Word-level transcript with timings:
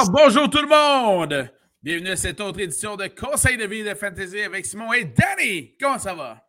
Alors, 0.00 0.12
bonjour 0.12 0.48
tout 0.48 0.62
le 0.62 0.66
monde! 0.66 1.50
Bienvenue 1.82 2.08
à 2.08 2.16
cette 2.16 2.40
autre 2.40 2.58
édition 2.58 2.96
de 2.96 3.06
Conseil 3.08 3.58
de 3.58 3.66
vie 3.66 3.84
de 3.84 3.92
Fantasy 3.92 4.40
avec 4.40 4.64
Simon 4.64 4.94
et 4.94 5.04
Danny. 5.04 5.76
Comment 5.78 5.98
ça 5.98 6.14
va? 6.14 6.42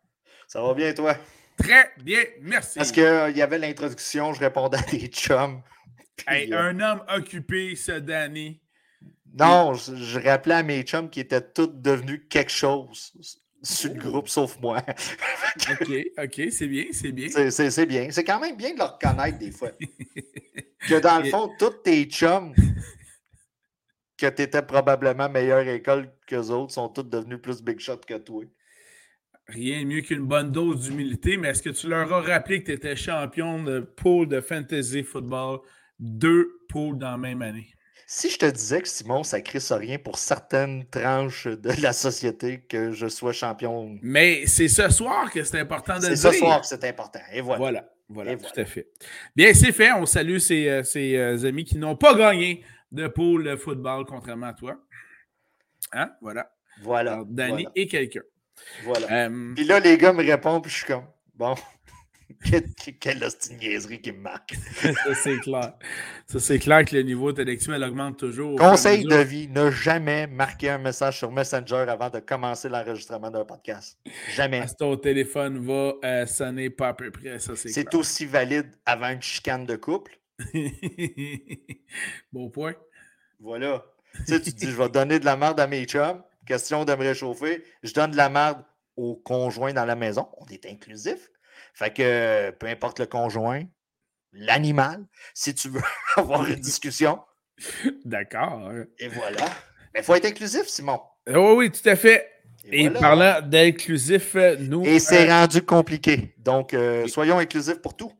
Ça 0.48 0.62
va 0.62 0.72
bien, 0.72 0.94
toi? 0.94 1.14
Très 1.58 1.90
bien, 2.02 2.22
merci. 2.40 2.78
Parce 2.78 2.90
qu'il 2.90 3.02
euh, 3.02 3.30
y 3.30 3.42
avait 3.42 3.58
l'introduction, 3.58 4.32
je 4.32 4.40
répondais 4.40 4.78
à 4.78 4.90
des 4.90 5.06
chums. 5.08 5.60
Hey, 6.26 6.50
euh, 6.50 6.70
Un 6.70 6.80
homme 6.80 7.02
occupé, 7.14 7.76
ce 7.76 7.92
Danny. 7.92 8.58
Non, 9.38 9.74
je, 9.74 9.96
je 9.96 10.18
rappelais 10.18 10.54
à 10.54 10.62
mes 10.62 10.82
chums 10.82 11.10
qui 11.10 11.20
étaient 11.20 11.42
tous 11.42 11.66
devenus 11.66 12.22
quelque 12.30 12.52
chose 12.52 13.12
sur 13.62 13.92
le 13.92 14.00
groupe, 14.00 14.28
sauf 14.28 14.58
moi. 14.62 14.82
OK, 15.70 15.90
OK, 16.16 16.42
c'est 16.50 16.68
bien, 16.68 16.84
c'est 16.90 17.12
bien. 17.12 17.28
C'est 17.28 17.86
bien. 17.86 18.08
C'est 18.12 18.24
quand 18.24 18.40
même 18.40 18.56
bien 18.56 18.72
de 18.72 18.78
le 18.78 18.84
reconnaître 18.84 19.36
des 19.36 19.50
fois. 19.50 19.72
Que 20.88 20.98
dans 20.98 21.20
le 21.20 21.30
fond, 21.30 21.48
tous 21.60 21.70
tes 21.84 22.02
chums, 22.06 22.52
que 24.30 24.36
tu 24.36 24.42
étais 24.42 24.62
probablement 24.62 25.28
meilleure 25.28 25.66
école 25.68 26.08
qu'eux 26.26 26.50
autres, 26.50 26.72
sont 26.72 26.88
tous 26.88 27.02
devenus 27.02 27.40
plus 27.42 27.62
big 27.62 27.78
shot 27.80 27.98
que 28.06 28.18
toi. 28.18 28.44
Rien 29.48 29.80
de 29.80 29.86
mieux 29.86 30.00
qu'une 30.02 30.24
bonne 30.24 30.52
dose 30.52 30.82
d'humilité, 30.88 31.36
mais 31.36 31.48
est-ce 31.48 31.62
que 31.62 31.70
tu 31.70 31.88
leur 31.88 32.12
as 32.12 32.20
rappelé 32.20 32.60
que 32.60 32.66
tu 32.66 32.72
étais 32.72 32.94
champion 32.96 33.62
de 33.62 33.80
pool 33.80 34.28
de 34.28 34.40
fantasy 34.40 35.02
football, 35.02 35.58
deux 35.98 36.60
poules 36.68 36.96
dans 36.98 37.10
la 37.12 37.16
même 37.18 37.42
année? 37.42 37.68
Si 38.06 38.30
je 38.30 38.38
te 38.38 38.46
disais 38.46 38.82
que 38.82 38.88
Simon, 38.88 39.22
ça 39.24 39.40
crée 39.40 39.58
ça 39.60 39.76
rien 39.76 39.98
pour 39.98 40.18
certaines 40.18 40.84
tranches 40.90 41.46
de 41.46 41.70
la 41.82 41.92
société 41.92 42.60
que 42.60 42.92
je 42.92 43.08
sois 43.08 43.32
champion, 43.32 43.98
Mais 44.02 44.46
c'est 44.46 44.68
ce 44.68 44.88
soir 44.90 45.30
que 45.30 45.42
c'est 45.44 45.58
important 45.58 45.98
de 45.98 46.08
le 46.08 46.16
c'est 46.16 46.22
dire. 46.30 46.32
ce 46.32 46.38
soir 46.38 46.60
que 46.60 46.66
c'est 46.66 46.84
important. 46.84 47.20
Et 47.32 47.40
voilà. 47.40 47.58
Voilà, 47.58 47.88
voilà, 48.10 48.32
Et 48.32 48.36
tout 48.36 48.42
voilà. 48.54 48.62
à 48.62 48.64
fait. 48.66 48.88
Bien, 49.34 49.54
c'est 49.54 49.72
fait. 49.72 49.92
On 49.92 50.04
salue 50.06 50.38
ces, 50.38 50.68
euh, 50.68 50.82
ces, 50.82 51.16
euh, 51.16 51.46
amis 51.48 51.64
qui 51.64 51.78
n'ont 51.78 51.96
pas 51.96 52.14
gagné 52.14 52.62
de 52.92 53.08
pool 53.08 53.44
de 53.44 53.56
football, 53.56 54.04
contrairement 54.06 54.46
à 54.46 54.52
toi. 54.54 54.76
Hein? 55.92 56.10
Voilà. 56.20 56.50
Voilà. 56.82 57.12
Alors, 57.14 57.26
Danny 57.26 57.64
voilà, 57.64 57.70
et 57.74 57.86
quelqu'un. 57.86 58.22
voilà. 58.84 59.26
Euh, 59.26 59.52
Puis 59.54 59.64
là, 59.64 59.80
les 59.80 59.98
gars 59.98 60.12
me 60.12 60.22
répondent, 60.24 60.62
puis 60.62 60.70
je 60.70 60.76
suis 60.78 60.86
comme, 60.86 61.06
bon, 61.34 61.54
quelle, 63.00 63.20
niaiserie 63.60 64.00
qui 64.00 64.12
me 64.12 64.18
marque. 64.18 64.54
ça, 64.80 65.14
c'est 65.14 65.38
clair. 65.40 65.74
Ça, 66.26 66.40
c'est 66.40 66.58
clair 66.58 66.84
que 66.84 66.96
le 66.96 67.02
niveau 67.02 67.28
intellectuel 67.28 67.82
augmente 67.84 68.18
toujours. 68.18 68.58
Conseil 68.58 69.04
de 69.04 69.16
vie, 69.16 69.48
ne 69.48 69.70
jamais 69.70 70.26
marquer 70.26 70.70
un 70.70 70.78
message 70.78 71.18
sur 71.18 71.30
Messenger 71.30 71.84
avant 71.88 72.08
de 72.10 72.20
commencer 72.20 72.68
l'enregistrement 72.68 73.30
d'un 73.30 73.44
podcast. 73.44 73.98
Jamais. 74.34 74.60
Parce 74.60 74.72
que 74.72 74.78
ton 74.78 74.96
téléphone 74.96 75.58
va 75.64 75.92
euh, 76.04 76.26
sonner 76.26 76.70
pas 76.70 76.88
à 76.88 76.94
peu 76.94 77.10
près. 77.10 77.38
Ça, 77.38 77.54
c'est 77.54 77.68
C'est 77.68 77.84
clair. 77.84 78.00
aussi 78.00 78.24
valide 78.26 78.70
avant 78.86 79.10
une 79.10 79.22
chicane 79.22 79.66
de 79.66 79.76
couple. 79.76 80.18
bon 82.32 82.50
point. 82.50 82.74
Voilà. 83.40 83.84
tu 84.14 84.24
sais, 84.26 84.40
tu 84.40 84.52
te 84.52 84.58
dis, 84.58 84.70
je 84.70 84.76
vais 84.76 84.88
donner 84.88 85.18
de 85.18 85.24
la 85.24 85.36
merde 85.36 85.58
à 85.60 85.66
mes 85.66 85.84
chums. 85.84 86.22
Question 86.46 86.84
de 86.84 86.92
me 86.94 87.02
réchauffer. 87.02 87.64
Je 87.82 87.92
donne 87.92 88.10
de 88.12 88.16
la 88.16 88.28
merde 88.28 88.64
au 88.96 89.16
conjoint 89.16 89.72
dans 89.72 89.84
la 89.84 89.96
maison. 89.96 90.28
On 90.38 90.46
est 90.46 90.66
inclusif. 90.66 91.30
Fait 91.74 91.92
que 91.92 92.50
peu 92.50 92.66
importe 92.66 93.00
le 93.00 93.06
conjoint, 93.06 93.62
l'animal, 94.32 95.04
si 95.34 95.54
tu 95.54 95.68
veux 95.68 95.80
avoir 96.16 96.46
une 96.46 96.56
discussion, 96.56 97.20
D'accord. 98.04 98.70
et 98.98 99.08
voilà. 99.08 99.46
Mais 99.94 100.00
il 100.00 100.02
faut 100.02 100.14
être 100.14 100.24
inclusif, 100.26 100.66
Simon. 100.66 101.00
Euh, 101.28 101.36
Oui, 101.36 101.54
oui, 101.56 101.70
tout 101.70 101.88
à 101.88 101.96
fait. 101.96 102.28
Et, 102.70 102.88
voilà. 102.88 103.00
parlant 103.00 103.48
d'inclusif, 103.48 104.36
nous. 104.60 104.84
Et 104.84 104.98
c'est 104.98 105.28
euh, 105.28 105.32
rendu 105.32 105.62
compliqué. 105.62 106.34
Donc, 106.38 106.74
euh, 106.74 107.06
soyons 107.08 107.38
inclusifs 107.38 107.80
pour 107.82 107.96
tout. 107.96 108.12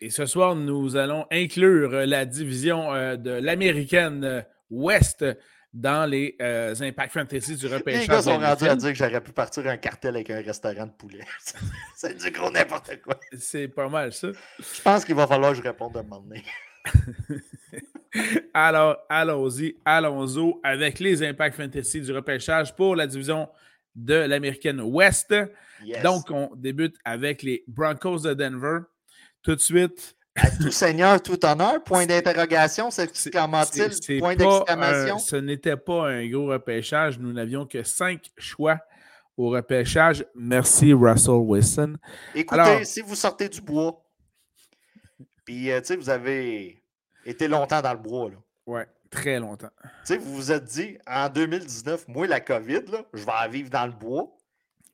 Et 0.00 0.10
ce 0.10 0.26
soir, 0.26 0.54
nous 0.54 0.96
allons 0.96 1.26
inclure 1.30 1.92
euh, 1.92 2.06
la 2.06 2.24
division 2.24 2.94
euh, 2.94 3.16
de 3.16 3.30
l'américaine 3.30 4.24
euh, 4.24 4.42
Ouest 4.70 5.24
dans 5.72 6.08
les 6.08 6.36
euh, 6.40 6.74
Impact 6.80 7.12
Fantasy 7.12 7.56
du 7.56 7.66
repêchage. 7.66 8.02
Les 8.02 8.06
gars 8.06 8.22
sont 8.22 8.38
rendus 8.38 8.64
à 8.64 8.76
dire 8.76 8.92
que 8.92 8.94
j'aurais 8.94 9.20
pu 9.20 9.32
partir 9.32 9.66
un 9.66 9.76
cartel 9.76 10.14
avec 10.16 10.30
un 10.30 10.40
restaurant 10.40 10.86
de 10.86 10.92
poulet. 10.92 11.24
c'est 11.96 12.16
du 12.16 12.30
gros 12.30 12.50
n'importe 12.50 13.00
quoi. 13.02 13.18
C'est 13.38 13.68
pas 13.68 13.88
mal, 13.88 14.12
ça. 14.12 14.28
Je 14.58 14.82
pense 14.82 15.04
qu'il 15.04 15.14
va 15.14 15.26
falloir 15.26 15.50
que 15.52 15.58
je 15.58 15.62
réponde 15.62 15.96
à 15.96 16.00
un 16.00 16.02
moment 16.04 16.20
donné. 16.20 16.44
Alors, 18.54 18.96
allons-y, 19.08 19.76
allons-y 19.84 20.54
avec 20.62 21.00
les 21.00 21.22
Impact 21.22 21.56
Fantasy 21.56 22.00
du 22.00 22.12
repêchage 22.12 22.74
pour 22.74 22.96
la 22.96 23.06
division 23.06 23.48
de 23.94 24.14
l'américaine 24.14 24.80
Ouest. 24.80 25.34
Yes. 25.84 26.02
Donc, 26.02 26.30
on 26.30 26.50
débute 26.56 26.96
avec 27.04 27.42
les 27.42 27.64
Broncos 27.66 28.20
de 28.20 28.32
Denver. 28.32 28.78
Tout 29.48 29.54
de 29.56 29.60
suite, 29.62 30.14
À 30.34 30.50
tout 30.50 30.70
seigneur, 30.70 31.22
tout 31.22 31.42
honneur, 31.42 31.82
point 31.82 32.04
d'interrogation, 32.04 32.90
C'est- 32.90 33.16
c'est- 33.16 33.30
c'est 34.02 34.18
point 34.18 34.36
d'exclamation. 34.36 35.14
un- 35.16 35.18
ce 35.18 35.36
n'était 35.36 35.78
pas 35.78 36.06
un 36.10 36.28
gros 36.28 36.48
repêchage. 36.48 37.18
Nous 37.18 37.32
n'avions 37.32 37.64
que 37.64 37.82
cinq 37.82 38.30
choix 38.36 38.78
au 39.38 39.48
repêchage. 39.48 40.26
Merci, 40.34 40.92
Russell 40.92 41.32
Wilson. 41.40 41.96
Écoutez, 42.34 42.60
alors- 42.60 42.84
si 42.84 43.00
vous 43.00 43.14
sortez 43.14 43.48
du 43.48 43.62
bois, 43.62 44.04
puis 45.46 45.70
euh, 45.70 45.80
vous 45.98 46.10
avez 46.10 46.82
été 47.24 47.48
longtemps 47.48 47.80
dans 47.80 47.92
le 47.94 47.98
bois, 47.98 48.28
là. 48.30 48.36
Ouais, 48.66 48.86
très 49.10 49.40
longtemps. 49.40 49.70
Vous 50.08 50.34
vous 50.36 50.52
êtes 50.52 50.64
dit, 50.64 50.98
en 51.06 51.30
2019, 51.30 52.06
moi, 52.06 52.26
la 52.26 52.40
COVID, 52.40 52.82
là, 52.92 53.02
je 53.14 53.24
vais 53.24 53.32
en 53.32 53.48
vivre 53.48 53.70
dans 53.70 53.86
le 53.86 53.92
bois, 53.92 54.26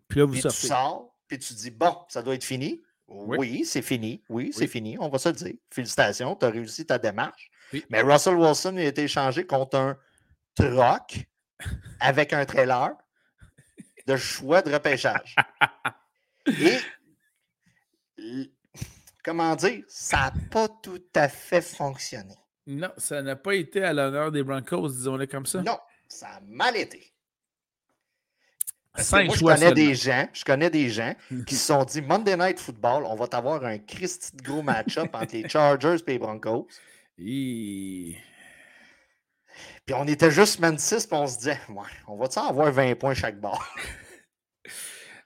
Puis 0.08 0.20
là, 0.20 0.26
vous 0.26 0.32
puis 0.32 0.42
tu 0.42 0.48
sortez. 0.48 0.68
sors, 0.68 1.12
puis 1.26 1.40
tu 1.40 1.54
dis, 1.54 1.70
bon, 1.72 1.96
ça 2.08 2.22
doit 2.22 2.34
être 2.34 2.44
fini. 2.44 2.80
Oui. 3.08 3.36
Oui, 3.38 3.64
c'est 3.64 3.82
fini. 3.82 4.22
Oui, 4.28 4.52
c'est 4.52 4.66
fini. 4.66 4.96
On 4.98 5.08
va 5.08 5.18
se 5.18 5.28
le 5.28 5.34
dire. 5.34 5.54
Félicitations, 5.70 6.34
tu 6.36 6.46
as 6.46 6.50
réussi 6.50 6.86
ta 6.86 6.98
démarche. 6.98 7.50
Oui. 7.72 7.84
Mais 7.90 8.00
Russell 8.00 8.36
Wilson 8.36 8.76
a 8.76 8.82
été 8.82 9.04
échangé 9.04 9.46
contre 9.46 9.76
un 9.76 9.96
troc 10.54 11.26
avec 12.00 12.32
un 12.32 12.44
trailer 12.44 12.90
de 14.06 14.16
choix 14.16 14.62
de 14.62 14.72
repêchage. 14.72 15.36
Et, 16.46 16.78
comment 19.24 19.56
dire, 19.56 19.82
ça 19.88 20.16
n'a 20.16 20.32
pas 20.50 20.68
tout 20.68 21.02
à 21.14 21.28
fait 21.28 21.62
fonctionné. 21.62 22.34
Non, 22.66 22.90
ça 22.96 23.22
n'a 23.22 23.36
pas 23.36 23.54
été 23.54 23.82
à 23.82 23.92
l'honneur 23.92 24.30
des 24.30 24.42
Broncos, 24.42 24.88
disons-le 24.88 25.26
comme 25.26 25.46
ça. 25.46 25.62
Non, 25.62 25.78
ça 26.08 26.28
a 26.28 26.40
mal 26.40 26.76
été. 26.76 27.13
Cinq 28.96 29.26
moi, 29.26 29.34
je 29.36 29.40
connais 29.40 29.56
seulement. 29.58 29.74
des 29.74 29.94
gens, 29.94 30.28
je 30.32 30.44
connais 30.44 30.70
des 30.70 30.88
gens 30.88 31.14
qui 31.46 31.56
se 31.56 31.66
sont 31.66 31.84
dit 31.84 32.00
Monday 32.00 32.36
Night 32.36 32.58
Football, 32.60 33.04
on 33.06 33.16
va 33.16 33.26
t'avoir 33.26 33.64
un 33.64 33.78
Christy 33.78 34.36
de 34.36 34.42
gros 34.42 34.62
match-up 34.62 35.08
entre 35.12 35.34
les 35.34 35.48
Chargers 35.48 35.96
et 36.06 36.12
les 36.12 36.18
Broncos. 36.18 36.68
Hi. 37.18 38.16
Puis 39.86 39.94
on 39.94 40.06
était 40.06 40.30
juste 40.30 40.56
semaine 40.56 40.78
6, 40.78 41.06
puis 41.06 41.16
on 41.16 41.26
se 41.26 41.38
disait, 41.38 41.58
ouais, 41.68 41.82
on 42.08 42.16
va-tu 42.16 42.38
avoir 42.38 42.70
20 42.72 42.94
points 42.98 43.14
chaque 43.14 43.40
bord? 43.40 43.64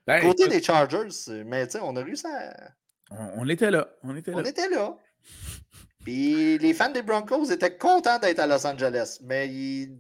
Ben, 0.07 0.23
Côté 0.23 0.45
écoute, 0.45 0.55
des 0.55 0.63
Chargers, 0.63 1.09
mais 1.45 1.67
tu 1.67 1.73
sais, 1.73 1.81
on 1.83 1.95
a 1.95 2.03
réussi 2.03 2.27
à. 2.27 2.71
on, 3.11 3.43
on 3.43 3.49
était 3.51 3.71
là. 3.71 3.91
On 4.03 4.17
était 4.17 4.31
là. 4.31 4.39
On 4.39 4.43
était 4.43 4.69
là. 4.71 4.97
Puis 6.03 6.57
les 6.57 6.73
fans 6.73 6.89
des 6.89 7.03
Broncos 7.03 7.45
étaient 7.51 7.77
contents 7.77 8.19
d'être 8.19 8.39
à 8.39 8.47
Los 8.47 8.67
Angeles. 8.67 9.19
Mais 9.23 9.49
ils- 9.51 9.99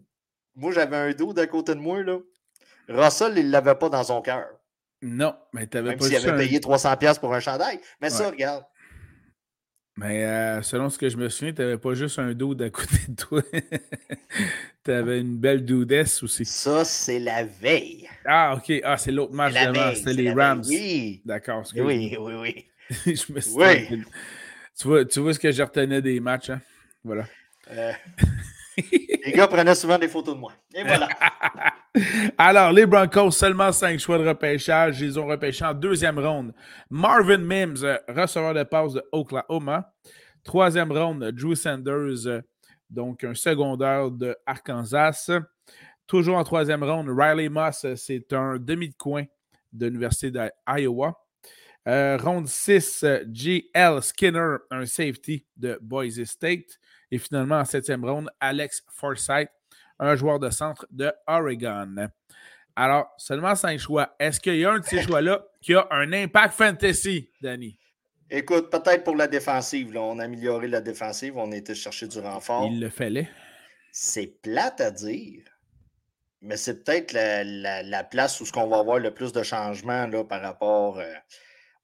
moi, 0.55 0.73
j'avais 0.73 0.97
un 0.97 1.11
dos 1.12 1.35
d'à 1.35 1.47
côté 1.47 1.75
de 1.75 1.81
moi, 1.81 2.03
là. 2.03 2.21
Russell, 2.88 3.35
il 3.37 3.46
ne 3.46 3.52
l'avait 3.52 3.75
pas 3.75 3.88
dans 3.88 4.05
son 4.05 4.20
cœur. 4.23 4.46
Non, 5.02 5.35
mais 5.52 5.67
tu 5.67 5.76
n'avais 5.76 5.90
Même 5.90 5.99
pas 5.99 6.06
s'il 6.06 6.17
avait 6.17 6.31
un- 6.31 6.37
payé 6.37 6.58
300$ 6.61 7.20
pour 7.20 7.32
un 7.35 7.40
chandail. 7.40 7.79
Mais 8.00 8.11
ça, 8.11 8.29
regarde. 8.31 8.64
Mais 9.96 10.25
euh, 10.25 10.62
selon 10.62 10.90
ce 10.90 10.99
que 10.99 11.08
je 11.08 11.17
me 11.17 11.29
souviens, 11.29 11.52
tu 11.52 11.61
n'avais 11.61 11.76
pas 11.79 11.93
juste 11.94 12.19
un 12.20 12.32
dos 12.32 12.55
à 12.62 12.70
côté 12.70 12.99
de 13.08 13.17
toi. 13.17 13.43
tu 14.85 14.93
avais 14.93 15.20
une 15.20 15.37
belle 15.37 15.64
doudesse 15.64 16.23
aussi. 16.23 16.44
Ça, 16.44 16.85
c'est 16.85 17.19
la 17.19 17.44
veille. 17.44 18.08
Ah, 18.25 18.55
OK. 18.56 18.73
Ah, 18.85 18.96
c'est 18.96 19.11
l'autre 19.11 19.32
match 19.35 19.55
d'avant. 19.55 19.93
C'était 19.94 20.12
les. 20.12 20.32
Rams. 20.32 20.62
Oui. 20.69 21.20
D'accord. 21.25 21.64
Oui, 21.75 22.17
oui, 22.19 22.35
oui. 22.40 22.67
je 23.06 23.32
me 23.32 23.40
suis 23.40 23.52
Oui. 23.55 24.05
Tu 24.79 24.87
vois, 24.87 25.05
tu 25.05 25.19
vois 25.19 25.35
ce 25.35 25.38
que 25.40 25.50
je 25.50 25.62
retenais 25.62 26.00
des 26.00 26.20
matchs, 26.20 26.50
hein? 26.50 26.61
Voilà. 27.02 27.25
Euh, 27.73 27.93
les 28.76 29.32
gars 29.32 29.49
prenaient 29.49 29.75
souvent 29.75 29.99
des 29.99 30.06
photos 30.08 30.37
de 30.37 30.40
moi. 30.40 30.52
Et 30.73 30.85
voilà. 30.85 31.08
Alors, 32.39 32.73
les 32.73 32.87
Broncos, 32.87 33.33
seulement 33.33 33.73
cinq 33.73 33.99
choix 33.99 34.19
de 34.19 34.27
repêchage. 34.29 35.00
Ils 35.00 35.19
ont 35.19 35.27
repêché 35.27 35.65
en 35.65 35.75
deuxième 35.75 36.19
ronde 36.19 36.53
Marvin 36.91 37.39
Mims, 37.39 37.85
receveur 38.09 38.55
de 38.55 38.62
passe 38.62 38.95
de 38.95 39.03
Oklahoma. 39.12 39.93
Troisième 40.45 40.93
ronde, 40.93 41.25
Drew 41.33 41.55
Sanders, 41.55 42.43
donc 42.89 43.25
un 43.25 43.35
secondaire 43.35 44.11
de 44.11 44.37
Arkansas. 44.47 45.31
Toujours 46.06 46.37
en 46.37 46.45
troisième 46.45 46.83
ronde, 46.83 47.09
Riley 47.11 47.49
Moss, 47.49 47.87
c'est 47.97 48.33
un 48.33 48.56
demi 48.59 48.89
de 48.89 48.95
coin 48.95 49.25
de 49.73 49.87
l'Université 49.87 50.31
d'Iowa. 50.31 51.15
Euh, 51.87 52.19
ronde 52.19 52.49
6, 52.49 53.03
euh, 53.05 53.25
J.L. 53.33 54.03
Skinner, 54.03 54.56
un 54.71 54.85
safety 54.85 55.47
de 55.56 55.79
Boise 55.81 56.23
State. 56.25 56.79
Et 57.11 57.19
finalement, 57.19 57.59
en 57.59 57.65
septième 57.65 58.05
ronde, 58.05 58.29
Alex 58.41 58.85
Forsythe, 58.91 59.50
un 59.99 60.17
joueur 60.17 60.39
de 60.39 60.50
centre 60.50 60.87
de 60.91 61.12
Oregon. 61.27 62.09
Alors, 62.77 63.12
seulement 63.17 63.55
cinq 63.55 63.79
choix. 63.79 64.15
Est-ce 64.21 64.41
qu'il 64.41 64.56
y 64.56 64.65
a 64.65 64.73
un 64.73 64.79
de 64.79 64.85
ces 64.85 65.03
choix-là 65.03 65.45
qui 65.61 65.75
a 65.75 65.89
un 65.91 66.12
impact 66.12 66.55
fantasy, 66.55 67.31
Danny? 67.43 67.77
Écoute, 68.31 68.71
peut-être 68.71 69.05
pour 69.05 69.17
la 69.17 69.27
défensive. 69.27 69.93
là, 69.93 70.03
on 70.03 70.19
a 70.19 70.25
amélioré 70.25 70.69
la 70.69 70.81
défensive. 70.81 71.37
On 71.37 71.50
a 71.50 71.56
été 71.56 71.75
chercher 71.75 72.06
du 72.06 72.21
renfort. 72.21 72.69
Il 72.71 72.79
le 72.79 72.91
fallait. 72.91 73.29
C'est 73.91 74.41
plate 74.43 74.81
à 74.81 74.91
dire, 74.91 75.43
mais 76.41 76.56
c'est 76.56 76.85
peut-être 76.85 77.12
la, 77.15 78.05
place 78.05 78.41
où 78.41 78.47
ce 78.47 78.53
qu'on 78.53 78.69
va 78.69 78.79
avoir 78.79 78.99
le 78.99 79.12
plus 79.12 79.33
de 79.33 79.43
changements 79.43 80.06
là, 80.06 80.25
par 80.25 80.43
rapport 80.43 80.99
euh, 80.99 81.15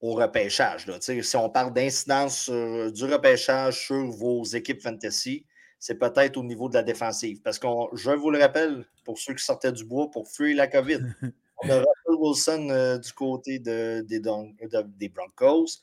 au 0.00 0.12
repêchage. 0.12 0.87
Là. 0.87 0.99
Si 1.00 1.37
on 1.37 1.49
parle 1.49 1.72
d'incidence 1.72 2.49
du 2.49 3.05
repêchage 3.05 3.87
sur 3.87 4.11
vos 4.11 4.44
équipes 4.44 4.82
fantasy, 4.82 5.46
c'est 5.84 5.96
peut-être 5.96 6.38
au 6.38 6.42
niveau 6.42 6.70
de 6.70 6.75
la 6.75 6.82
défensive. 6.82 7.42
Parce 7.42 7.58
que 7.58 7.66
je 7.92 8.10
vous 8.12 8.31
le 8.31 8.38
rappelle, 8.38 8.86
pour 9.04 9.19
ceux 9.19 9.34
qui 9.34 9.44
sortaient 9.44 9.70
du 9.70 9.84
bois 9.84 10.10
pour 10.10 10.26
fuir 10.26 10.56
la 10.56 10.66
COVID, 10.66 11.00
on 11.62 11.69
a 11.69 11.75
Russell 11.75 12.16
Wilson 12.19 12.69
euh, 12.70 12.96
du 12.96 13.12
côté 13.12 13.58
de, 13.58 14.00
des, 14.00 15.08
Broncos. 15.10 15.82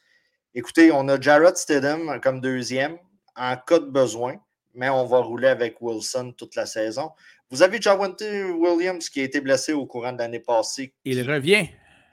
Écoutez, 0.56 0.92
on 0.92 1.08
a 1.08 1.22
Jarrett 1.22 1.56
Stidham 1.56 2.20
comme 2.20 2.42
deuxième 2.42 2.98
en 3.36 3.56
cas 3.58 3.78
de 3.78 3.86
besoin, 3.86 4.38
mais 4.74 4.90
on 4.90 5.06
va 5.06 5.20
rouler 5.20 5.50
avec 5.50 5.80
Wilson 5.82 6.34
toute 6.36 6.56
la 6.56 6.66
saison. 6.66 7.12
Vous 7.52 7.62
avez 7.62 7.80
Javante 7.80 8.24
Williams 8.24 9.08
qui 9.08 9.22
a 9.22 9.24
été 9.24 9.40
blessé 9.40 9.72
au 9.72 9.86
courant 9.86 10.14
de 10.14 10.18
l'année 10.18 10.40
passée. 10.40 10.96
Il 11.06 11.22
revient. 11.32 11.68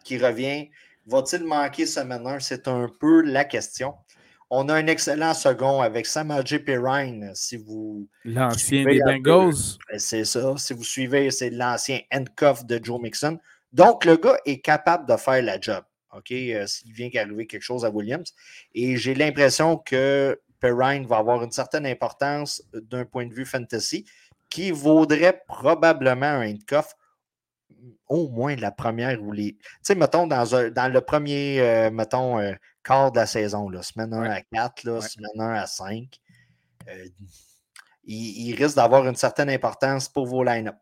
Qui 0.04 0.18
revient. 0.18 0.68
Va-t-il 1.06 1.42
manquer 1.42 1.86
semaine 1.86 2.26
1? 2.26 2.40
C'est 2.40 2.68
un 2.68 2.86
peu 3.00 3.22
la 3.22 3.46
question. 3.46 3.94
On 4.50 4.68
a 4.68 4.74
un 4.74 4.86
excellent 4.86 5.34
second 5.34 5.80
avec 5.82 6.06
Samaje 6.06 6.58
Perrine, 6.64 7.32
si 7.34 7.56
vous. 7.58 8.08
L'ancien 8.24 8.84
des 8.84 9.00
Bengals. 9.00 9.54
Ben, 9.90 9.98
c'est 9.98 10.24
ça. 10.24 10.54
Si 10.56 10.72
vous 10.72 10.84
suivez, 10.84 11.30
c'est 11.30 11.50
l'ancien 11.50 12.00
handcuff 12.12 12.64
de 12.64 12.80
Joe 12.82 13.00
Mixon. 13.00 13.38
Donc, 13.72 14.06
le 14.06 14.16
gars 14.16 14.38
est 14.46 14.60
capable 14.60 15.06
de 15.06 15.16
faire 15.16 15.42
la 15.42 15.60
job. 15.60 15.84
OK? 16.14 16.32
Euh, 16.32 16.66
s'il 16.66 16.92
vient 16.92 17.10
qu'arriver 17.10 17.46
quelque 17.46 17.62
chose 17.62 17.84
à 17.84 17.90
Williams. 17.90 18.32
Et 18.74 18.96
j'ai 18.96 19.14
l'impression 19.14 19.76
que 19.76 20.40
Perrine 20.60 21.06
va 21.06 21.18
avoir 21.18 21.44
une 21.44 21.52
certaine 21.52 21.86
importance 21.86 22.62
d'un 22.72 23.04
point 23.04 23.26
de 23.26 23.34
vue 23.34 23.44
fantasy 23.44 24.06
qui 24.48 24.70
vaudrait 24.70 25.42
probablement 25.46 26.26
un 26.26 26.48
handcuff 26.48 26.94
au 28.08 28.28
moins 28.28 28.56
la 28.56 28.70
première 28.70 29.22
ou 29.22 29.32
les. 29.32 29.52
Tu 29.52 29.60
sais, 29.82 29.94
mettons, 29.94 30.26
dans, 30.26 30.44
dans 30.44 30.92
le 30.92 31.00
premier, 31.00 31.60
euh, 31.60 31.90
mettons, 31.90 32.38
euh, 32.38 32.52
quart 32.84 33.12
de 33.12 33.18
la 33.18 33.26
saison, 33.26 33.68
là, 33.68 33.82
semaine 33.82 34.14
1 34.14 34.22
à 34.30 34.40
4, 34.40 34.84
là, 34.84 35.00
semaine 35.00 35.40
1 35.40 35.54
à 35.54 35.66
5, 35.66 36.18
euh, 36.88 37.04
il, 38.04 38.54
risque 38.54 38.76
d'avoir 38.76 39.06
une 39.06 39.16
certaine 39.16 39.50
importance 39.50 40.08
pour 40.08 40.26
vos 40.26 40.42
line-up. 40.42 40.76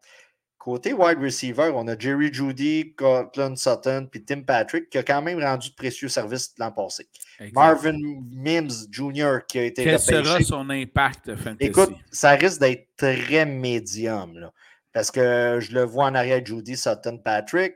Côté 0.59 0.93
wide 0.93 1.21
receiver, 1.21 1.71
on 1.75 1.87
a 1.87 1.97
Jerry 1.97 2.33
Judy, 2.33 2.93
Cortland 2.97 3.57
Sutton, 3.57 4.09
puis 4.11 4.25
Tim 4.25 4.43
Patrick, 4.43 4.91
qui 4.91 4.99
a 4.99 5.05
quand 5.05 5.23
même 5.23 5.41
rendu 5.41 5.71
de 5.71 5.75
précieux 5.77 6.09
services 6.09 6.55
l'an 6.59 6.73
passé. 6.73 7.07
Marvin 7.53 7.97
Mims 8.33 8.89
Jr., 8.91 9.39
qui 9.47 9.61
a 9.61 9.65
été 9.65 9.85
Quel 9.85 10.01
sera 10.01 10.41
son 10.41 10.69
impact 10.71 11.37
fantasy? 11.37 11.57
Écoute, 11.61 11.95
ça 12.11 12.31
risque 12.33 12.61
d'être 12.61 12.89
très 12.97 13.47
médium. 13.47 14.39
Là. 14.39 14.53
Parce 14.97 15.11
que 15.11 15.59
je 15.61 15.75
le 15.75 15.83
vois 15.83 16.07
en 16.07 16.15
arrière 16.15 16.41
Judy, 16.43 16.75
Sutton, 16.75 17.19
Patrick. 17.23 17.75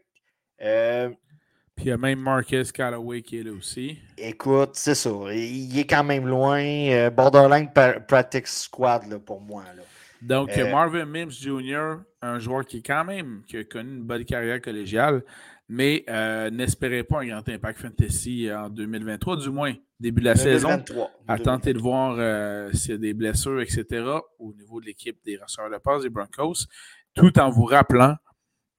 Euh, 0.62 1.10
puis 1.76 1.84
il 1.84 1.88
y 1.88 1.92
a 1.92 1.98
même 1.98 2.18
Marcus 2.18 2.72
Callaway 2.72 3.20
qui 3.20 3.40
est 3.40 3.42
là 3.42 3.52
aussi. 3.52 3.98
Écoute, 4.16 4.70
c'est 4.72 4.94
ça. 4.94 5.10
Il 5.30 5.78
est 5.78 5.86
quand 5.86 6.02
même 6.02 6.26
loin. 6.26 6.62
Euh, 6.62 7.10
borderline 7.10 7.68
Practice 8.08 8.62
Squad 8.62 9.06
là, 9.06 9.18
pour 9.18 9.42
moi. 9.42 9.64
Là. 9.76 9.82
Donc, 10.22 10.56
euh, 10.56 10.70
Marvin 10.70 11.04
Mims 11.04 11.30
Jr., 11.30 11.96
un 12.22 12.38
joueur 12.38 12.64
qui 12.64 12.78
est 12.78 12.86
quand 12.86 13.04
même 13.04 13.42
qui 13.46 13.58
a 13.58 13.64
connu 13.64 13.96
une 13.96 14.04
bonne 14.04 14.24
carrière 14.24 14.62
collégiale, 14.62 15.22
mais 15.68 16.06
n'espérez 16.50 17.04
pas 17.04 17.20
un 17.20 17.26
grand 17.26 17.46
impact 17.46 17.80
fantasy 17.80 18.48
en 18.50 18.70
2023, 18.70 19.36
du 19.36 19.50
moins 19.50 19.74
début 19.98 20.22
de 20.22 20.26
la 20.26 20.34
2023, 20.34 20.86
saison. 20.86 21.10
Attendez 21.28 21.74
de 21.74 21.78
voir 21.78 22.16
s'il 22.74 22.92
y 22.92 22.94
a 22.94 22.96
des 22.96 23.12
blessures, 23.12 23.60
etc. 23.60 23.84
au 24.38 24.54
niveau 24.54 24.80
de 24.80 24.86
l'équipe 24.86 25.18
des 25.22 25.36
receveurs 25.36 25.70
de 25.70 25.76
passe 25.76 26.02
des 26.02 26.08
Broncos 26.08 26.66
tout 27.14 27.38
en 27.38 27.50
vous 27.50 27.64
rappelant 27.64 28.16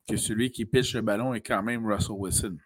que 0.07 0.17
celui 0.17 0.51
qui 0.51 0.65
pitche 0.65 0.93
le 0.95 1.01
ballon 1.01 1.33
est 1.33 1.41
quand 1.41 1.63
même 1.63 1.85
Russell 1.85 2.15
Wilson. 2.17 2.57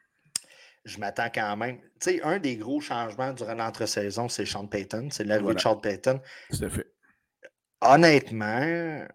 Je 0.86 1.00
m'attends 1.00 1.30
quand 1.34 1.58
même. 1.58 1.80
Tu 2.00 2.12
sais, 2.12 2.22
un 2.24 2.38
des 2.38 2.58
gros 2.58 2.80
changements 2.80 3.34
durant 3.34 3.56
l'entre-saison, 3.56 4.30
c'est 4.30 4.46
Sean 4.46 4.68
Payton. 4.68 5.10
C'est 5.12 5.24
l'arrivée 5.24 5.56
de 5.56 5.60
Sean 5.60 5.78
Payton. 5.78 6.22
Tout 6.52 6.64
à 6.64 6.70
fait. 6.70 6.88
Honnêtement, 7.82 9.06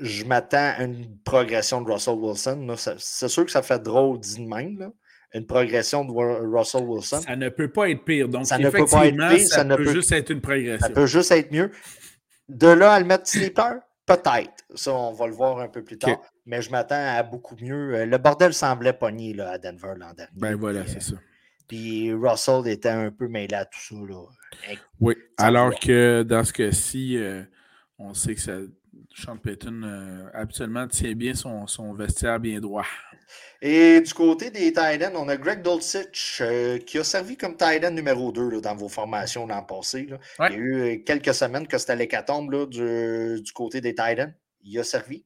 je 0.00 0.24
m'attends 0.24 0.72
à 0.76 0.84
une 0.84 1.18
progression 1.24 1.82
de 1.82 1.90
Russell 1.90 2.14
Wilson. 2.14 2.74
C'est 2.98 3.28
sûr 3.28 3.44
que 3.44 3.50
ça 3.50 3.62
fait 3.62 3.82
drôle 3.82 4.20
dit 4.20 4.38
de 4.38 4.48
même. 4.48 4.92
Une 5.32 5.46
progression 5.46 6.04
de 6.04 6.12
Russell 6.12 6.82
Wilson. 6.82 7.20
Ça 7.22 7.36
ne 7.36 7.48
peut 7.48 7.70
pas 7.70 7.88
être 7.90 8.04
pire. 8.04 8.28
Donc, 8.28 8.46
ça 8.46 8.58
ne 8.58 8.68
peut 8.68 8.84
pas 8.86 9.06
être 9.06 9.16
pire. 9.16 9.48
Ça, 9.48 9.64
peut, 9.64 9.92
juste 9.92 10.12
être 10.12 10.30
une 10.30 10.40
progression. 10.40 10.86
Ça 10.86 10.92
peut 10.92 11.06
juste 11.06 11.30
être 11.32 11.52
mieux. 11.52 11.70
De 12.48 12.68
là 12.68 12.94
à 12.94 13.00
le 13.00 13.06
mettre 13.06 13.28
sleeper, 13.28 13.80
Peut-être. 14.16 14.64
Ça, 14.74 14.92
on 14.92 15.12
va 15.12 15.26
le 15.26 15.32
voir 15.32 15.58
un 15.58 15.68
peu 15.68 15.82
plus 15.82 15.98
tard. 15.98 16.20
Mais 16.46 16.62
je 16.62 16.70
m'attends 16.70 16.96
à 16.96 17.22
beaucoup 17.22 17.56
mieux. 17.60 17.94
Euh, 17.94 18.06
le 18.06 18.18
bordel 18.18 18.52
semblait 18.52 18.92
pogné 18.92 19.32
là, 19.34 19.52
à 19.52 19.58
Denver 19.58 19.94
l'an 19.96 20.12
dernier. 20.14 20.32
Ben 20.34 20.56
voilà, 20.56 20.86
c'est 20.86 21.02
ça. 21.02 21.16
Puis 21.68 22.12
Russell 22.12 22.66
était 22.66 22.88
un 22.88 23.12
peu 23.12 23.28
mêlé 23.28 23.54
à 23.54 23.64
tout 23.64 23.78
ça. 23.78 23.94
Là. 23.94 24.24
Oui, 24.98 25.14
alors 25.36 25.78
que 25.78 26.24
dans 26.24 26.42
ce 26.42 26.52
cas-ci, 26.52 27.16
euh, 27.16 27.42
on 27.98 28.12
sait 28.14 28.34
que 28.34 28.40
ça, 28.40 28.54
Sean 29.14 29.36
Payton 29.36 29.82
euh, 29.84 30.28
habituellement 30.34 30.88
tient 30.88 31.14
bien 31.14 31.34
son, 31.34 31.66
son 31.66 31.92
vestiaire 31.94 32.40
bien 32.40 32.60
droit. 32.60 32.86
Et 33.62 34.00
du 34.00 34.14
côté 34.14 34.50
des 34.50 34.68
Titans, 34.72 35.12
on 35.16 35.28
a 35.28 35.36
Greg 35.36 35.62
Dulcich 35.62 36.38
euh, 36.40 36.78
qui 36.78 36.98
a 36.98 37.04
servi 37.04 37.36
comme 37.36 37.56
Titan 37.56 37.90
numéro 37.90 38.32
2 38.32 38.60
dans 38.62 38.74
vos 38.74 38.88
formations 38.88 39.46
l'an 39.46 39.62
passé. 39.62 40.08
Il 40.08 40.16
y 40.38 40.42
a 40.42 40.52
eu 40.52 40.74
euh, 40.74 40.96
quelques 41.04 41.34
semaines 41.34 41.66
que 41.66 41.76
c'était 41.76 41.96
l'hécatombe 41.96 42.68
du, 42.70 43.42
du 43.42 43.52
côté 43.52 43.82
des 43.82 43.94
Titans. 43.94 44.32
Il 44.62 44.78
a 44.78 44.84
servi. 44.84 45.24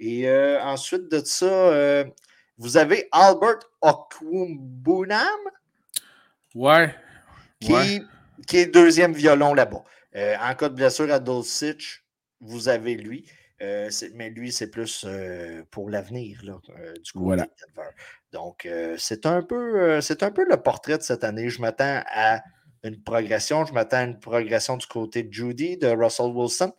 Et 0.00 0.28
euh, 0.28 0.60
ensuite 0.62 1.10
de 1.10 1.22
ça, 1.24 2.04
vous 2.58 2.76
avez 2.76 3.08
Albert 3.12 3.60
Okwumbunam. 3.82 5.20
Ouais. 6.54 6.94
Qui, 7.60 8.02
qui 8.48 8.56
est 8.56 8.66
deuxième 8.66 9.12
violon 9.12 9.54
là-bas. 9.54 9.84
en 10.14 10.54
cas 10.56 10.68
de 10.68 10.74
blessure 10.74 11.12
à 11.12 11.20
Dulcich, 11.20 12.04
vous 12.40 12.68
avez 12.68 12.96
lui. 12.96 13.26
Euh, 13.62 13.90
mais 14.14 14.30
lui, 14.30 14.52
c'est 14.52 14.70
plus 14.70 15.04
euh, 15.06 15.62
pour 15.70 15.90
l'avenir 15.90 16.40
euh, 16.44 16.94
du 16.94 17.12
coup. 17.12 17.24
Voilà. 17.24 17.46
Donc, 18.32 18.68
c'est 18.96 19.26
un, 19.26 19.42
peu, 19.42 20.00
c'est 20.00 20.22
un 20.22 20.30
peu 20.30 20.44
le 20.48 20.56
portrait 20.56 20.96
de 20.96 21.02
cette 21.02 21.24
année. 21.24 21.48
Je 21.48 21.60
m'attends 21.60 22.00
à 22.06 22.42
une 22.84 23.02
progression. 23.02 23.64
Je 23.64 23.72
m'attends 23.72 23.96
à 23.98 24.02
une 24.04 24.20
progression 24.20 24.76
du 24.76 24.86
côté 24.86 25.24
de 25.24 25.32
Judy, 25.32 25.76
de 25.76 25.88
Russell 25.88 26.30
Wilson. 26.32 26.72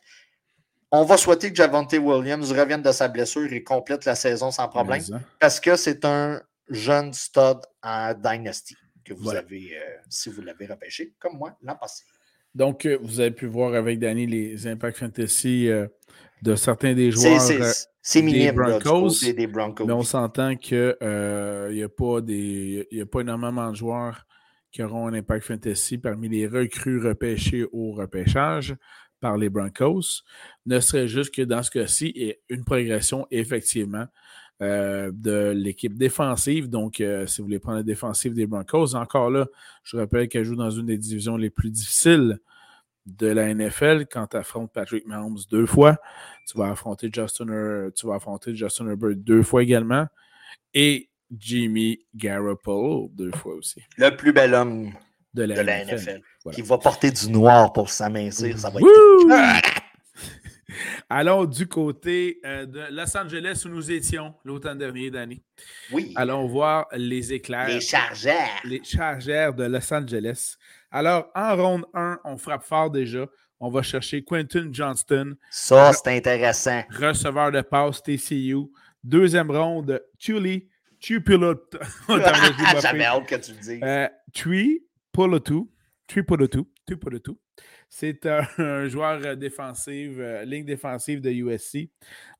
On 0.92 1.04
va 1.04 1.18
souhaiter 1.18 1.50
que 1.50 1.56
Javante 1.56 1.94
Williams 1.94 2.52
revienne 2.54 2.82
de 2.82 2.92
sa 2.94 3.10
blessure 3.10 3.52
et 3.52 3.64
complète 3.64 4.06
la 4.06 4.16
saison 4.16 4.50
sans 4.50 4.70
problème. 4.70 5.04
Parce 5.40 5.60
que 5.60 5.76
c'est 5.76 6.06
un 6.06 6.42
jeune 6.70 7.14
stud 7.14 7.60
en 7.84 8.14
Dynasty 8.14 8.76
que 9.04 9.14
vous 9.14 9.30
avez, 9.30 9.78
si 10.10 10.30
vous 10.30 10.42
l'avez 10.42 10.68
repêché, 10.68 11.14
comme 11.20 11.38
moi, 11.38 11.58
l'an 11.62 11.76
passé. 11.76 12.06
Donc, 12.56 12.86
vous 12.86 13.20
avez 13.20 13.32
pu 13.32 13.46
voir 13.46 13.74
avec 13.74 14.00
Danny 14.00 14.26
les 14.26 14.68
Impact 14.68 14.98
Fantasy 14.98 15.70
de 16.42 16.56
certains 16.56 16.94
des 16.94 17.12
joueurs 17.12 17.42
euh, 17.52 17.72
des, 18.16 18.52
Broncos, 19.48 19.86
Mais 19.86 19.94
on 19.94 20.02
s'entend 20.02 20.56
qu'il 20.56 20.96
euh, 21.02 21.72
n'y 21.72 21.84
a, 21.84 21.90
pas 21.90 22.22
des, 22.22 22.88
a 23.00 23.06
pas 23.06 23.22
énormément 23.22 23.70
de 23.70 23.76
joueurs 23.76 24.26
qui 24.72 24.82
auront 24.82 25.08
un 25.08 25.14
impact 25.14 25.46
fantasy 25.46 25.98
parmi 25.98 26.30
les 26.30 26.48
recrues 26.48 27.06
repêchés 27.06 27.66
au 27.72 27.92
repêchage 27.92 28.76
par 29.20 29.38
les 29.38 29.50
Broncos. 29.50 30.24
Ne 30.66 30.80
serait 30.80 31.08
juste 31.08 31.34
que 31.34 31.44
dans 31.44 31.62
ce 31.62 31.70
cas-ci, 31.70 32.12
il 32.16 32.28
y 32.28 32.32
a 32.32 32.36
une 32.50 32.64
progression 32.64 33.28
effectivement 33.30 34.06
euh, 34.62 35.12
de 35.14 35.52
l'équipe 35.56 35.96
défensive. 35.96 36.70
Donc, 36.70 37.04
si 37.28 37.42
vous 37.42 37.46
voulez 37.46 37.60
prendre 37.60 37.78
la 37.78 37.84
défensive 37.84 38.34
des 38.34 38.48
Broncos, 38.48 38.96
encore 38.96 39.30
là, 39.30 39.48
je 39.84 39.98
rappelle 39.98 40.28
qu'elle 40.28 40.46
joue 40.46 40.56
dans 40.56 40.72
une 40.72 40.88
des 40.88 40.98
divisions 40.98 41.38
les 41.38 41.50
plus 41.52 41.70
difficiles 41.70 42.40
de 43.06 43.28
la 43.28 43.54
NFL 43.54 44.06
quand 44.12 44.28
tu 44.28 44.38
affrontes 44.38 44.72
Patrick 44.72 45.06
Mahomes 45.08 45.40
deux 45.50 45.66
fois. 45.66 45.98
Tu 46.48 46.58
vas 46.58 46.70
affronter 46.70 47.10
Justin, 47.12 47.90
tu 47.96 48.08
vas 48.08 48.16
affronter 48.16 48.56
Justin 48.56 48.88
Herbert 48.90 49.16
deux 49.16 49.44
fois 49.44 49.64
également. 49.64 50.08
Et 50.74 51.10
Jimmy 51.36 52.00
Garoppolo 52.16 53.10
deux 53.14 53.32
fois 53.32 53.56
aussi. 53.56 53.82
Le 53.98 54.10
plus 54.16 54.34
bel 54.34 54.54
homme 54.54 54.92
de 55.34 55.44
la, 55.44 55.86
NFL. 55.86 56.22
Qui 56.52 56.62
va 56.62 56.78
porter 56.78 57.12
du 57.12 57.30
noir 57.30 57.72
pour 57.74 57.90
s'amincir. 57.90 58.58
Ça 58.58 58.70
va 58.70 58.80
être. 58.80 59.82
Allons 61.10 61.46
du 61.46 61.68
côté 61.68 62.40
euh, 62.46 62.66
de 62.66 62.82
Los 62.92 63.18
Angeles 63.18 63.64
où 63.66 63.70
nous 63.70 63.92
étions 63.92 64.34
l'automne 64.44 64.78
dernier, 64.78 65.12
Danny. 65.12 65.42
Oui. 65.92 66.14
Allons 66.16 66.48
voir 66.48 66.88
les 66.94 67.34
éclairs. 67.34 67.68
Les 67.68 67.82
chargeurs. 67.82 68.62
Les 68.64 68.84
chargeurs 68.84 69.54
de 69.54 69.64
Los 69.64 69.94
Angeles. 69.94 70.58
Alors, 70.92 71.32
en 71.34 71.56
ronde 71.56 71.86
1, 71.94 72.20
on 72.26 72.38
frappe 72.38 72.64
fort 72.64 72.92
déjà. 72.92 73.26
On 73.60 73.70
va 73.70 73.82
chercher 73.82 74.24
Quentin 74.24 74.70
Johnston. 74.72 75.36
Ça, 75.50 75.94
c'est 75.94 76.18
intéressant. 76.18 76.84
Receveur 76.90 77.52
de 77.52 77.62
passe 77.62 78.04
TCU. 78.04 78.72
Deuxième 79.04 79.50
ronde, 79.52 80.02
Tuli 80.20 80.68
Tupilot. 81.00 81.70
J'avais 82.82 83.06
hâte 83.06 83.26
que 83.26 83.36
tu 83.36 83.52
le 83.52 83.58
dises. 83.58 83.80
Euh, 83.84 84.08
Tui 84.34 84.86
Polotu. 85.12 85.62
Tui 86.08 86.24
Polotu. 86.24 86.64
Tui 86.86 86.98
Polotu. 86.98 87.32
C'est 87.88 88.26
un, 88.26 88.88
joueur 88.88 89.38
défensif, 89.38 90.18
ligne 90.46 90.66
défensive 90.66 91.22
de 91.22 91.30
USC. 91.30 91.90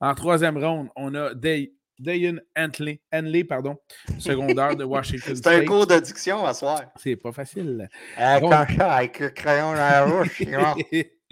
En 0.00 0.14
troisième 0.14 0.58
ronde, 0.58 0.88
on 0.96 1.14
a 1.14 1.34
Day, 1.34 1.72
Dayan 2.02 2.36
Henley, 2.56 3.44
pardon, 3.44 3.76
secondaire 4.18 4.76
de 4.76 4.84
Washington 4.84 5.36
State. 5.36 5.52
C'est 5.54 5.62
un 5.62 5.64
cours 5.64 5.86
d'addiction 5.86 6.44
à 6.44 6.52
soir. 6.52 6.82
C'est 6.96 7.16
pas 7.16 7.32
facile. 7.32 7.88
Avec 8.16 8.80
avec 8.80 9.18
le 9.20 9.28
crayon 9.30 9.72
dans 9.72 9.76
la 9.76 10.06
bouche. 10.06 10.42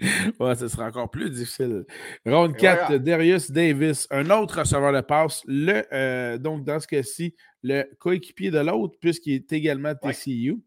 ouais, 0.39 0.55
ce 0.55 0.67
sera 0.67 0.87
encore 0.87 1.09
plus 1.09 1.29
difficile. 1.29 1.85
Ronde 2.25 2.55
4, 2.55 2.97
Darius 2.97 3.51
Davis, 3.51 4.07
un 4.09 4.29
autre 4.29 4.59
receveur 4.59 4.93
de 4.93 5.01
passe. 5.01 5.43
Le, 5.45 5.83
euh, 5.93 6.37
donc, 6.37 6.63
dans 6.63 6.79
ce 6.79 6.87
cas-ci, 6.87 7.35
le 7.63 7.83
coéquipier 7.99 8.51
de 8.51 8.59
l'autre, 8.59 8.95
puisqu'il 8.99 9.33
est 9.33 9.53
également 9.53 9.93
TCU. 9.93 10.57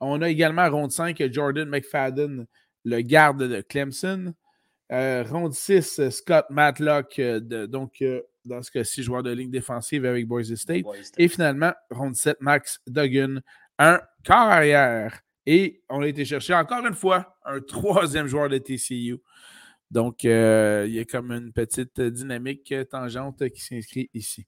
On 0.00 0.22
a 0.22 0.28
également 0.28 0.68
ronde 0.70 0.90
5, 0.90 1.22
Jordan 1.30 1.68
McFadden, 1.68 2.46
le 2.84 3.00
garde 3.00 3.44
de 3.44 3.60
Clemson. 3.60 4.34
Euh, 4.92 5.24
ronde 5.28 5.54
6, 5.54 6.10
Scott 6.10 6.46
Matlock, 6.50 7.18
euh, 7.18 7.66
donc 7.66 8.02
dans 8.44 8.62
ce 8.62 8.70
cas-ci, 8.70 9.02
joueur 9.02 9.22
de 9.22 9.30
ligne 9.30 9.50
défensive 9.50 10.04
avec 10.04 10.26
Boise 10.26 10.54
State. 10.54 10.84
Et 11.16 11.28
finalement, 11.28 11.72
ronde 11.90 12.16
7, 12.16 12.38
Max 12.40 12.80
Duggan, 12.86 13.40
un 13.78 14.00
quart 14.22 14.48
arrière. 14.48 15.20
Et 15.46 15.82
on 15.90 16.02
a 16.02 16.06
été 16.06 16.24
chercher 16.24 16.54
encore 16.54 16.84
une 16.86 16.94
fois 16.94 17.36
un 17.44 17.60
troisième 17.60 18.26
joueur 18.26 18.48
de 18.48 18.58
TCU. 18.58 19.18
Donc, 19.90 20.24
euh, 20.24 20.86
il 20.88 20.94
y 20.94 20.98
a 20.98 21.04
comme 21.04 21.30
une 21.30 21.52
petite 21.52 22.00
dynamique 22.00 22.74
tangente 22.90 23.48
qui 23.50 23.60
s'inscrit 23.60 24.10
ici. 24.12 24.46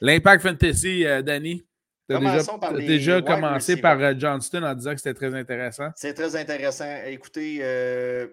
L'Impact 0.00 0.42
Fantasy, 0.42 1.04
euh, 1.04 1.22
Danny, 1.22 1.66
tu 2.08 2.14
as 2.14 2.72
déjà, 2.74 3.22
commencé 3.22 3.78
par 3.78 3.98
euh, 3.98 4.12
Johnston 4.16 4.62
en 4.62 4.74
disant 4.74 4.92
que 4.92 4.98
c'était 4.98 5.14
très 5.14 5.34
intéressant. 5.34 5.88
C'est 5.96 6.12
très 6.12 6.36
intéressant. 6.36 6.98
Écoutez, 7.06 7.64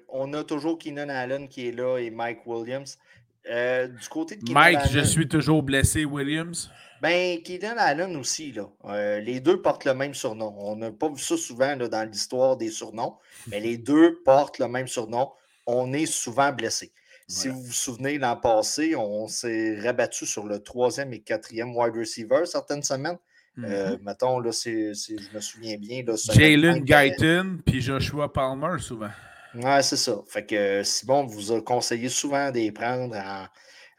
on 0.09 0.33
a 0.33 0.43
toujours 0.43 0.77
Keenan 0.77 1.09
Allen 1.09 1.47
qui 1.47 1.69
est 1.69 1.71
là 1.71 1.97
et 1.97 2.11
Mike 2.11 2.45
Williams. 2.45 2.97
Du 3.45 4.09
côté 4.09 4.35
de 4.35 4.51
Mike, 4.51 4.79
je 4.91 4.99
suis 4.99 5.27
toujours 5.27 5.63
blessé, 5.63 6.05
Williams. 6.05 6.69
Ben, 7.01 7.41
Keenan 7.41 7.77
Allen 7.77 8.15
aussi, 8.15 8.51
là. 8.51 8.69
Euh, 8.85 9.19
les 9.21 9.39
deux 9.39 9.59
portent 9.59 9.85
le 9.85 9.95
même 9.95 10.13
surnom. 10.13 10.53
On 10.59 10.75
n'a 10.75 10.91
pas 10.91 11.09
vu 11.09 11.17
ça 11.17 11.35
souvent 11.35 11.75
dans 11.75 12.07
l'histoire 12.07 12.57
des 12.57 12.69
surnoms, 12.69 13.15
mais 13.47 13.59
les 13.59 13.77
deux 13.77 14.21
portent 14.23 14.59
le 14.59 14.67
même 14.67 14.87
surnom. 14.87 15.31
On 15.65 15.93
est 15.93 16.05
souvent 16.05 16.51
blessé. 16.51 16.91
Si 17.27 17.47
vous 17.47 17.61
vous 17.61 17.71
souvenez, 17.71 18.17
l'an 18.17 18.35
passé, 18.35 18.95
on 18.95 19.27
s'est 19.27 19.79
rabattu 19.79 20.25
sur 20.25 20.45
le 20.45 20.59
troisième 20.59 21.13
et 21.13 21.21
quatrième 21.21 21.75
wide 21.75 21.95
receiver 21.95 22.45
certaines 22.45 22.83
semaines. 22.83 23.17
Euh, 23.57 23.95
mm-hmm. 23.95 24.03
mettons, 24.03 24.39
là, 24.39 24.51
je 24.51 25.33
me 25.33 25.39
souviens 25.39 25.77
bien. 25.77 26.03
Jalen 26.33 26.83
Guyton 26.83 27.57
puis 27.65 27.81
Joshua 27.81 28.31
Palmer, 28.31 28.79
souvent. 28.79 29.09
Ouais, 29.55 29.81
c'est 29.83 29.97
ça. 29.97 30.21
Fait 30.27 30.45
que 30.45 30.83
Simon 30.83 31.25
vous 31.25 31.51
a 31.51 31.61
conseillé 31.61 32.09
souvent 32.09 32.51
de 32.51 32.59
les 32.59 32.71
prendre 32.71 33.15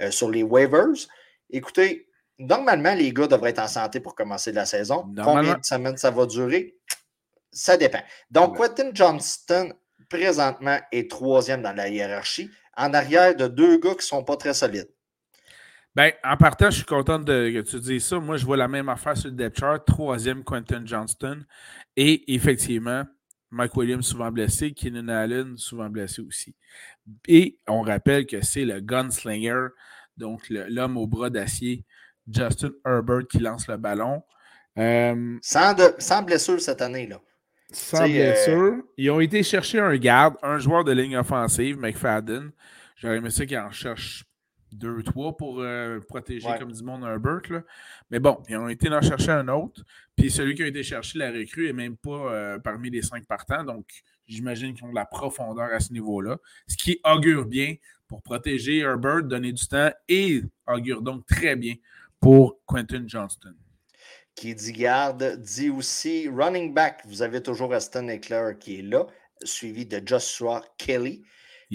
euh, 0.00 0.10
sur 0.10 0.30
les 0.30 0.42
waivers. 0.42 1.06
Écoutez, 1.50 2.08
normalement, 2.38 2.94
les 2.94 3.12
gars 3.12 3.26
devraient 3.26 3.50
être 3.50 3.58
en 3.58 3.68
santé 3.68 4.00
pour 4.00 4.14
commencer 4.14 4.52
la 4.52 4.64
saison. 4.64 5.04
Combien 5.22 5.54
de 5.54 5.64
semaines 5.64 5.96
ça 5.96 6.10
va 6.10 6.26
durer? 6.26 6.76
Ça 7.50 7.76
dépend. 7.76 8.02
Donc, 8.30 8.56
Quentin 8.56 8.90
Johnston, 8.94 9.74
présentement, 10.08 10.78
est 10.90 11.10
troisième 11.10 11.62
dans 11.62 11.74
la 11.74 11.88
hiérarchie, 11.88 12.50
en 12.76 12.94
arrière 12.94 13.36
de 13.36 13.46
deux 13.46 13.78
gars 13.78 13.90
qui 13.90 13.98
ne 13.98 14.02
sont 14.02 14.24
pas 14.24 14.36
très 14.36 14.54
solides. 14.54 14.88
Ben, 15.94 16.10
en 16.24 16.38
partant, 16.38 16.70
je 16.70 16.76
suis 16.76 16.86
content 16.86 17.18
de, 17.18 17.50
que 17.50 17.60
tu 17.68 17.78
dises 17.78 18.06
ça. 18.06 18.18
Moi, 18.18 18.38
je 18.38 18.46
vois 18.46 18.56
la 18.56 18.68
même 18.68 18.88
affaire 18.88 19.14
sur 19.14 19.28
le 19.28 19.36
depth 19.36 19.58
chart. 19.58 19.86
Troisième, 19.86 20.42
Quentin 20.42 20.82
Johnston. 20.86 21.44
Et 21.96 22.34
effectivement, 22.34 23.04
Mike 23.52 23.76
Williams 23.76 24.06
souvent 24.06 24.32
blessé, 24.32 24.72
Keenan 24.72 25.08
Allen 25.08 25.56
souvent 25.58 25.90
blessé 25.90 26.22
aussi. 26.22 26.54
Et 27.28 27.58
on 27.68 27.82
rappelle 27.82 28.26
que 28.26 28.40
c'est 28.42 28.64
le 28.64 28.80
gunslinger, 28.80 29.68
donc 30.16 30.48
l'homme 30.48 30.96
au 30.96 31.06
bras 31.06 31.28
d'acier 31.28 31.84
Justin 32.26 32.70
Herbert 32.86 33.28
qui 33.28 33.38
lance 33.38 33.68
le 33.68 33.76
ballon. 33.76 34.22
Euh, 34.78 35.38
sans, 35.42 36.22
blessure 36.22 36.60
cette 36.60 36.80
année. 36.80 37.06
là. 37.06 37.20
Sans 37.70 38.08
blessure. 38.08 38.82
Ils 38.96 39.10
ont 39.10 39.20
été 39.20 39.42
chercher 39.42 39.80
un 39.80 39.96
garde, 39.96 40.34
un 40.42 40.58
joueur 40.58 40.82
de 40.82 40.92
ligne 40.92 41.18
offensive, 41.18 41.78
McFadden. 41.78 42.52
J'aurais 42.96 43.16
aimé 43.16 43.30
ça 43.30 43.44
qu'ils 43.44 43.58
en 43.58 43.70
cherchent 43.70 44.24
deux, 44.76 45.02
trois 45.02 45.36
pour 45.36 45.60
euh, 45.60 46.00
protéger 46.00 46.48
comme 46.58 46.72
du 46.72 46.82
monde 46.82 47.04
Herbert. 47.04 47.42
Là. 47.50 47.62
Mais 48.10 48.18
bon, 48.18 48.42
ils 48.48 48.56
ont 48.56 48.68
été 48.68 48.88
en 48.88 49.00
chercher 49.00 49.32
un 49.32 49.48
autre. 49.48 49.82
Puis 50.16 50.30
celui 50.30 50.54
qui 50.54 50.62
a 50.62 50.66
été 50.66 50.82
cherché, 50.82 51.18
la 51.18 51.30
recrue, 51.30 51.66
n'est 51.66 51.72
même 51.72 51.96
pas 51.96 52.32
euh, 52.32 52.58
parmi 52.58 52.90
les 52.90 53.02
cinq 53.02 53.26
partants. 53.26 53.64
Donc, 53.64 53.86
j'imagine 54.26 54.74
qu'ils 54.74 54.84
ont 54.84 54.90
de 54.90 54.94
la 54.94 55.06
profondeur 55.06 55.72
à 55.72 55.80
ce 55.80 55.92
niveau-là. 55.92 56.38
Ce 56.66 56.76
qui 56.76 57.00
augure 57.04 57.46
bien 57.46 57.76
pour 58.08 58.22
protéger 58.22 58.78
Herbert, 58.78 59.22
donner 59.22 59.52
du 59.52 59.66
temps 59.66 59.90
et 60.08 60.42
augure 60.66 61.02
donc 61.02 61.26
très 61.26 61.56
bien 61.56 61.74
pour 62.20 62.58
Quentin 62.66 63.04
Johnston. 63.06 63.54
Qui 64.34 64.54
dit 64.54 64.72
garde, 64.72 65.40
dit 65.40 65.70
aussi 65.70 66.28
running 66.28 66.72
back. 66.72 67.02
Vous 67.06 67.22
avez 67.22 67.42
toujours 67.42 67.74
Aston 67.74 68.08
Eckler 68.08 68.52
qui 68.58 68.78
est 68.78 68.82
là, 68.82 69.06
suivi 69.42 69.86
de 69.86 70.00
Joshua 70.04 70.62
Kelly, 70.78 71.24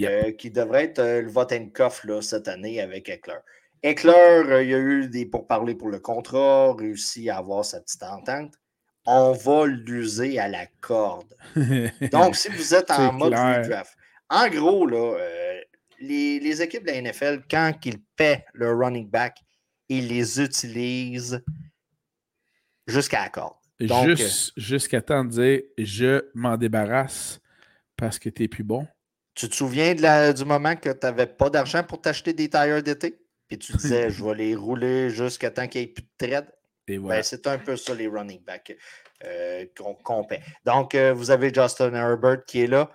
euh, 0.05 0.31
qui 0.31 0.51
devrait 0.51 0.85
être 0.85 0.99
euh, 0.99 1.21
le 1.21 1.29
vote 1.29 1.51
and 1.51 1.69
cuff 1.73 2.03
là, 2.03 2.21
cette 2.21 2.47
année 2.47 2.81
avec 2.81 3.09
Eckler. 3.09 3.39
Eckler, 3.83 4.13
euh, 4.13 4.63
il 4.63 4.69
y 4.69 4.73
a 4.73 4.79
eu 4.79 5.07
des 5.07 5.25
pourparlers 5.25 5.75
pour 5.75 5.89
le 5.89 5.99
contrat, 5.99 6.73
réussi 6.73 7.29
à 7.29 7.37
avoir 7.37 7.65
sa 7.65 7.81
petite 7.81 8.03
entente. 8.03 8.53
On 9.05 9.31
va 9.31 9.65
l'user 9.67 10.39
à 10.39 10.47
la 10.47 10.65
corde. 10.81 11.33
Donc, 12.11 12.35
si 12.35 12.49
vous 12.49 12.75
êtes 12.75 12.91
en 12.91 13.13
mode 13.13 13.31
draft, 13.31 13.95
en 14.29 14.49
gros, 14.49 14.85
là, 14.85 15.15
les, 15.99 16.39
les, 16.39 16.61
équipes 16.61 16.85
de 16.85 16.91
la 16.91 17.01
NFL, 17.01 17.43
quand 17.49 17.73
ils 17.85 18.01
paient 18.17 18.45
le 18.53 18.73
running 18.73 19.09
back, 19.09 19.37
il 19.87 20.09
les 20.09 20.41
utilise 20.41 21.41
jusqu'à 22.87 23.23
la 23.23 23.29
corde. 23.29 23.55
Euh, 23.81 24.15
jusqu'à 24.57 25.01
temps 25.01 25.23
de 25.23 25.29
dire 25.29 25.61
je 25.77 26.25
m'en 26.33 26.57
débarrasse 26.57 27.39
parce 27.95 28.17
que 28.17 28.29
tu 28.29 28.41
n'es 28.41 28.47
plus 28.47 28.63
bon. 28.63 28.87
Tu 29.37 29.47
te 29.47 29.53
souviens 29.53 29.93
de 29.93 30.01
la, 30.01 30.33
du 30.33 30.45
moment 30.45 30.75
que 30.75 30.89
tu 30.89 31.05
n'avais 31.05 31.27
pas 31.27 31.51
d'argent 31.51 31.83
pour 31.83 32.01
t'acheter 32.01 32.33
des 32.33 32.49
tailleurs 32.49 32.81
d'été? 32.81 33.19
Puis 33.47 33.59
tu 33.59 33.71
disais 33.77 34.09
je 34.09 34.25
vais 34.25 34.33
les 34.33 34.55
rouler 34.55 35.11
jusqu'à 35.11 35.51
temps 35.51 35.67
qu'il 35.67 35.81
n'y 35.81 35.87
ait 35.89 35.93
plus 35.93 36.01
de 36.01 36.27
trade. 36.27 36.47
Ben, 36.87 37.21
c'est 37.21 37.45
un 37.45 37.59
peu 37.59 37.77
ça 37.77 37.93
les 37.93 38.07
running 38.07 38.41
backs 38.43 38.75
euh, 39.23 39.65
qu'on 40.03 40.23
paie. 40.23 40.41
Donc, 40.65 40.95
euh, 40.95 41.13
vous 41.13 41.29
avez 41.29 41.53
Justin 41.53 41.93
Herbert 41.93 42.45
qui 42.45 42.61
est 42.61 42.67
là. 42.67 42.89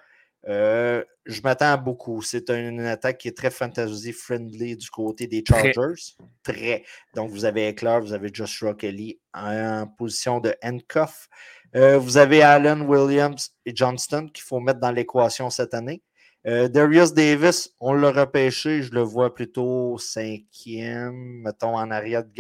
Euh, 0.49 1.05
je 1.27 1.41
m'attends 1.43 1.75
à 1.75 1.77
beaucoup. 1.77 2.23
C'est 2.23 2.51
une, 2.51 2.81
attaque 2.81 3.19
qui 3.19 3.29
est 3.29 3.37
très 3.37 3.51
fantasy-friendly 3.53 4.77
du 4.77 4.91
côté 4.91 5.29
des 5.29 5.45
Chargers. 5.47 6.17
Très. 6.43 6.83
Donc, 7.15 7.31
vous 7.31 7.45
avez 7.45 7.69
Eckler, 7.69 8.01
vous 8.01 8.15
avez 8.15 8.31
Joshua 8.33 8.75
Kelly 8.75 9.21
en, 9.33 9.87
position 9.87 10.41
de 10.41 10.57
handcuff. 10.65 11.29
Vous 11.73 12.17
avez 12.17 12.43
Allen, 12.43 12.83
Williams 12.83 13.55
et 13.65 13.73
Johnston 13.75 14.29
qu'il 14.29 14.43
faut 14.43 14.59
mettre 14.59 14.81
dans 14.81 14.91
l'équation 14.91 15.49
cette 15.49 15.73
année. 15.73 16.03
Euh, 16.45 16.67
Darius 16.67 17.15
Davis, 17.15 17.71
on 17.79 17.93
l'a 17.93 18.11
repêché, 18.11 18.83
je 18.83 18.93
le 18.93 19.03
vois 19.03 19.33
plutôt 19.33 19.97
cinquième, 19.99 21.43
mettons 21.43 21.77
en 21.77 21.89
arrière 21.93 22.25
de 22.25 22.31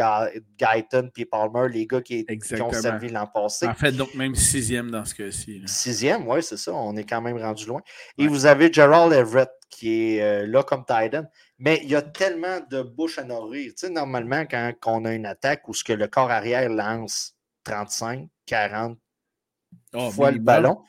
Guyton 0.58 1.08
puis 1.14 1.24
Palmer, 1.24 1.68
les 1.72 1.86
gars 1.86 2.00
qui, 2.00 2.26
ont 2.60 2.72
servi 2.72 3.10
l'an 3.10 3.28
passé. 3.28 3.68
En 3.68 3.74
fait, 3.74 3.92
donc 3.92 4.12
même 4.14 4.34
sixième 4.34 4.90
dans 4.90 5.04
ce 5.04 5.14
cas-ci. 5.14 5.62
Sixième, 5.66 6.26
oui, 6.26 6.42
c'est 6.42 6.56
ça, 6.56 6.74
on 6.74 6.96
est 6.96 7.04
quand 7.04 7.22
même 7.22 7.38
rendu 7.38 7.66
loin. 7.66 7.80
Et 8.18 8.26
vous 8.26 8.44
avez 8.46 8.72
Gerald 8.72 9.12
Everett 9.12 9.50
qui 9.70 10.16
est 10.16 10.22
euh, 10.22 10.46
là 10.46 10.64
comme 10.64 10.84
Titan, 10.84 11.24
mais 11.58 11.80
il 11.84 11.90
y 11.90 11.94
a 11.94 12.02
tellement 12.02 12.58
de 12.70 12.82
bouches 12.82 13.18
à 13.18 13.24
nourrir. 13.24 13.70
Tu 13.70 13.86
sais, 13.86 13.90
normalement, 13.90 14.44
quand, 14.50 14.72
on 14.86 15.04
a 15.04 15.12
une 15.14 15.26
attaque 15.26 15.68
où 15.68 15.74
ce 15.74 15.84
que 15.84 15.92
le 15.92 16.08
corps 16.08 16.30
arrière 16.30 16.68
lance 16.68 17.36
35, 17.64 18.28
40 18.46 18.98
fois 20.10 20.32
le 20.32 20.40
ballon, 20.40 20.82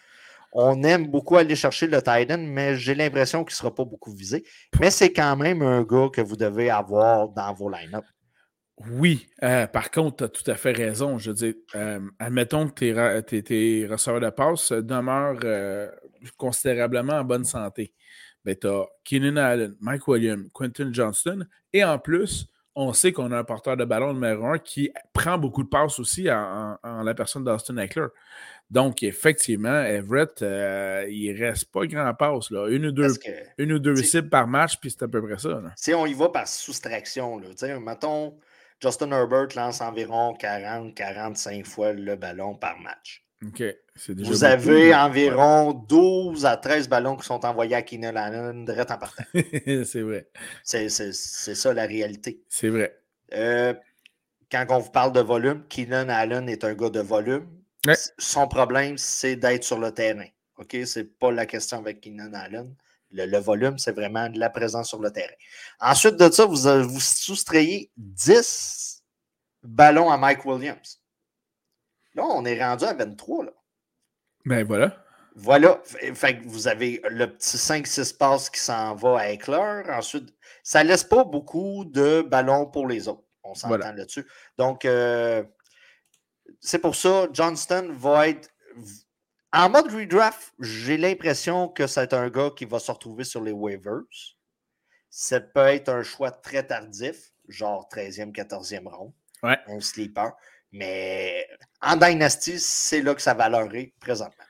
on 0.54 0.84
aime 0.84 1.08
beaucoup 1.08 1.36
aller 1.38 1.56
chercher 1.56 1.88
le 1.88 1.98
Titan, 1.98 2.38
mais 2.38 2.76
j'ai 2.76 2.96
l'impression 2.96 3.44
qu'il 3.44 3.54
ne 3.54 3.58
sera 3.58 3.74
pas 3.74 3.86
beaucoup 3.86 4.12
visé. 4.12 4.44
Mais 4.80 4.92
c'est 4.92 5.12
quand 5.12 5.36
même 5.36 5.62
un 5.64 5.84
gars 5.84 6.10
que 6.14 6.22
vous 6.22 6.38
devez 6.38 6.70
avoir 6.70 7.30
dans 7.30 7.54
vos 7.54 7.70
line-up. 7.70 8.06
Oui, 8.90 9.28
euh, 9.44 9.68
par 9.68 9.92
contre, 9.92 10.18
tu 10.18 10.24
as 10.24 10.30
tout 10.30 10.52
à 10.52 10.56
fait 10.56 10.72
raison. 10.72 11.18
Je 11.18 11.32
veux 11.32 11.36
dire, 11.36 11.54
euh, 11.76 12.00
admettons 12.20 12.68
que 12.68 13.20
tes, 13.22 13.88
receveurs 13.88 14.20
de 14.20 14.30
passe 14.30 14.72
demeurent 14.72 15.40
euh, 15.44 15.90
considérablement 16.38 17.14
en 17.14 17.24
bonne 17.24 17.46
santé. 17.46 17.94
Ben, 18.44 18.56
tu 18.60 18.68
as 18.68 18.86
Keenan 19.04 19.38
Allen, 19.38 19.76
Mike 19.80 20.08
Williams, 20.08 20.50
Quentin 20.54 20.90
Johnston, 20.92 21.46
et 21.72 21.84
en 21.84 21.98
plus, 21.98 22.48
on 22.76 22.94
sait 22.94 23.12
qu'on 23.12 23.32
a 23.32 23.38
un 23.38 23.44
porteur 23.44 23.78
de 23.78 23.86
ballon 23.86 24.14
numéro 24.14 24.48
un 24.48 24.58
qui 24.58 24.92
prend 25.14 25.38
beaucoup 25.38 25.64
de 25.64 25.70
passes 25.70 26.00
aussi 26.00 26.30
en, 26.32 26.78
la 26.84 27.14
personne 27.14 27.44
d'Austin 27.44 27.78
Eckler. 27.78 28.08
Donc, 28.74 29.04
effectivement, 29.04 29.84
Everett, 29.84 30.42
euh, 30.42 31.06
il 31.08 31.32
ne 31.32 31.40
reste 31.46 31.66
pas 31.66 31.86
grand 31.86 32.12
passe. 32.16 32.50
Là. 32.50 32.68
Une 32.70 32.88
ou 32.88 32.92
deux, 32.92 33.14
une 33.60 33.74
ou 33.74 33.78
deux 33.78 33.96
cibles 33.98 34.30
par 34.30 34.48
match, 34.48 34.78
puis 34.78 34.90
c'est 34.90 35.04
à 35.04 35.08
peu 35.08 35.22
près 35.22 35.38
ça. 35.38 35.62
Si 35.76 35.94
on 35.94 36.08
y 36.08 36.16
va 36.16 36.30
par 36.30 36.48
soustraction, 36.48 37.38
là, 37.38 37.50
mettons, 37.80 38.36
Justin 38.82 39.12
Herbert 39.12 39.50
lance 39.56 39.80
environ 39.80 40.36
40-45 40.42 41.64
fois 41.66 41.94
le 41.94 42.16
ballon 42.16 42.56
par 42.56 42.80
match. 42.80 43.24
OK. 43.46 43.64
Déjà 44.10 44.28
Vous 44.28 44.44
avez 44.44 44.96
environ 44.96 45.74
12 45.74 46.48
à 46.48 46.58
13 46.58 46.90
ballons 46.90 47.16
qui 47.16 47.28
sont 47.28 47.46
envoyés 47.46 47.76
à 47.76 47.84
Keenan 47.84 48.16
Allen 48.16 48.66
direct 48.66 48.90
en 48.90 48.98
partant. 48.98 49.24
c'est 49.36 50.02
vrai. 50.02 50.28
C'est 50.64 50.90
ça 50.90 51.74
la 51.76 51.86
réalité. 51.86 52.42
C'est 52.50 52.70
vrai. 52.70 53.00
Euh, 53.36 53.76
quand 54.52 54.66
on 54.70 54.80
vous 54.80 54.90
parle 54.90 55.12
de 55.12 55.20
volume, 55.20 55.64
Keenan 55.70 56.10
Allen 56.10 56.50
est 56.50 56.64
un 56.64 56.74
gars 56.74 56.90
de 56.90 57.02
volume. 57.02 57.48
Son 58.18 58.48
problème, 58.48 58.98
c'est 58.98 59.36
d'être 59.36 59.64
sur 59.64 59.80
le 59.80 59.92
terrain. 59.92 60.28
OK? 60.58 60.78
C'est 60.86 61.18
pas 61.20 61.32
la 61.32 61.46
question 61.46 61.80
avec 61.80 62.02
Keenan 62.02 62.34
Allen. 62.34 62.76
Le, 63.12 63.38
volume, 63.38 63.78
c'est 63.78 63.92
vraiment 63.92 64.28
de 64.28 64.40
la 64.40 64.50
présence 64.50 64.90
sur 64.90 65.00
le 65.00 65.12
terrain. 65.12 65.34
Ensuite 65.80 66.16
de 66.16 66.32
ça, 66.32 66.46
vous, 66.46 66.56
vous 66.88 67.00
soustrayez 67.00 67.92
10 67.98 69.04
ballons 69.62 70.10
à 70.10 70.18
Mike 70.18 70.46
Williams. 70.46 71.00
Là, 72.16 72.24
on 72.26 72.44
est 72.46 72.64
rendu 72.64 72.86
à 72.86 72.94
23. 72.94 73.46
Là. 73.46 73.52
Ben 74.46 74.66
voilà. 74.66 74.98
Voilà. 75.36 75.82
Fait 75.84 76.40
que 76.40 76.48
vous 76.48 76.68
avez 76.68 77.02
le 77.10 77.28
petit 77.28 77.58
5-6 77.58 78.18
passes 78.18 78.50
qui 78.50 78.60
s'en 78.60 78.96
va 78.96 79.20
à 79.20 79.30
éclore. 79.30 79.84
Ensuite, 79.90 80.34
ça 80.64 80.84
ne 80.84 80.90
laisse 80.90 81.04
pas 81.04 81.24
beaucoup 81.24 81.86
de 81.86 82.22
ballons 82.22 82.66
pour 82.66 82.88
les 82.88 83.08
autres. 83.08 83.24
On 83.44 83.54
s'entend 83.54 83.78
là-dessus. 83.78 84.26
Donc, 84.58 84.86
euh, 84.86 85.44
c'est 86.60 86.80
pour 86.80 86.96
ça, 86.96 87.28
Johnston 87.32 87.94
va 87.98 88.30
être. 88.30 88.50
En 89.52 89.70
mode 89.70 89.92
redraft, 89.94 90.54
j'ai 90.60 90.98
l'impression 90.98 91.68
que 91.68 91.86
c'est 91.86 92.14
un 92.14 92.30
gars 92.30 92.50
qui 92.56 92.66
va 92.66 92.80
se 92.80 92.92
retrouver 92.92 93.24
sur 93.24 93.42
les 93.42 93.52
waivers. 93.52 94.02
Ça 95.10 95.40
peut 95.40 95.68
être 95.68 95.90
un 95.90 96.02
choix 96.02 96.32
très 96.32 96.66
tardif, 96.66 97.34
genre 97.48 97.88
13e, 97.92 98.32
14e 98.32 98.88
rond. 98.88 99.14
Un 99.44 99.80
sleeper. 99.80 100.32
Mais 100.72 101.48
en 101.82 101.98
Dynasty, 101.98 102.60
c'est 102.60 103.02
là 103.02 103.14
que 103.14 103.22
sa 103.22 103.36
valeur 103.36 103.74
est 103.76 103.94
présentement. 104.00 104.44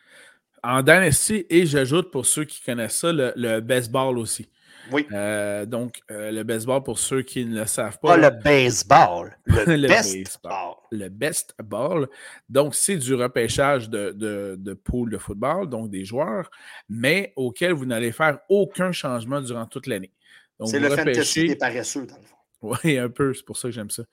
En 0.64 0.82
Dynasty, 0.82 1.46
et 1.50 1.66
j'ajoute 1.66 2.10
pour 2.12 2.26
ceux 2.26 2.46
qui 2.46 2.62
connaissent 2.62 3.00
ça, 3.00 3.12
le, 3.12 3.34
le 3.36 3.60
baseball 3.60 4.18
aussi. 4.18 4.50
Oui. 4.92 5.08
Euh, 5.12 5.66
donc, 5.66 6.02
euh, 6.12 6.32
le 6.32 6.44
baseball, 6.44 6.84
pour 6.84 7.00
ceux 7.00 7.22
qui 7.22 7.46
ne 7.46 7.60
le 7.60 7.66
savent 7.66 8.00
pas. 8.00 8.18
Pas 8.18 8.30
le 8.30 8.42
baseball. 8.42 9.38
Le, 9.46 9.88
best 9.88 10.40
ball. 10.44 10.76
Le 10.92 11.10
best 11.10 11.56
ball. 11.64 12.08
Donc, 12.50 12.76
c'est 12.76 12.98
du 12.98 13.14
repêchage 13.16 13.90
de, 13.90 14.12
de, 14.12 14.56
de 14.58 14.74
pool 14.74 15.10
de 15.10 15.18
football, 15.18 15.70
donc 15.70 15.90
des 15.90 16.06
joueurs, 16.06 16.50
mais 16.90 17.34
auquel 17.36 17.74
vous 17.74 17.86
n'allez 17.86 18.12
faire 18.12 18.40
aucun 18.50 18.92
changement 18.92 19.42
durant 19.42 19.66
toute 19.66 19.88
l'année. 19.88 20.12
C'est 20.66 20.80
le 20.80 20.90
fantasy 20.90 21.48
des 21.48 21.56
paresseux, 21.56 22.06
dans 22.06 22.16
le 22.16 22.22
fond. 22.22 22.36
Oui, 22.64 22.98
un 22.98 23.10
peu, 23.10 23.34
c'est 23.34 23.44
pour 23.44 23.58
ça 23.58 23.68
que 23.68 23.74
j'aime 23.74 23.90
ça. 23.90 24.04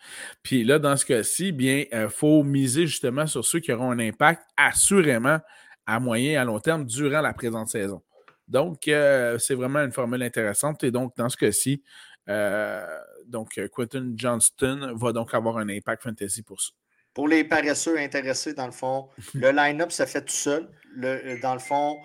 Puis 0.43 0.65
là, 0.65 0.81
dans 0.81 0.97
ce 0.97 1.07
cas-ci, 1.07 1.53
bien, 1.53 1.85
il 1.91 1.97
euh, 1.97 2.09
faut 2.09 2.43
miser 2.43 2.87
justement 2.89 3.27
sur 3.29 3.45
ceux 3.45 3.61
qui 3.61 3.73
auront 3.73 3.93
un 3.93 3.99
impact 4.01 4.43
assurément 4.57 5.39
à 5.87 6.01
moyen 6.01 6.33
et 6.33 6.37
à 6.37 6.45
long 6.45 6.59
terme 6.59 6.85
durant 6.85 7.21
la 7.21 7.33
présente 7.33 7.69
saison. 7.69 8.03
Donc, 8.51 8.89
euh, 8.89 9.39
c'est 9.39 9.55
vraiment 9.55 9.81
une 9.81 9.93
formule 9.93 10.23
intéressante. 10.23 10.85
Et 10.85 10.91
donc, 10.91 11.17
dans 11.17 11.29
ce 11.29 11.37
cas-ci, 11.37 11.83
euh, 12.29 12.85
donc 13.27 13.59
Quentin 13.73 14.13
Johnston 14.15 14.93
va 14.95 15.13
donc 15.13 15.33
avoir 15.35 15.57
un 15.59 15.69
impact 15.69 16.03
fantasy 16.03 16.43
pour 16.43 16.61
ça. 16.61 16.73
Pour 17.15 17.29
les 17.29 17.45
paresseux 17.45 17.99
intéressés, 17.99 18.55
dans 18.55 18.67
le 18.67 18.73
fond, 18.73 19.09
le 19.35 19.51
line-up 19.57 19.91
se 19.91 20.05
fait 20.05 20.23
tout 20.23 20.33
seul. 20.33 20.69
Le, 20.95 21.41
dans 21.41 21.55
le 21.55 21.61
fond, 21.61 21.99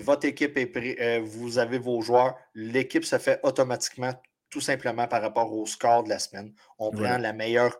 votre 0.00 0.26
équipe 0.26 0.56
est 0.56 0.66
prête, 0.66 1.22
vous 1.22 1.58
avez 1.58 1.78
vos 1.78 2.00
joueurs, 2.00 2.36
l'équipe 2.54 3.04
se 3.04 3.18
fait 3.18 3.40
automatiquement 3.42 4.12
tout 4.50 4.60
simplement 4.60 5.06
par 5.06 5.22
rapport 5.22 5.52
au 5.52 5.64
score 5.66 6.04
de 6.04 6.08
la 6.08 6.18
semaine. 6.18 6.52
On 6.78 6.90
prend 6.90 7.18
la 7.18 7.32
meilleure 7.32 7.76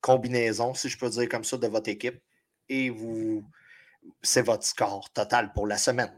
combinaison, 0.00 0.74
si 0.74 0.88
je 0.88 0.98
peux 0.98 1.10
dire 1.10 1.28
comme 1.28 1.44
ça, 1.44 1.56
de 1.56 1.66
votre 1.66 1.88
équipe 1.88 2.20
et 2.68 2.90
vous 2.90 3.44
c'est 4.22 4.42
votre 4.42 4.64
score 4.64 5.10
total 5.12 5.52
pour 5.52 5.66
la 5.66 5.76
semaine. 5.76 6.12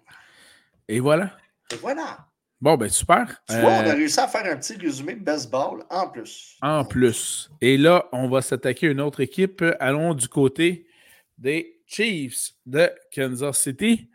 Et 0.89 1.01
voilà. 1.01 1.37
Et 1.73 1.77
voilà. 1.77 2.29
Bon, 2.61 2.77
ben 2.77 2.89
super. 2.89 3.41
Tu 3.49 3.55
vois, 3.61 3.71
on 3.71 3.75
a 3.75 3.89
euh, 3.89 3.95
réussi 3.95 4.19
à 4.19 4.27
faire 4.27 4.45
un 4.51 4.57
petit 4.57 4.75
résumé 4.75 5.15
de 5.15 5.23
baseball 5.23 5.85
en 5.91 6.09
plus. 6.09 6.57
En 6.61 6.85
plus. 6.85 7.51
Et 7.61 7.77
là, 7.77 8.07
on 8.13 8.29
va 8.29 8.43
s'attaquer 8.43 8.89
à 8.89 8.91
une 8.91 9.01
autre 9.01 9.21
équipe. 9.21 9.65
Allons 9.79 10.15
du 10.15 10.29
côté 10.29 10.89
des 11.37 11.81
Chiefs 11.87 12.55
de 12.67 12.91
Kansas 13.15 13.61
City. 13.61 14.09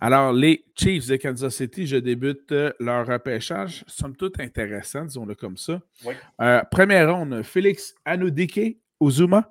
Alors, 0.00 0.32
les 0.32 0.64
Chiefs 0.76 1.08
de 1.08 1.16
Kansas 1.16 1.56
City, 1.56 1.86
je 1.86 1.96
débute 1.96 2.52
euh, 2.52 2.72
leur 2.78 3.06
repêchage. 3.06 3.84
Somme 3.88 4.14
toute 4.14 4.38
intéressant, 4.38 5.04
disons-le 5.04 5.34
comme 5.34 5.56
ça. 5.56 5.80
Euh, 6.40 6.62
première 6.70 7.14
ronde, 7.14 7.42
Félix 7.42 7.94
Anoudike 8.04 8.78
Ozuma. 9.00 9.50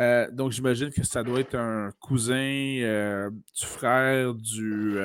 Euh, 0.00 0.30
donc, 0.30 0.52
j'imagine 0.52 0.90
que 0.90 1.02
ça 1.02 1.22
doit 1.22 1.40
être 1.40 1.56
un 1.56 1.90
cousin 2.00 3.34
du 3.54 3.66
frère 3.66 4.34
du 4.34 4.98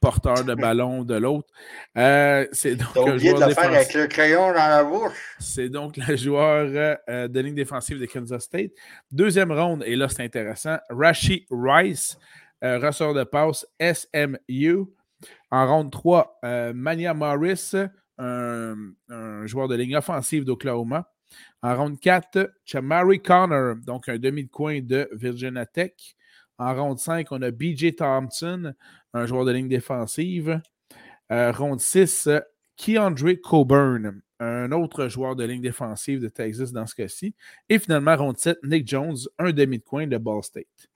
porteur 0.00 0.44
de 0.44 0.54
ballon 0.54 1.04
de 1.04 1.14
l'autre. 1.14 1.48
c'est 2.52 2.76
donc 2.76 2.96
un 2.96 3.18
joueur 3.18 3.48
de 3.48 3.54
faire 3.54 3.72
avec 3.72 3.94
le 3.94 4.06
crayon 4.06 4.48
dans 4.48 4.54
la 4.54 4.84
bouche. 4.84 5.36
C'est 5.38 5.68
donc 5.68 5.96
le 5.96 6.16
joueur 6.16 6.98
de 7.06 7.40
ligne 7.40 7.54
défensive 7.54 8.00
de 8.00 8.06
Kansas 8.06 8.44
State. 8.44 8.72
Deuxième 9.10 9.52
ronde, 9.52 9.82
et 9.86 9.96
là, 9.96 10.08
c'est 10.08 10.22
intéressant, 10.22 10.76
Rashi 10.90 11.46
Rice. 11.50 12.18
Euh, 12.64 12.78
ressort 12.80 13.14
de 13.14 13.24
passe 13.24 13.66
SMU. 13.80 14.84
En 15.50 15.66
ronde 15.66 15.92
3, 15.92 16.40
euh, 16.44 16.72
Mania 16.74 17.14
Morris, 17.14 17.72
un, 18.18 18.74
joueur 19.46 19.68
de 19.68 19.76
ligne 19.76 19.96
offensive 19.96 20.44
d'Oklahoma. 20.44 21.08
En 21.62 21.76
ronde 21.76 22.00
4, 22.00 22.50
Chamari 22.64 23.20
Connor, 23.20 23.76
donc 23.76 24.08
un 24.08 24.18
demi 24.18 24.44
de 24.44 24.50
coin 24.50 24.80
de 24.80 25.08
Virginia 25.12 25.66
Tech. 25.66 25.92
En 26.58 26.74
ronde 26.74 26.98
5, 26.98 27.30
on 27.30 27.42
a 27.42 27.50
BJ 27.52 27.94
Thompson, 27.94 28.74
un 29.18 29.26
joueur 29.26 29.44
de 29.44 29.52
ligne 29.52 29.68
défensive. 29.68 30.60
Euh, 31.30 31.52
ronde 31.52 31.80
6, 31.80 32.28
Keandre 32.76 33.38
Coburn, 33.42 34.22
un 34.40 34.72
autre 34.72 35.08
joueur 35.08 35.36
de 35.36 35.44
ligne 35.44 35.60
défensive 35.60 36.20
de 36.20 36.28
Texas 36.28 36.72
dans 36.72 36.86
ce 36.86 36.94
cas-ci. 36.94 37.34
Et 37.68 37.78
finalement, 37.78 38.16
ronde 38.16 38.38
7, 38.38 38.58
Nick 38.62 38.88
Jones, 38.88 39.16
un 39.38 39.52
demi 39.52 39.78
de 39.78 39.84
coin 39.84 40.06
de 40.06 40.16
Ball 40.16 40.42
State. 40.42 40.88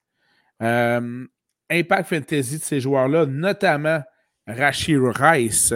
Impact 0.61 2.09
Fantasy 2.09 2.59
de 2.59 2.63
ces 2.63 2.81
joueurs-là, 2.81 3.27
notamment 3.27 4.03
Rachir 4.47 5.01
Rice. 5.15 5.73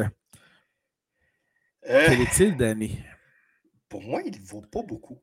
Euh, 1.89 2.05
Quel 2.07 2.21
est-il, 2.21 2.57
Danny? 2.57 2.99
Pour 3.89 4.03
moi, 4.03 4.21
il 4.25 4.33
ne 4.33 4.47
vaut 4.47 4.63
pas 4.63 4.83
beaucoup. 4.83 5.19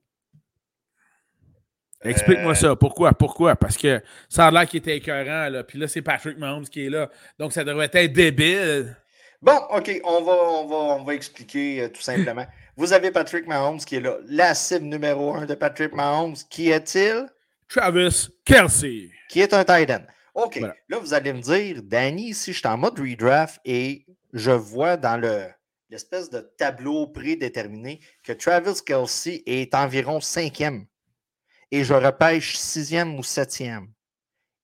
Explique-moi 2.04 2.56
ça. 2.56 2.76
Pourquoi? 2.76 3.14
Pourquoi? 3.14 3.56
Parce 3.56 3.78
que 3.78 4.02
ça 4.30 4.48
a 4.48 4.52
l'air 4.52 4.68
qu'il 4.68 4.80
était 4.80 4.98
écœurant, 4.98 5.50
là. 5.50 5.64
Puis 5.64 5.80
là, 5.80 5.88
c'est 5.88 6.02
Patrick 6.02 6.38
Mahomes 6.38 6.68
qui 6.68 6.86
est 6.86 6.90
là. 6.90 7.10
Donc, 7.40 7.54
ça 7.54 7.64
devrait 7.64 7.90
être 7.94 8.14
débile. 8.14 8.96
Bon, 9.42 9.60
OK, 9.72 10.00
on 10.06 10.22
va, 10.22 10.32
on 10.32 10.68
va, 10.68 10.76
on 10.76 11.04
va 11.04 11.14
expliquer 11.14 11.82
euh, 11.82 11.90
tout 11.90 12.02
simplement. 12.02 12.46
Vous 12.78 12.94
avez 12.94 13.12
Patrick 13.12 13.46
Mahomes 13.46 13.80
qui 13.80 13.98
est 13.98 14.00
là. 14.00 14.18
La 14.28 14.56
cible 14.56 14.86
numéro 14.86 15.34
un 15.34 15.46
de 15.46 15.54
Patrick 15.54 15.94
Mahomes, 15.94 16.36
qui 16.50 16.70
est-il? 16.70 17.28
Travis 17.68 18.30
Kelsey. 18.46 19.10
Qui 19.30 19.42
est 19.42 19.54
un 19.54 19.64
tight 19.64 19.92
end. 19.92 20.06
OK. 20.34 20.60
Là, 20.60 20.98
vous 21.00 21.14
allez 21.14 21.34
me 21.34 21.42
dire, 21.42 21.82
Danny, 21.84 22.34
si 22.34 22.54
je 22.54 22.60
suis 22.60 22.68
en 22.68 22.78
mode 22.78 22.98
redraft 22.98 23.60
et 23.66 24.06
je 24.32 24.52
vois 24.52 24.98
dans 24.98 25.18
le, 25.18 25.46
l'espèce 25.90 26.30
de 26.30 26.40
tableau 26.58 27.08
prédéterminé 27.08 28.00
que 28.24 28.34
Travis 28.34 28.82
Kelsey 28.86 29.44
est 29.46 29.76
environ 29.76 30.20
cinquième 30.20 30.86
et 31.74 31.84
je 31.84 31.96
repêche 31.96 32.56
sixième 32.56 33.18
ou 33.18 33.24
septième 33.24 33.88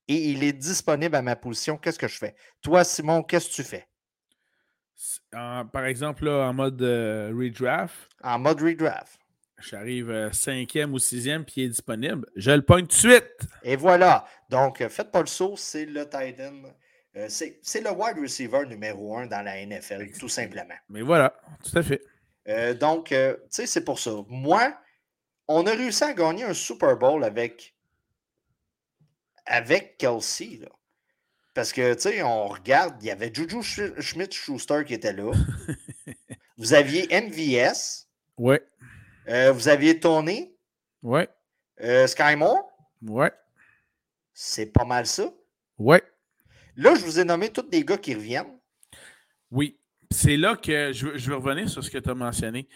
et 0.08 0.30
il 0.30 0.44
est 0.44 0.54
disponible 0.54 1.16
à 1.16 1.24
ma 1.24 1.36
position, 1.36 1.76
qu'est-ce 1.76 1.98
que 1.98 2.08
je 2.08 2.18
fais? 2.18 2.36
Toi, 2.62 2.84
Simon, 2.84 3.24
qu'est-ce 3.24 3.50
que 3.50 3.56
tu 3.56 3.64
fais? 3.64 3.86
par 5.32 5.86
exemple, 5.86 6.28
en 6.28 6.54
mode 6.54 6.82
euh, 6.82 7.32
redraft. 7.34 8.10
En 8.22 8.38
mode 8.38 8.62
redraft. 8.62 9.18
J'arrive 9.60 10.12
euh, 10.12 10.32
cinquième 10.32 10.94
ou 10.94 11.00
sixième, 11.00 11.46
puis 11.46 11.56
il 11.58 11.64
est 11.66 11.70
disponible. 11.70 12.28
Je 12.36 12.52
le 12.52 12.62
pointe 12.62 12.90
tout 12.90 13.08
de 13.08 13.14
suite. 13.14 13.40
Et 13.64 13.76
voilà. 13.76 14.26
Donc, 14.50 14.82
euh, 14.82 14.90
faites 14.90 15.12
pas 15.12 15.22
le 15.22 15.28
saut, 15.28 15.56
c'est 15.58 15.86
le 15.86 16.08
tight 16.08 16.40
end. 16.40 16.64
Euh, 17.16 17.26
c'est 17.30 17.82
le 17.82 17.90
wide 17.92 18.20
receiver 18.22 18.66
numéro 18.68 19.18
un 19.18 19.26
dans 19.26 19.42
la 19.42 19.66
NFL, 19.66 20.12
tout 20.20 20.30
simplement. 20.30 20.76
Mais 20.90 21.02
voilà, 21.02 21.34
tout 21.64 21.78
à 21.78 21.82
fait. 21.82 22.02
donc, 22.76 23.08
tu 23.08 23.16
sais, 23.50 23.66
c'est 23.66 23.84
pour 23.84 24.00
ça. 24.00 24.12
Moi, 24.28 24.74
on 25.50 25.66
a 25.66 25.72
réussi 25.72 26.04
à 26.04 26.14
gagner 26.14 26.44
un 26.44 26.54
Super 26.54 26.96
Bowl 26.96 27.24
avec, 27.24 27.76
avec 29.48 29.98
Kelsey. 29.98 30.60
Là. 30.62 30.70
Parce 31.56 31.74
que, 31.74 31.96
tu 31.96 32.02
sais, 32.02 32.24
on 32.24 32.48
regarde, 32.48 32.96
il 33.02 33.08
y 33.08 33.12
avait 33.12 33.34
Juju 33.34 33.64
Schmidt-Schuster 33.64 34.84
qui 34.86 34.94
était 34.94 35.12
là. 35.12 35.32
Vous 36.58 36.74
aviez 36.74 37.08
MVS. 37.10 38.08
Ouais. 38.38 38.64
Euh, 39.28 39.52
vous 39.52 39.68
aviez 39.70 40.00
Tony. 40.00 40.54
Ouais. 41.02 41.30
Euh, 41.82 42.06
Skymore. 42.06 42.70
Ouais. 43.02 43.32
C'est 44.34 44.68
pas 44.68 44.84
mal 44.84 45.06
ça. 45.06 45.32
Ouais. 45.78 46.04
Là, 46.76 46.96
je 46.96 47.06
vous 47.06 47.20
ai 47.20 47.24
nommé 47.24 47.50
tous 47.50 47.62
des 47.64 47.84
gars 47.84 47.98
qui 47.98 48.14
reviennent. 48.14 48.58
Oui. 49.52 49.78
c'est 50.12 50.38
là 50.38 50.56
que 50.56 50.92
je 50.92 51.08
veux, 51.08 51.18
je 51.18 51.30
veux 51.30 51.38
revenir 51.38 51.70
sur 51.70 51.84
ce 51.84 51.90
que 51.90 51.98
tu 51.98 52.10
as 52.10 52.16
mentionné. 52.16 52.68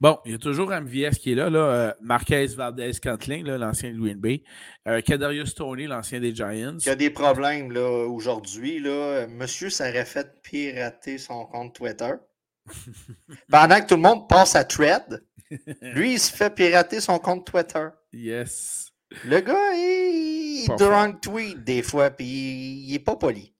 Bon, 0.00 0.18
il 0.24 0.32
y 0.32 0.34
a 0.34 0.38
toujours 0.38 0.70
MVS 0.70 1.18
qui 1.20 1.32
est 1.32 1.34
là, 1.34 1.50
là 1.50 1.58
euh, 1.58 1.92
Marquez 2.00 2.46
Valdez 2.46 2.92
Cantlin, 3.02 3.42
l'ancien 3.58 3.92
de 3.92 3.98
Green 3.98 4.18
Bay. 4.18 4.42
Euh, 4.88 5.02
Kadarius 5.02 5.54
Tony, 5.54 5.86
l'ancien 5.86 6.20
des 6.20 6.34
Giants. 6.34 6.78
Il 6.80 6.86
y 6.86 6.88
a 6.88 6.94
des 6.96 7.10
problèmes 7.10 7.70
là, 7.70 8.06
aujourd'hui. 8.06 8.80
Là. 8.80 9.26
Monsieur 9.26 9.68
s'aurait 9.68 10.06
fait 10.06 10.40
pirater 10.42 11.18
son 11.18 11.44
compte 11.44 11.74
Twitter. 11.74 12.12
Pendant 13.50 13.80
que 13.80 13.86
tout 13.86 13.96
le 13.96 14.02
monde 14.02 14.26
passe 14.26 14.56
à 14.56 14.64
Thread, 14.64 15.22
lui, 15.82 16.14
il 16.14 16.18
se 16.18 16.32
fait 16.34 16.54
pirater 16.54 17.00
son 17.00 17.18
compte 17.18 17.46
Twitter. 17.46 17.88
Yes. 18.12 18.92
Le 19.26 19.40
gars, 19.40 19.74
il, 19.74 20.64
il 20.64 20.76
drunk 20.78 21.20
tweet 21.20 21.62
des 21.62 21.82
fois, 21.82 22.10
puis 22.10 22.24
il, 22.26 22.88
il 22.90 22.94
est 22.94 23.00
pas 23.00 23.16
poli. 23.16 23.52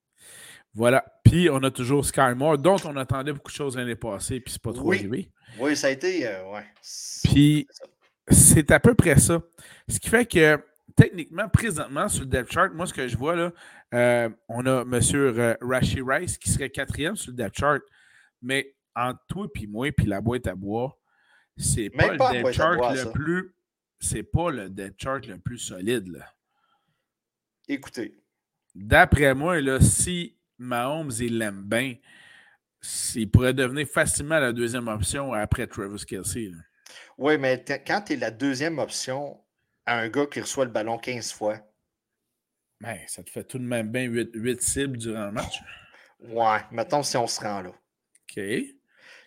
Voilà. 0.72 1.04
Puis 1.24 1.50
on 1.50 1.62
a 1.64 1.70
toujours 1.70 2.06
Sky 2.06 2.34
Moore, 2.34 2.56
dont 2.58 2.76
on 2.84 2.96
attendait 2.96 3.32
beaucoup 3.32 3.50
de 3.50 3.56
choses 3.56 3.76
l'année 3.76 3.96
passée, 3.96 4.40
puis 4.40 4.52
c'est 4.52 4.62
pas 4.62 4.72
trop 4.72 4.88
Oui. 4.88 4.98
arrivé. 4.98 5.30
Oui, 5.58 5.76
ça 5.76 5.88
a 5.88 5.90
été. 5.90 6.26
euh, 6.26 6.50
ouais. 6.52 6.64
Puis 7.24 7.66
c'est 8.28 8.70
à 8.70 8.80
peu 8.80 8.94
près 8.94 9.18
ça. 9.18 9.42
Ce 9.88 9.98
qui 9.98 10.08
fait 10.08 10.26
que 10.26 10.58
techniquement, 10.96 11.48
présentement, 11.48 12.08
sur 12.08 12.22
le 12.22 12.28
depth 12.28 12.52
chart, 12.52 12.72
moi, 12.74 12.86
ce 12.86 12.92
que 12.94 13.08
je 13.08 13.16
vois 13.16 13.36
là, 13.36 13.52
euh, 13.94 14.28
on 14.48 14.64
a 14.66 14.82
M. 14.82 15.00
euh, 15.14 15.54
Rashi 15.60 16.00
Rice 16.02 16.38
qui 16.38 16.50
serait 16.50 16.70
quatrième 16.70 17.16
sur 17.16 17.30
le 17.32 17.36
depth 17.36 17.58
chart. 17.58 17.80
Mais 18.42 18.74
entre 18.94 19.20
toi 19.28 19.46
et 19.60 19.66
moi, 19.66 19.90
puis 19.92 20.06
la 20.06 20.20
boîte 20.20 20.46
à 20.46 20.54
bois, 20.54 20.98
c'est 21.56 21.90
pas 21.90 22.12
le 22.12 22.42
depth 22.42 22.54
chart 22.54 22.76
bois, 22.76 22.94
le 22.94 23.10
plus. 23.12 23.54
C'est 23.98 24.22
pas 24.22 24.50
le 24.50 24.70
depth 24.70 25.00
chart 25.00 25.26
le 25.26 25.38
plus 25.38 25.58
solide. 25.58 26.08
Là. 26.08 26.26
Écoutez, 27.68 28.16
D'après 28.74 29.34
moi, 29.34 29.60
là, 29.60 29.80
si 29.80 30.36
Mahomes 30.58 31.12
il 31.20 31.38
l'aime 31.38 31.62
bien, 31.64 31.96
il 33.14 33.30
pourrait 33.30 33.52
devenir 33.54 33.86
facilement 33.86 34.38
la 34.38 34.52
deuxième 34.52 34.88
option 34.88 35.32
après 35.32 35.66
Travis 35.66 36.04
Kelsey. 36.04 36.50
oui, 37.18 37.38
mais 37.38 37.64
quand 37.86 38.02
tu 38.02 38.14
es 38.14 38.16
la 38.16 38.30
deuxième 38.30 38.78
option 38.78 39.38
à 39.86 39.98
un 39.98 40.08
gars 40.08 40.26
qui 40.26 40.40
reçoit 40.40 40.64
le 40.64 40.70
ballon 40.70 40.98
15 40.98 41.32
fois, 41.32 41.58
Ben, 42.80 42.98
ça 43.06 43.22
te 43.22 43.30
fait 43.30 43.44
tout 43.44 43.58
de 43.58 43.64
même 43.64 43.90
bien 43.90 44.04
8, 44.04 44.62
cibles 44.62 44.96
durant 44.96 45.26
le 45.26 45.32
match. 45.32 45.60
ouais, 46.20 46.60
mettons 46.70 47.02
si 47.02 47.16
on 47.16 47.26
se 47.26 47.40
rend 47.40 47.60
là. 47.62 47.70
OK. 47.70 48.42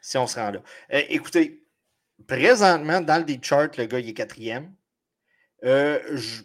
Si 0.02 0.18
on 0.18 0.26
se 0.28 0.40
rend 0.40 0.52
là. 0.52 0.64
Euh, 0.94 1.02
écoutez, 1.10 1.64
présentement, 2.28 3.02
dans 3.02 3.24
le 3.26 3.36
chart, 3.42 3.76
le 3.78 3.86
gars, 3.86 4.00
il 4.00 4.10
est 4.10 4.14
quatrième. 4.14 4.74
Euh, 5.64 6.00
je- 6.18 6.44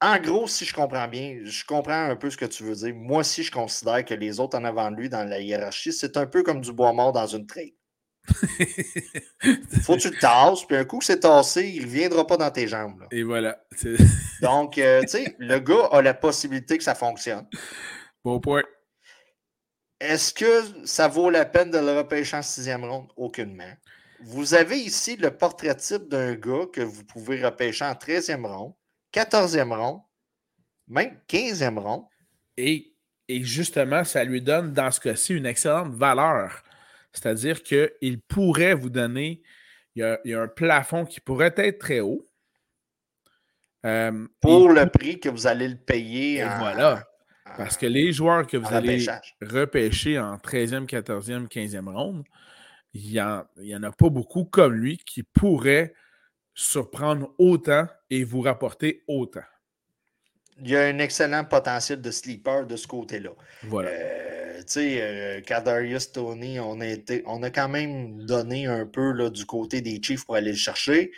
En 0.00 0.18
gros, 0.20 0.46
si 0.46 0.64
je 0.64 0.72
comprends 0.72 1.08
bien, 1.08 1.40
je 1.44 1.64
comprends 1.64 2.10
un 2.10 2.16
peu 2.16 2.30
ce 2.30 2.36
que 2.36 2.44
tu 2.44 2.62
veux 2.62 2.74
dire. 2.74 2.94
Moi 2.94 3.20
aussi, 3.20 3.42
je 3.42 3.50
considère 3.50 4.04
que 4.04 4.14
les 4.14 4.38
autres 4.38 4.56
en 4.56 4.64
avant 4.64 4.90
de 4.90 4.96
lui 4.96 5.08
dans 5.08 5.28
la 5.28 5.40
hiérarchie, 5.40 5.92
c'est 5.92 6.16
un 6.16 6.26
peu 6.26 6.42
comme 6.44 6.60
du 6.60 6.72
bois 6.72 6.92
mort 6.92 7.12
dans 7.12 7.26
une 7.26 7.46
trade. 7.46 7.72
Faut 9.82 9.96
que 9.96 10.00
tu 10.00 10.10
le 10.10 10.16
tasses, 10.20 10.64
puis 10.66 10.76
un 10.76 10.84
coup 10.84 10.98
que 10.98 11.04
c'est 11.04 11.20
tassé, 11.20 11.68
il 11.68 11.82
ne 11.82 11.86
reviendra 11.86 12.26
pas 12.26 12.36
dans 12.36 12.50
tes 12.50 12.68
jambes. 12.68 13.00
là. 13.00 13.06
Et 13.10 13.22
voilà. 13.22 13.64
Donc, 14.42 14.78
euh, 14.78 15.00
tu 15.02 15.08
sais, 15.08 15.34
le 15.38 15.58
gars 15.58 15.88
a 15.90 16.02
la 16.02 16.14
possibilité 16.14 16.78
que 16.78 16.84
ça 16.84 16.94
fonctionne. 16.94 17.46
Beau 18.24 18.38
point. 18.38 18.62
Est-ce 20.00 20.32
que 20.32 20.62
ça 20.86 21.08
vaut 21.08 21.30
la 21.30 21.44
peine 21.44 21.70
de 21.70 21.78
le 21.78 21.98
repêcher 21.98 22.36
en 22.36 22.42
sixième 22.42 22.84
ronde? 22.84 23.08
Aucunement. 23.16 23.72
Vous 24.20 24.54
avez 24.54 24.78
ici 24.78 25.16
le 25.16 25.30
portrait 25.36 25.74
type 25.74 26.08
d'un 26.08 26.34
gars 26.34 26.66
que 26.72 26.80
vous 26.80 27.04
pouvez 27.04 27.44
repêcher 27.44 27.84
en 27.84 27.92
13e 27.92 28.46
ronde, 28.46 28.74
14e 29.12 29.72
ronde, 29.74 30.00
même 30.86 31.18
15e 31.28 31.78
ronde. 31.78 32.04
Et, 32.56 32.94
et 33.28 33.42
justement, 33.44 34.04
ça 34.04 34.24
lui 34.24 34.42
donne, 34.42 34.72
dans 34.72 34.90
ce 34.90 35.00
cas-ci, 35.00 35.34
une 35.34 35.46
excellente 35.46 35.94
valeur. 35.94 36.62
C'est-à-dire 37.12 37.62
qu'il 37.62 38.20
pourrait 38.28 38.74
vous 38.74 38.90
donner, 38.90 39.42
il 39.94 40.00
y, 40.00 40.02
a, 40.04 40.18
il 40.24 40.30
y 40.30 40.34
a 40.34 40.42
un 40.42 40.48
plafond 40.48 41.04
qui 41.04 41.20
pourrait 41.20 41.54
être 41.56 41.78
très 41.78 42.00
haut. 42.00 42.24
Euh, 43.86 44.26
pour 44.40 44.68
le 44.70 44.86
prix 44.86 45.20
que 45.20 45.28
vous 45.28 45.46
allez 45.46 45.68
le 45.68 45.76
payer. 45.76 46.44
en- 46.44 46.58
voilà. 46.58 47.04
en- 47.46 47.56
Parce 47.56 47.76
que 47.76 47.86
les 47.86 48.12
joueurs 48.12 48.46
que 48.46 48.56
vous 48.56 48.72
allez 48.74 48.94
repêchage. 48.94 49.36
repêcher 49.40 50.18
en 50.18 50.36
13e, 50.36 50.86
14e, 50.86 51.46
15e 51.48 51.88
ronde, 51.88 52.24
il 52.92 53.10
n'y 53.12 53.20
en, 53.20 53.44
il 53.58 53.66
y 53.68 53.76
en 53.76 53.82
a 53.84 53.90
pas 53.92 54.08
beaucoup 54.10 54.44
comme 54.44 54.74
lui 54.74 54.98
qui 54.98 55.22
pourraient 55.22 55.94
surprendre 56.58 57.32
autant 57.38 57.86
et 58.10 58.24
vous 58.24 58.40
rapporter 58.40 59.04
autant. 59.06 59.44
Il 60.60 60.68
y 60.68 60.76
a 60.76 60.86
un 60.86 60.98
excellent 60.98 61.44
potentiel 61.44 62.00
de 62.00 62.10
sleeper 62.10 62.66
de 62.66 62.74
ce 62.74 62.88
côté-là. 62.88 63.30
Voilà. 63.62 63.90
Euh, 63.90 64.58
tu 64.58 64.64
sais, 64.66 64.98
euh, 65.00 65.40
Kadarius 65.40 66.10
Tony, 66.10 66.58
on 66.58 66.80
a, 66.80 66.86
été, 66.86 67.22
on 67.26 67.44
a 67.44 67.50
quand 67.50 67.68
même 67.68 68.24
donné 68.26 68.66
un 68.66 68.86
peu 68.86 69.12
là, 69.12 69.30
du 69.30 69.46
côté 69.46 69.80
des 69.82 70.00
Chiefs 70.02 70.26
pour 70.26 70.34
aller 70.34 70.50
le 70.50 70.56
chercher. 70.56 71.12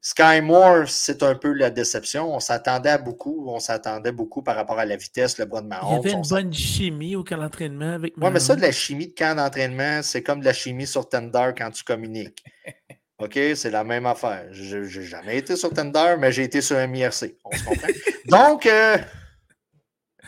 Sky 0.00 0.40
Moore, 0.42 0.86
c'est 0.86 1.24
un 1.24 1.34
peu 1.34 1.52
la 1.54 1.70
déception. 1.70 2.32
On 2.32 2.38
s'attendait 2.38 2.90
à 2.90 2.98
beaucoup. 2.98 3.46
On 3.48 3.58
s'attendait 3.58 4.12
beaucoup 4.12 4.42
par 4.42 4.54
rapport 4.54 4.78
à 4.78 4.84
la 4.84 4.94
vitesse, 4.96 5.38
le 5.38 5.46
bras 5.46 5.60
de 5.62 5.66
Mahomes. 5.66 6.02
On 6.14 6.22
s'attendait- 6.22 6.52
chimie 6.52 7.16
au 7.16 7.24
camp 7.24 7.38
d'entraînement 7.38 7.94
avec 7.94 8.16
Ouais, 8.18 8.30
mais 8.30 8.38
ça, 8.38 8.54
de 8.54 8.60
la 8.60 8.70
chimie 8.70 9.08
de 9.08 9.14
camp 9.14 9.34
d'entraînement, 9.34 10.02
c'est 10.02 10.22
comme 10.22 10.38
de 10.38 10.44
la 10.44 10.52
chimie 10.52 10.86
sur 10.86 11.08
Tender 11.08 11.50
quand 11.58 11.70
tu 11.72 11.82
communiques. 11.82 12.44
OK? 13.18 13.38
C'est 13.54 13.70
la 13.70 13.84
même 13.84 14.06
affaire. 14.06 14.46
Je 14.52 14.76
n'ai 14.78 15.06
jamais 15.06 15.38
été 15.38 15.56
sur 15.56 15.70
Tender, 15.72 16.16
mais 16.18 16.32
j'ai 16.32 16.42
été 16.44 16.60
sur 16.60 16.76
MIRC. 16.76 17.36
On 17.44 17.56
se 17.56 17.64
comprend? 17.64 17.88
Donc, 18.26 18.66
euh, 18.66 18.98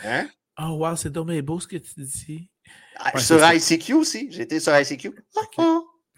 hein? 0.05 0.29
Oh, 0.59 0.77
wow, 0.79 0.96
c'est 0.96 1.11
dommage 1.11 1.42
beau 1.42 1.61
ce 1.61 1.66
que 1.66 1.77
tu 1.77 2.01
dis. 2.01 2.51
Ah, 2.96 3.11
Ouais, 3.14 3.20
sur. 3.20 3.38
ICQ 3.53 3.94
aussi. 3.94 4.29
J'ai 4.31 4.42
été 4.42 4.59
sur 4.61 4.79
ICQ. 4.79 5.12
Ah, 5.37 5.40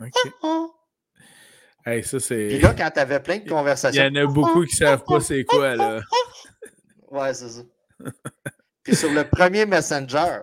OK. 0.00 0.10
ah, 0.24 0.30
ah. 0.42 0.66
Hey, 1.86 2.04
ça, 2.04 2.20
c'est. 2.20 2.48
Puis 2.48 2.58
là, 2.58 2.74
quand 2.74 2.90
tu 2.90 3.00
avais 3.00 3.20
plein 3.20 3.36
de 3.38 3.42
Il 3.42 3.46
y 3.46 3.50
conversations. 3.50 4.02
en 4.04 4.14
a 4.14 4.26
beaucoup 4.26 4.64
qui 4.64 4.76
savent 4.76 5.02
pas 5.04 5.20
c'est 5.20 5.44
quoi, 5.44 5.74
là. 5.74 6.00
Ouais, 7.10 7.32
c'est 7.34 7.48
ça. 7.48 7.62
Puis 8.82 8.94
sur 8.94 9.10
le 9.10 9.24
premier 9.28 9.64
Messenger, 9.66 10.40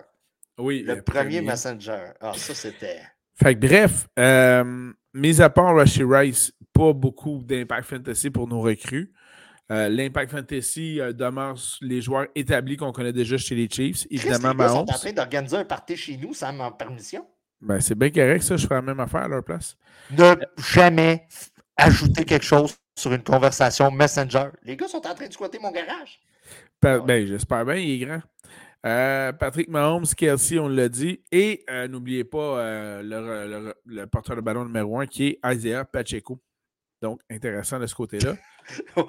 Oui. 0.58 0.82
le 0.82 1.00
premier 1.02 1.40
Messenger. 1.40 2.06
Ah, 2.20 2.32
ça, 2.36 2.54
c'était. 2.54 3.00
Fait 3.40 3.54
que 3.54 3.60
bref, 3.66 4.08
euh, 4.18 4.92
mis 5.16 5.40
à 5.42 5.50
part 5.50 5.74
Rashi 5.74 6.04
Rice, 6.04 6.52
pas 6.72 6.92
beaucoup 6.92 7.42
d'impact 7.44 7.88
fantasy 7.88 8.30
pour 8.30 8.46
nos 8.48 8.60
recrues. 8.60 9.12
Euh, 9.72 9.88
L'impact 9.88 10.30
fantasy 10.30 11.00
euh, 11.00 11.12
demeure 11.12 11.56
les 11.80 12.00
joueurs 12.00 12.26
établis 12.36 12.76
qu'on 12.76 12.92
connaît 12.92 13.12
déjà 13.12 13.36
chez 13.36 13.56
les 13.56 13.68
Chiefs. 13.68 14.06
Chris, 14.06 14.08
Évidemment, 14.28 14.62
les 14.62 14.68
sont 14.68 14.76
en 14.78 14.84
train 14.84 15.12
d'organiser 15.12 15.56
un 15.56 15.64
party 15.64 15.96
chez 15.96 16.16
nous 16.16 16.32
sans 16.34 16.52
ma 16.52 16.70
permission. 16.70 17.26
Ben, 17.60 17.80
c'est 17.80 17.96
bien 17.96 18.10
correct, 18.10 18.42
ça. 18.42 18.56
Je 18.56 18.64
ferais 18.64 18.76
la 18.76 18.82
même 18.82 19.00
affaire 19.00 19.22
à 19.22 19.28
leur 19.28 19.42
place. 19.42 19.76
Ne 20.12 20.34
jamais 20.72 21.26
ajouter 21.76 22.24
quelque 22.24 22.44
chose 22.44 22.76
sur 22.96 23.12
une 23.12 23.22
conversation 23.24 23.90
Messenger. 23.90 24.50
Les 24.62 24.76
gars 24.76 24.86
sont 24.88 25.04
en 25.04 25.14
train 25.14 25.26
de 25.26 25.32
squatter 25.32 25.58
mon 25.58 25.72
garage. 25.72 26.20
Pa- 26.80 26.98
Ouais. 26.98 27.04
Ben, 27.04 27.26
j'espère 27.26 27.64
bien, 27.64 27.74
il 27.74 28.02
est 28.02 28.06
grand. 28.06 28.20
Euh, 28.86 29.32
Patrick 29.32 29.68
Mahomes, 29.68 30.06
Kelsey, 30.16 30.58
on 30.60 30.68
l'a 30.68 30.88
dit. 30.88 31.20
Et 31.32 31.64
euh, 31.68 31.88
n'oubliez 31.88 32.22
pas 32.24 32.58
euh, 32.60 33.02
le, 33.02 33.48
le- 33.48 33.74
le 33.84 34.06
porteur 34.06 34.36
de 34.36 34.40
ballon 34.40 34.64
numéro 34.64 35.00
un 35.00 35.06
qui 35.06 35.26
est 35.26 35.40
Isaiah 35.44 35.84
Pacheco. 35.84 36.40
Donc, 37.02 37.20
intéressant 37.28 37.78
de 37.80 37.86
ce 37.86 37.94
côté-là. 37.94 38.36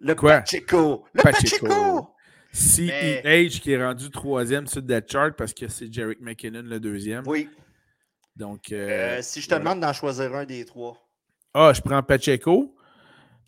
Le 0.00 0.14
Quoi? 0.14 0.40
Pacheco. 0.40 1.04
Le 1.12 1.22
Pacheco. 1.22 1.66
Pacheco. 1.66 2.10
CEH 2.52 3.60
qui 3.60 3.72
est 3.72 3.82
rendu 3.84 4.10
troisième 4.10 4.66
sur 4.66 4.80
Dead 4.80 5.04
Chart 5.10 5.34
parce 5.36 5.52
que 5.52 5.66
c'est 5.68 5.92
Jarek 5.92 6.20
McKinnon 6.20 6.62
le 6.64 6.78
deuxième. 6.78 7.24
Oui. 7.26 7.50
Donc, 8.36 8.66
si 8.66 9.40
je 9.40 9.46
te 9.46 9.50
voilà. 9.50 9.58
demande 9.58 9.80
d'en 9.80 9.92
choisir 9.92 10.34
un 10.34 10.44
des 10.44 10.64
trois. 10.64 10.96
ah, 11.52 11.72
je 11.74 11.80
prends 11.80 12.02
Pacheco. 12.02 12.75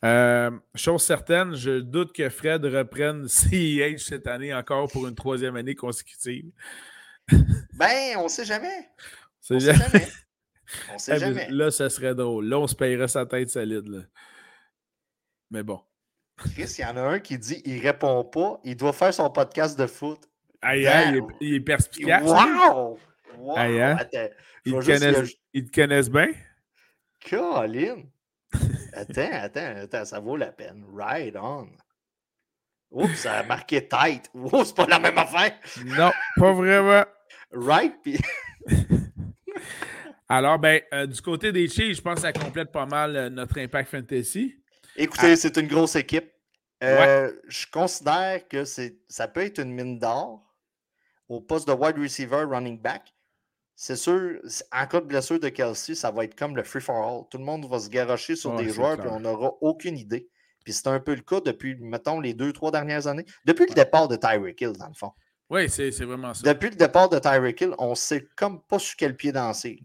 Euh, 0.05 0.51
chose 0.77 1.03
certaine, 1.03 1.55
je 1.57 1.81
doute 1.81 2.13
que 2.15 2.29
Fred 2.29 2.65
reprenne 2.65 3.27
CEH 3.29 3.99
cette 3.99 4.27
année 4.27 4.55
encore 4.55 4.91
pour 4.91 5.07
une 5.09 5.15
troisième 5.15 5.57
année 5.57 5.75
consécutive. 5.75 6.51
Ben, 7.75 8.17
on 8.19 8.29
sait 8.29 8.45
jamais. 8.45 8.89
On 9.51 9.59
sait 9.59 9.61
jamais- 9.61 9.79
jamais. 9.91 10.09
On 10.95 10.99
sait 10.99 11.13
mais 11.15 11.19
jamais. 11.19 11.49
Là, 11.51 11.71
ça 11.71 11.89
serait 11.89 12.15
drôle. 12.15 12.47
Là, 12.47 12.59
on 12.59 12.67
se 12.67 12.75
payerait 12.75 13.09
sa 13.09 13.25
tête 13.25 13.49
solide. 13.49 13.89
là. 13.89 14.01
Mais 15.51 15.63
bon. 15.63 15.81
Chris, 16.37 16.75
il 16.79 16.83
y 16.83 16.85
en 16.85 16.95
a 16.99 17.01
un 17.01 17.19
qui 17.21 17.39
dit 17.39 17.63
il 17.65 17.81
répond 17.81 18.23
pas, 18.23 18.61
il 18.65 18.77
doit 18.77 18.93
faire 18.93 19.15
son 19.15 19.31
podcast 19.31 19.79
de 19.79 19.87
foot. 19.87 20.21
Aïe, 20.61 20.87
aïe, 20.87 21.09
il 21.09 21.17
est- 21.17 21.21
Wow. 21.21 21.31
il 21.41 21.55
est 21.55 21.61
perspicace. 21.61 22.23
Wow! 22.23 22.99
Wow! 23.39 23.57
Aïe, 23.57 23.81
hein? 23.81 23.97
Attends, 23.99 24.29
Ils, 24.67 24.73
te 24.75 24.85
connaissent, 24.85 25.33
ils 25.55 25.71
te 25.71 25.81
connaissent 25.81 26.11
bien? 26.11 26.29
Colin! 27.31 28.03
Attends, 28.99 29.31
attends, 29.33 29.77
attends, 29.83 30.05
ça 30.05 30.19
vaut 30.21 30.37
la 30.37 30.51
peine. 30.53 30.85
Ride 30.93 31.37
on. 31.37 31.69
Oups, 32.91 33.15
ça 33.15 33.39
a 33.39 33.43
marqué 33.45 33.87
tête. 33.87 34.29
Oups, 34.35 34.69
c'est 34.69 34.77
pas 34.77 34.87
la 34.87 34.99
même 34.99 35.17
affaire. 35.19 35.55
Non, 35.85 36.11
pas 36.37 36.53
vraiment. 36.53 37.05
Right, 37.53 37.95
puis 38.03 38.19
Alors, 40.29 40.59
ben, 40.59 40.83
euh, 40.93 41.07
du 41.07 41.21
côté 41.23 41.53
des 41.53 41.69
Chiefs, 41.69 41.97
je 41.97 42.03
pense 42.03 42.17
que 42.17 42.21
ça 42.23 42.33
complète 42.33 42.71
pas 42.71 42.85
mal 42.85 43.17
euh, 43.17 43.31
notre 43.31 43.59
Impact 43.59 43.91
Fantasy. 43.91 44.63
écoutez, 44.97 45.37
c'est 45.37 45.57
une 45.57 45.69
grosse 45.69 45.97
équipe. 45.97 46.31
Euh, 46.85 47.33
Je 47.49 47.67
considère 47.73 48.47
que 48.47 48.65
c'est, 48.65 48.99
ça 49.09 49.27
peut 49.27 49.41
être 49.41 49.59
une 49.59 49.73
mine 49.73 49.99
d'or 49.99 50.45
au 51.29 51.41
poste 51.41 51.67
de 51.67 51.73
wide 51.73 51.99
receiver 51.99 52.45
running 52.45 52.81
back. 52.81 53.03
C'est 53.81 53.95
sûr, 53.95 54.41
en 54.73 54.87
cas 54.89 55.01
de 55.01 55.07
blessure 55.07 55.39
de 55.39 55.49
Kelsey, 55.51 55.95
ça 55.95 56.11
va 56.11 56.25
être 56.25 56.35
comme 56.37 56.57
le 56.57 56.65
free 56.65 56.81
for 56.81 56.97
all. 56.97 57.29
Tout 57.31 57.39
le 57.39 57.45
monde 57.45 57.65
va 57.71 57.79
se 57.79 57.89
garocher 57.89 58.35
sur 58.35 58.53
Ouais, 58.55 58.65
des 58.65 58.71
joueurs, 58.73 58.95
clair. 58.97 59.07
puis 59.07 59.15
on 59.15 59.21
n'aura 59.21 59.53
aucune 59.61 59.97
idée. 59.97 60.29
Puis 60.65 60.73
c'est 60.73 60.89
un 60.89 60.99
peu 60.99 61.15
le 61.15 61.21
cas 61.23 61.41
depuis, 61.41 61.77
mettons, 61.77 62.19
les 62.19 62.35
deux, 62.35 62.53
trois 62.53 62.73
dernières 62.73 63.07
années. 63.07 63.25
Depuis 63.45 63.67
le 63.69 63.75
départ 63.75 64.09
de 64.09 64.17
Tyreek 64.17 64.61
Hill, 64.61 64.73
dans 64.73 64.89
le 64.89 64.95
fond. 64.95 65.13
Oui, 65.49 65.71
c'est 65.71 65.91
vraiment 66.01 66.35
ça. 66.35 66.53
Depuis 66.53 66.71
le 66.71 66.75
départ 66.75 67.09
de 67.09 67.21
Tyreek 67.21 67.61
Hill, 67.61 67.75
on 67.79 67.95
sait 67.95 68.27
comme 68.37 68.61
pas 68.65 68.81
sur 68.81 68.97
quel 68.97 69.15
pied 69.17 69.31
danser. 69.31 69.81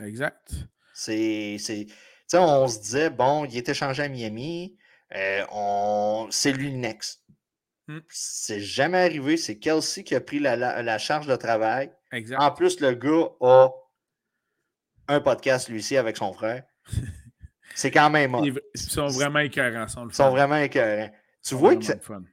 Exact. 0.00 0.52
C'est. 0.94 1.56
c'est- 1.58 1.86
Tu 1.86 1.94
sais, 2.26 2.38
on 2.38 2.68
se 2.68 2.78
disait, 2.80 3.08
bon, 3.10 3.46
il 3.46 3.56
est 3.56 3.68
échangé 3.68 4.02
à 4.02 4.08
Miami, 4.08 4.76
euh, 5.16 5.44
on... 5.50 6.28
c'est 6.30 6.52
lui 6.52 6.70
le 6.70 6.76
next. 6.76 7.24
Hmm. 7.90 8.00
C'est 8.08 8.60
jamais 8.60 8.98
arrivé. 8.98 9.36
C'est 9.36 9.58
Kelsey 9.58 10.04
qui 10.04 10.14
a 10.14 10.20
pris 10.20 10.38
la, 10.38 10.54
la- 10.56 10.82
la 10.82 10.98
charge 10.98 11.26
de 11.26 11.34
travail. 11.36 11.90
Exact. 12.12 12.40
En 12.40 12.52
plus, 12.52 12.80
le 12.80 12.92
gars 12.94 13.28
a 13.40 13.70
un 15.08 15.20
podcast, 15.20 15.68
lui 15.68 15.78
aussi, 15.78 15.96
avec 15.96 16.16
son 16.16 16.32
frère. 16.32 16.62
C'est 17.74 17.90
quand 17.90 18.10
même. 18.10 18.36
Ils, 18.44 18.60
sont 18.74 19.08
vraiment 19.08 19.38
écœurants. 19.40 19.86
Ils 19.86 19.90
sont, 19.90 20.08
Ils 20.08 20.14
sont 20.14 20.30
vraiment 20.30 20.56
écœurants. 20.56 21.10
Tu 21.42 21.54
vois 21.54 21.74
que 21.74 21.84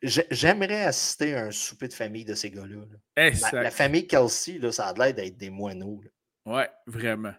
j'aimerais 0.03 0.83
assister 0.83 1.35
à 1.35 1.45
un 1.45 1.51
souper 1.51 1.87
de 1.87 1.93
famille 1.93 2.25
de 2.25 2.33
ces 2.33 2.51
gars-là. 2.51 2.83
là. 3.15 3.31
La, 3.53 3.71
famille 3.71 4.05
Kelsey, 4.05 4.57
là, 4.59 4.71
ça 4.71 4.87
a 4.87 4.93
l'air 4.93 5.13
d'être 5.13 5.37
des 5.37 5.49
moineaux. 5.49 6.01
là. 6.03 6.53
Ouais, 6.53 6.69
vraiment. 6.87 7.33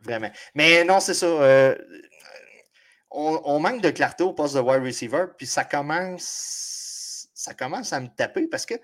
Vraiment. 0.00 0.30
Mais 0.54 0.84
non, 0.84 1.00
c'est 1.00 1.14
ça. 1.14 1.26
euh, 1.26 1.76
on, 3.10 3.40
on 3.44 3.60
manque 3.60 3.82
de 3.82 3.90
clarté 3.90 4.24
au 4.24 4.32
poste 4.32 4.54
de 4.54 4.60
wide 4.60 4.82
receiver, 4.82 5.26
puis 5.36 5.46
ça 5.46 5.64
commence, 5.64 6.22
ça 7.42 7.54
commence 7.54 7.92
à 7.92 7.98
me 7.98 8.06
taper 8.06 8.46
parce 8.46 8.64
que, 8.64 8.74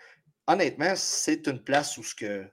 honnêtement, 0.49 0.95
c'est 0.97 1.47
une 1.47 1.63
place 1.63 1.97
où 1.97 2.03
ce 2.03 2.13
que 2.15 2.45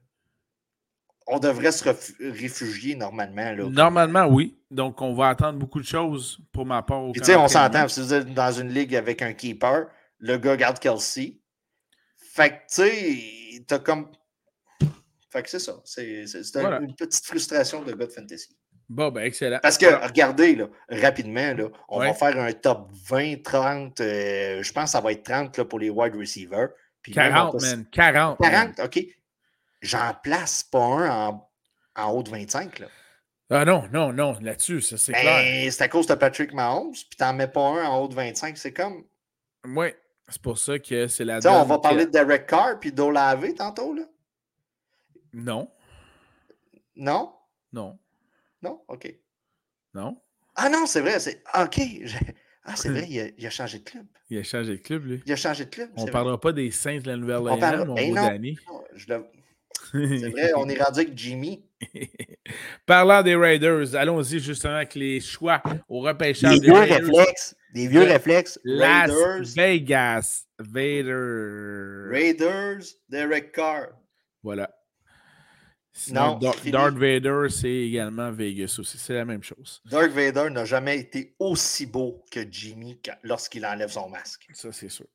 on 1.25 1.39
devrait 1.39 1.71
se 1.71 1.83
réfugier 2.19 2.93
normalement. 2.93 3.51
Là. 3.51 3.63
Normalement, 3.67 4.27
oui. 4.27 4.59
Donc, 4.69 5.01
on 5.01 5.15
va 5.15 5.29
attendre 5.29 5.57
beaucoup 5.57 5.79
de 5.79 5.85
choses 5.85 6.37
pour 6.51 6.67
ma 6.67 6.83
part. 6.83 7.11
tu 7.11 7.23
sais, 7.23 7.35
on 7.35 7.47
s'entend, 7.47 7.87
si 7.87 7.99
vous 8.01 8.13
êtes 8.13 8.31
dans 8.31 8.51
une 8.51 8.69
ligue 8.69 8.95
avec 8.95 9.23
un 9.23 9.33
keeper, 9.33 9.87
le 10.19 10.37
gars 10.37 10.55
garde 10.55 10.77
Kelsey. 10.77 11.39
Fait 12.15 12.51
que, 12.51 12.55
tu 12.55 12.61
sais, 12.69 13.65
t'as 13.67 13.79
comme. 13.79 14.11
Fait 15.31 15.41
que 15.41 15.49
c'est 15.49 15.57
ça. 15.57 15.81
C'est 15.85 16.25
Voilà. 16.53 16.81
une 16.81 16.93
petite 16.93 17.25
frustration 17.25 17.81
de 17.81 17.91
gars 17.93 18.05
de 18.05 18.11
fantasy. 18.11 18.55
Bon, 18.87 19.09
ben, 19.09 19.21
excellent. 19.21 19.59
Parce 19.63 19.77
que, 19.77 19.85
regardez, 20.05 20.55
là, 20.55 20.67
rapidement, 20.89 21.53
là, 21.53 21.69
on 21.89 21.99
Ouais. 21.99 22.07
va 22.07 22.13
faire 22.13 22.37
un 22.39 22.51
top 22.53 22.89
20, 23.09 23.41
30. 23.43 23.99
euh, 24.01 24.61
je 24.61 24.71
pense 24.71 24.85
que 24.85 24.89
ça 24.91 25.01
va 25.01 25.11
être 25.11 25.23
30 25.23 25.57
là, 25.57 25.65
pour 25.65 25.79
les 25.79 25.89
wide 25.89 26.15
receivers. 26.15 26.69
Puis 27.01 27.13
même, 27.15 27.31
on 27.31 27.35
40, 27.35 27.51
peut- 27.59 27.65
man. 27.65 27.85
40. 27.91 28.39
man. 28.39 28.51
40, 28.75 28.79
OK. 28.85 29.03
J'en 29.81 30.13
place 30.23 30.63
pas 30.63 30.79
un 30.83 31.09
en, 31.29 31.49
en 31.95 32.11
haut 32.11 32.23
de 32.23 32.29
25. 32.29 32.79
Là. 32.79 32.87
Ah 33.51 33.65
non, 33.65 33.87
non, 33.91 34.11
non. 34.13 34.35
Là-dessus, 34.41 34.81
ça, 34.81 34.97
c'est 34.97 35.13
clair. 35.13 35.23
Ben, 35.43 35.69
c'est 35.71 35.83
à 35.83 35.87
cause 35.87 36.07
de 36.07 36.15
Patrick 36.15 36.51
Mahomes, 36.53 36.93
puis 36.93 37.17
t'en 37.17 37.33
mets 37.33 37.47
pas 37.47 37.61
un 37.61 37.85
en 37.87 37.99
haut 38.01 38.07
de 38.07 38.15
25. 38.15 38.57
C'est 38.57 38.73
comme. 38.73 39.03
Oui. 39.65 39.87
C'est 40.27 40.41
pour 40.41 40.57
ça 40.57 40.79
que 40.79 41.07
c'est 41.07 41.23
la 41.23 41.37
on 41.45 41.63
va 41.65 41.77
parler 41.77 42.07
de 42.07 42.11
Derek 42.11 42.47
Carr 42.47 42.79
puis 42.79 42.91
d'Olave 42.91 43.53
tantôt, 43.53 43.93
là. 43.93 44.03
Non, 45.33 45.69
Non? 46.95 47.33
non, 47.73 47.99
Non? 48.65 48.81
OK. 48.87 49.13
non? 49.93 50.17
Ah 50.55 50.69
non, 50.69 50.85
c'est 50.87 51.01
vrai. 51.01 51.19
C'est... 51.19 51.41
ah, 51.53 51.63
OK. 51.65 51.79
Ah, 52.67 52.75
c'est 52.75 52.89
vrai, 52.89 53.05
il 53.09 53.19
a, 53.19 53.25
il 53.37 53.45
a 53.45 53.51
changé 53.51 53.77
de 53.77 53.83
club. 53.83 54.07
Il 54.31 54.39
a 54.39 54.43
changé 54.43 54.71
de 54.77 54.81
club, 54.81 55.05
lui. 55.05 55.21
Il 55.27 55.31
a 55.31 55.35
changé 55.35 55.65
de 55.65 55.69
club. 55.69 55.91
On 55.97 56.05
ne 56.05 56.09
parlera 56.09 56.41
pas 56.41 56.51
des 56.51 56.71
Saints 56.71 56.97
de 56.97 57.07
la 57.11 57.15
Nouvelle-Orléans, 57.15 57.59
parlera- 57.59 57.85
mon 57.85 57.93
Ben 57.93 58.09
beau 58.09 58.15
non. 58.15 58.27
Danny. 58.27 58.57
Non, 58.67 58.83
je 58.95 59.05
le- 59.07 59.25
C'est 60.19 60.29
vrai, 60.31 60.51
on 60.55 60.67
est 60.67 60.81
rendu 60.81 61.01
avec 61.01 61.15
Jimmy. 61.15 61.63
Parlant 62.87 63.21
des 63.21 63.35
Raiders, 63.35 63.93
allons-y 63.95 64.39
justement 64.39 64.77
avec 64.77 64.95
les 64.95 65.19
choix 65.19 65.61
au 65.87 65.99
repêchage 65.99 66.55
Des 66.55 66.59
des 66.61 66.65
vieux 66.71 66.73
Raiders. 66.79 66.97
réflexes. 67.05 67.55
Des 67.75 67.87
vieux 67.87 68.01
réflexes. 68.03 68.59
Las 68.63 69.11
Raiders. 69.11 69.53
Vegas. 69.55 70.45
Vader. 70.57 72.09
Raiders, 72.09 72.83
Derek 73.09 73.51
Carr. 73.51 73.89
Voilà. 74.41 74.73
Sinon, 75.97 76.37
Non. 76.41 76.51
Darth 76.71 76.95
Vader, 76.97 77.47
c'est 77.49 77.71
également 77.71 78.29
Vegas 78.29 78.75
aussi. 78.79 78.97
C'est 78.97 79.13
la 79.13 79.23
même 79.23 79.41
chose. 79.41 79.81
Darth 79.89 80.11
Vader 80.11 80.49
n'a 80.49 80.65
jamais 80.65 80.99
été 80.99 81.35
aussi 81.39 81.85
beau 81.85 82.21
que 82.29 82.41
Jimmy 82.51 82.99
lorsqu'il 83.23 83.65
enlève 83.65 83.89
son 83.89 84.09
masque. 84.09 84.45
Ça, 84.53 84.73
c'est 84.73 84.89
sûr. 84.89 85.05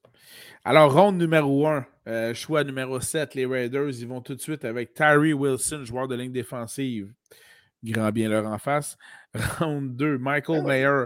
Alors, 0.65 0.95
ronde 0.95 1.19
numéro 1.19 1.67
1, 1.67 2.33
choix 2.33 2.65
numéro 2.65 2.99
7, 2.99 3.35
les 3.35 3.45
Raiders, 3.45 3.91
ils 3.91 4.09
vont 4.09 4.23
tout 4.23 4.35
de 4.35 4.41
suite 4.41 4.65
avec 4.65 4.95
Tyree 4.95 5.35
Wilson, 5.35 5.85
joueur 5.85 6.09
de 6.09 6.15
ligne 6.15 6.33
défensive. 6.33 7.13
Grand 7.85 8.11
bien 8.11 8.31
leur 8.31 8.47
en 8.47 8.59
face. 8.59 8.97
Ronde 9.59 9.95
2, 9.97 10.17
Michael 10.17 10.61
Ah 10.63 10.65
ouais. 10.65 10.83
Mayer, 10.83 11.05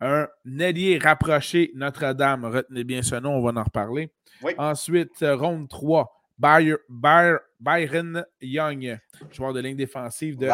un 0.00 0.28
ailier 0.60 0.98
rapproché 0.98 1.72
Notre-Dame. 1.74 2.44
Retenez 2.44 2.84
bien 2.84 3.02
ce 3.02 3.16
nom, 3.16 3.34
on 3.34 3.42
va 3.42 3.60
en 3.60 3.64
reparler. 3.64 4.12
Oui. 4.42 4.52
Ensuite, 4.56 5.22
euh, 5.22 5.34
ronde 5.34 5.68
3, 5.68 6.15
Byr- 6.38 6.78
Byr- 6.88 7.40
Byron 7.60 8.24
Young, 8.40 8.98
joueur 9.32 9.52
de 9.54 9.60
ligne 9.60 9.76
défensive 9.76 10.36
de. 10.36 10.46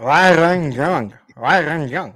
Warren 0.00 0.72
Young. 0.72 1.12
Young. 1.88 2.14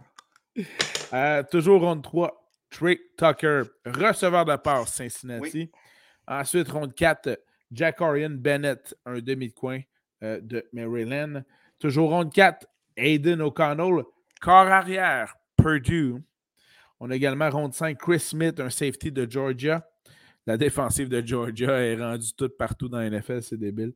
Euh, 1.12 1.42
toujours 1.50 1.80
ronde 1.82 2.02
3, 2.02 2.32
Trey 2.70 2.98
Tucker, 3.18 3.62
receveur 3.84 4.44
de 4.44 4.56
passe 4.56 4.94
Cincinnati. 4.94 5.70
Ensuite, 6.28 6.68
ronde 6.70 6.94
4, 6.94 7.38
Jacorian 7.72 8.30
Bennett, 8.30 8.94
un 9.04 9.18
demi 9.18 9.48
de 9.48 9.54
coin 9.54 9.80
euh, 10.22 10.40
de 10.40 10.64
Maryland. 10.72 11.42
Toujours 11.78 12.10
ronde 12.10 12.32
4, 12.32 12.66
Aiden 12.96 13.42
O'Connell, 13.42 14.02
corps 14.40 14.68
arrière, 14.68 15.34
Purdue. 15.56 16.14
On 17.00 17.10
a 17.10 17.14
également 17.16 17.50
ronde 17.50 17.74
5, 17.74 17.98
Chris 17.98 18.20
Smith, 18.20 18.58
un 18.60 18.70
safety 18.70 19.12
de 19.12 19.30
Georgia. 19.30 19.84
La 20.46 20.56
défensive 20.56 21.08
de 21.08 21.26
Georgia 21.26 21.78
est 21.84 21.96
rendue 21.96 22.32
toute 22.36 22.56
partout 22.56 22.88
dans 22.88 22.98
la 22.98 23.10
NFL, 23.10 23.42
c'est 23.42 23.56
débile. 23.56 23.92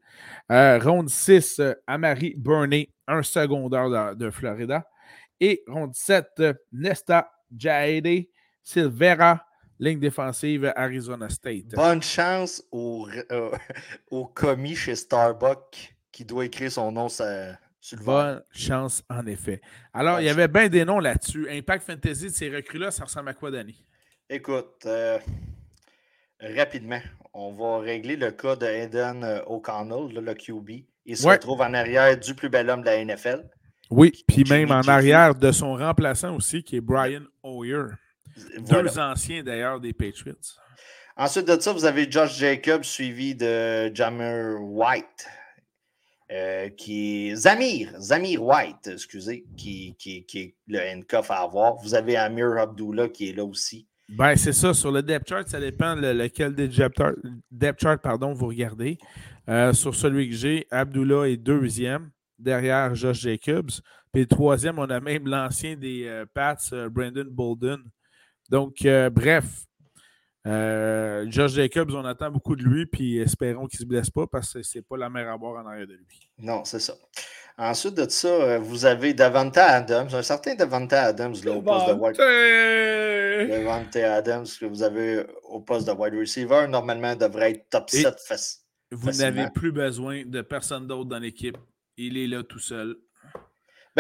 Euh, 0.50 0.78
ronde 0.80 1.08
6, 1.08 1.60
euh, 1.60 1.74
Amari 1.86 2.34
Burney, 2.36 2.90
un 3.06 3.22
secondaire 3.22 3.88
de, 3.88 4.14
de 4.14 4.30
Florida. 4.30 4.84
Et 5.38 5.62
ronde 5.68 5.94
7, 5.94 6.26
euh, 6.40 6.54
Nesta 6.72 7.30
Jaede 7.56 8.26
Silvera, 8.62 9.46
ligne 9.78 10.00
défensive 10.00 10.72
Arizona 10.76 11.28
State. 11.28 11.74
Bonne 11.74 12.02
chance 12.02 12.62
au, 12.70 13.08
euh, 13.30 13.50
au 14.10 14.26
commis 14.26 14.74
chez 14.74 14.96
Starbucks 14.96 15.94
qui 16.12 16.24
doit 16.24 16.44
écrire 16.44 16.70
son 16.70 16.90
nom 16.92 17.08
sur, 17.08 17.24
sur 17.80 17.98
le. 17.98 18.04
Bonne 18.04 18.42
chance, 18.52 19.02
en 19.08 19.24
effet. 19.26 19.60
Alors, 19.94 20.16
Bonne 20.16 20.24
il 20.24 20.26
y 20.26 20.30
avait 20.30 20.48
bien 20.48 20.68
des 20.68 20.84
noms 20.84 20.98
là-dessus. 20.98 21.48
Impact 21.48 21.84
Fantasy 21.84 22.26
de 22.26 22.30
ces 22.30 22.54
recrues-là, 22.54 22.90
ça 22.90 23.04
ressemble 23.04 23.28
à 23.28 23.34
quoi, 23.34 23.50
Danny? 23.50 23.84
Écoute, 24.28 24.82
euh, 24.86 25.18
rapidement, 26.42 27.00
on 27.35 27.53
va 27.53 27.79
régler 27.81 28.16
le 28.16 28.31
cas 28.31 28.57
de 28.57 28.66
Aiden 28.66 29.22
euh, 29.24 29.42
O'Connell, 29.46 30.12
le 30.14 30.35
QB. 30.35 30.85
Il 31.07 31.16
se 31.16 31.26
Ouais. 31.26 31.35
retrouve 31.35 31.61
en 31.61 31.74
arrière 31.74 32.18
du 32.18 32.35
plus 32.35 32.48
bel 32.48 32.68
homme 32.70 32.81
de 32.83 32.87
la 32.87 33.05
NFL. 33.05 33.48
Oui, 33.90 34.12
puis 34.29 34.44
même 34.48 34.70
en 34.70 34.83
arrière 34.83 35.35
de 35.35 35.50
son 35.50 35.74
remplaçant 35.74 36.37
aussi, 36.37 36.62
qui 36.62 36.76
est 36.76 36.81
Brian 36.81 37.22
Hoyer. 37.42 37.83
Voilà. 38.59 38.83
Deux 38.90 38.98
anciens 38.98 39.42
d'ailleurs 39.42 39.81
des 39.81 39.92
Patriots. 39.92 40.35
Ensuite 41.16 41.46
de 41.48 41.61
ça, 41.61 41.72
vous 41.72 41.85
avez 41.85 42.11
Josh 42.11 42.38
Jacobs 42.38 42.85
suivi 42.85 43.35
de 43.35 43.94
Jammer 43.94 44.55
White. 44.61 45.26
euh, 46.33 46.68
qui 46.68 47.31
est 47.31 47.35
Zamir, 47.35 47.90
Zamir 48.00 48.40
White, 48.44 48.87
excusez, 48.92 49.44
qui, 49.57 49.96
qui, 49.98 50.24
qui 50.26 50.38
est 50.38 50.55
le 50.68 50.79
handcuff 50.79 51.29
à 51.33 51.38
avoir. 51.42 51.74
Vous 51.83 51.96
avez 51.96 52.16
Amir 52.16 52.57
Abdullah 52.57 53.09
qui 53.09 53.31
est 53.31 53.33
là 53.33 53.44
aussi. 53.44 53.88
Ben, 54.10 54.34
c'est 54.36 54.52
ça. 54.52 54.74
Sur 54.74 54.90
le 54.90 55.02
depth 55.02 55.28
chart, 55.28 55.48
ça 55.48 55.60
dépend 55.60 55.94
le- 55.94 56.12
lequel 56.12 56.54
des 56.54 56.68
depth 57.50 57.80
chart, 57.80 58.00
pardon, 58.02 58.32
vous 58.32 58.48
regardez. 58.48 58.98
Euh, 59.48 59.72
sur 59.72 59.94
celui 59.94 60.28
que 60.28 60.34
j'ai, 60.34 60.66
Abdullah 60.70 61.28
est 61.28 61.36
deuxième, 61.36 62.10
derrière 62.38 62.94
Josh 62.94 63.20
Jacobs. 63.20 63.70
Puis 64.12 64.26
troisième, 64.26 64.78
on 64.78 64.90
a 64.90 64.98
même 65.00 65.26
l'ancien 65.28 65.76
des 65.76 66.06
euh, 66.06 66.26
Pats, 66.34 66.56
euh, 66.72 66.88
Brandon 66.88 67.26
Bolden. 67.30 67.78
Donc, 68.50 68.84
bref, 69.12 69.46
euh, 70.46 71.26
Josh 71.29 71.53
Jacobs, 71.53 71.90
on 71.94 72.05
attend 72.05 72.31
beaucoup 72.31 72.57
de 72.57 72.62
lui, 72.62 72.87
puis 72.87 73.18
espérons 73.18 73.66
qu'il 73.66 73.79
ne 73.81 73.83
se 73.83 73.87
blesse 73.88 74.11
pas 74.11 74.26
parce 74.26 74.55
que 74.55 74.62
c'est 74.62 74.83
pas 74.83 74.96
la 74.96 75.11
mer 75.11 75.29
à 75.31 75.37
boire 75.37 75.62
en 75.62 75.68
arrière 75.68 75.87
de 75.87 75.94
lui. 75.94 76.29
Non, 76.38 76.64
c'est 76.64 76.81
ça. 76.81 76.94
Ensuite 77.59 77.94
de 77.94 78.09
ça, 78.09 78.29
euh, 78.29 78.59
vous 78.59 78.87
avez 78.87 79.12
Davante 79.12 79.59
Adams, 79.59 80.09
un 80.12 80.22
certain 80.22 80.55
Davante 80.55 80.92
Adams 80.94 81.35
là, 81.44 81.53
au 81.53 81.61
poste 81.61 81.88
de 81.88 81.92
wide 81.92 82.16
Devante! 82.16 83.50
Davante 83.50 83.96
Adams 83.96 84.46
que 84.59 84.64
vous 84.66 84.83
avez 84.83 85.26
au 85.44 85.61
poste 85.61 85.87
de 85.87 85.92
wide 85.92 86.14
receiver. 86.14 86.66
Normalement, 86.68 87.14
devrait 87.16 87.50
être 87.53 87.68
top 87.68 87.85
Et- 87.92 88.03
7 88.03 88.14
face. 88.26 88.64
Vous 88.92 89.11
n'avez 89.12 89.46
plus 89.55 89.72
besoin 89.72 90.24
de 90.24 90.40
personne 90.42 90.87
d'autre 90.87 91.09
dans 91.11 91.18
l'équipe. 91.18 91.57
Il 91.96 92.16
est 92.16 92.26
là 92.26 92.42
tout 92.42 92.59
seul. 92.59 92.96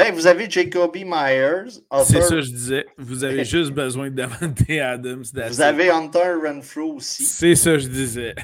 Ben, 0.00 0.14
vous 0.14 0.26
avez 0.26 0.48
Jacoby 0.48 1.04
Myers. 1.04 1.82
C'est 2.06 2.22
ça, 2.22 2.36
que 2.36 2.40
je 2.40 2.50
disais. 2.50 2.86
Vous 2.96 3.22
avez 3.22 3.44
juste 3.56 3.72
besoin 3.72 4.08
de 4.08 4.14
Davante 4.14 4.70
Adams. 4.70 5.24
Vous 5.48 5.60
avez 5.60 5.90
Hunter 5.90 6.36
Renfro 6.42 6.94
aussi. 6.94 7.22
C'est 7.22 7.54
ça, 7.54 7.72
que 7.72 7.80
je 7.80 7.88
disais. 7.88 8.34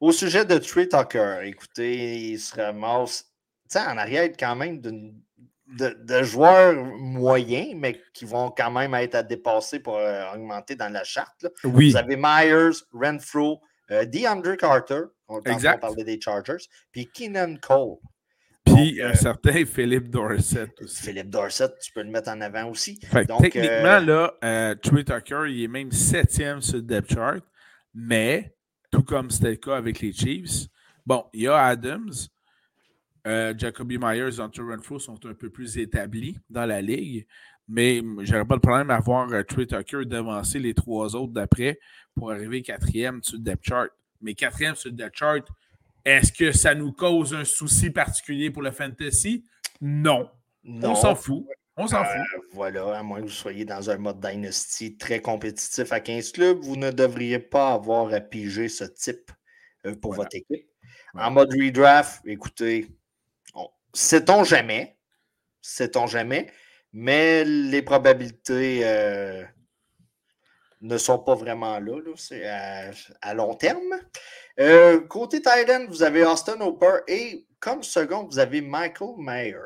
Au 0.00 0.12
sujet 0.12 0.46
de 0.46 0.56
Trey 0.56 0.88
Tucker, 0.88 1.40
écoutez, 1.44 2.30
il 2.30 2.38
se 2.38 2.54
ramasse 2.56 3.26
en 3.74 3.98
arrière 3.98 4.30
quand 4.38 4.56
même 4.56 4.80
de, 4.80 6.22
joueurs 6.22 6.82
moyens, 6.82 7.74
mais 7.76 8.00
qui 8.14 8.24
vont 8.24 8.50
quand 8.50 8.70
même 8.70 8.94
être 8.94 9.16
à 9.16 9.22
dépasser 9.22 9.80
pour 9.80 9.98
euh, 9.98 10.32
augmenter 10.32 10.74
dans 10.74 10.90
la 10.90 11.04
charte. 11.04 11.46
Oui. 11.64 11.90
Vous 11.90 11.96
avez 11.98 12.16
Myers, 12.16 12.78
Renfro, 12.94 13.60
euh, 13.90 14.06
DeAndre 14.06 14.56
Carter, 14.56 15.02
on 15.28 15.42
parler 15.42 16.04
des 16.04 16.18
Chargers, 16.18 16.64
puis 16.92 17.10
Keenan 17.12 17.56
Cole. 17.60 17.98
Puis 18.74 19.02
un 19.02 19.14
certain 19.14 19.64
Philippe 19.66 20.10
Dorset 20.10 20.72
aussi. 20.80 21.02
Philippe 21.02 21.30
Dorset, 21.30 21.68
tu 21.82 21.92
peux 21.92 22.02
le 22.02 22.10
mettre 22.10 22.30
en 22.30 22.40
avant 22.40 22.70
aussi. 22.70 22.98
techniquement, 23.40 24.00
là, 24.00 24.34
Trey 24.82 25.04
Tucker, 25.04 25.44
il 25.48 25.64
est 25.64 25.68
même 25.68 25.92
septième 25.92 26.60
sur 26.60 26.76
le 26.76 26.82
depth 26.82 27.12
chart, 27.12 27.42
mais 27.94 28.54
tout 28.90 29.02
comme 29.02 29.30
c'était 29.30 29.50
le 29.50 29.56
cas 29.56 29.76
avec 29.76 30.00
les 30.00 30.12
Chiefs, 30.12 30.68
bon, 31.04 31.24
il 31.32 31.42
y 31.42 31.48
a 31.48 31.58
Adams, 31.58 32.12
euh, 33.26 33.54
Jacoby 33.56 33.98
Myers 33.98 34.36
et 34.36 34.40
Hunter 34.40 34.62
Renfro 34.62 34.98
sont 34.98 35.18
un 35.26 35.34
peu 35.34 35.50
plus 35.50 35.76
établis 35.78 36.38
dans 36.48 36.64
la 36.64 36.80
ligue, 36.80 37.26
mais 37.66 38.02
j'aurais 38.20 38.46
pas 38.46 38.56
de 38.56 38.60
problème 38.60 38.90
à 38.90 39.00
voir 39.00 39.30
euh, 39.32 39.42
Trey 39.42 39.66
Tucker 39.66 40.04
devancer 40.06 40.58
les 40.58 40.72
trois 40.72 41.14
autres 41.14 41.32
d'après 41.32 41.78
pour 42.14 42.30
arriver 42.30 42.62
quatrième 42.62 43.22
sur 43.22 43.36
le 43.36 43.42
depth 43.42 43.64
chart. 43.64 43.90
Mais 44.22 44.34
quatrième 44.34 44.74
sur 44.74 44.90
le 44.90 44.96
depth 44.96 45.16
chart, 45.16 45.42
est-ce 46.16 46.32
que 46.32 46.52
ça 46.52 46.74
nous 46.74 46.92
cause 46.92 47.34
un 47.34 47.44
souci 47.44 47.90
particulier 47.90 48.50
pour 48.50 48.62
le 48.62 48.70
fantasy? 48.70 49.44
Non. 49.80 50.30
On 50.64 50.94
s'en 50.94 51.14
fout. 51.14 51.46
On 51.76 51.86
s'en 51.86 52.04
fout. 52.04 52.16
Euh, 52.16 52.40
voilà, 52.52 52.98
à 52.98 53.02
moins 53.02 53.18
que 53.18 53.26
vous 53.26 53.28
soyez 53.28 53.64
dans 53.64 53.88
un 53.90 53.98
mode 53.98 54.20
Dynasty 54.20 54.96
très 54.96 55.20
compétitif 55.20 55.92
à 55.92 56.00
15 56.00 56.32
clubs, 56.32 56.58
vous 56.60 56.76
ne 56.76 56.90
devriez 56.90 57.38
pas 57.38 57.72
avoir 57.72 58.12
à 58.12 58.20
piger 58.20 58.68
ce 58.68 58.84
type 58.84 59.30
pour 60.02 60.14
votre 60.14 60.34
équipe. 60.34 60.66
En 61.14 61.30
mode 61.30 61.52
redraft, 61.52 62.20
écoutez, 62.26 62.88
Sait-on 63.92 64.44
jamais? 64.44 64.96
Sait-on 65.60 66.06
jamais? 66.06 66.46
Mais 66.92 67.44
les 67.44 67.82
probabilités 67.82 68.82
euh, 68.84 69.44
ne 70.80 70.98
sont 70.98 71.18
pas 71.18 71.34
vraiment 71.34 71.78
là. 71.78 72.00
C'est 72.16 72.46
à, 72.46 73.34
long 73.34 73.54
terme. 73.54 73.94
Euh, 74.58 75.00
côté 75.00 75.40
Thailand, 75.42 75.86
vous 75.88 76.02
avez 76.02 76.24
Austin 76.24 76.60
Hooper 76.60 77.00
et 77.06 77.46
comme 77.60 77.82
second, 77.82 78.24
vous 78.24 78.38
avez 78.38 78.60
Michael 78.60 79.14
Mayer. 79.18 79.56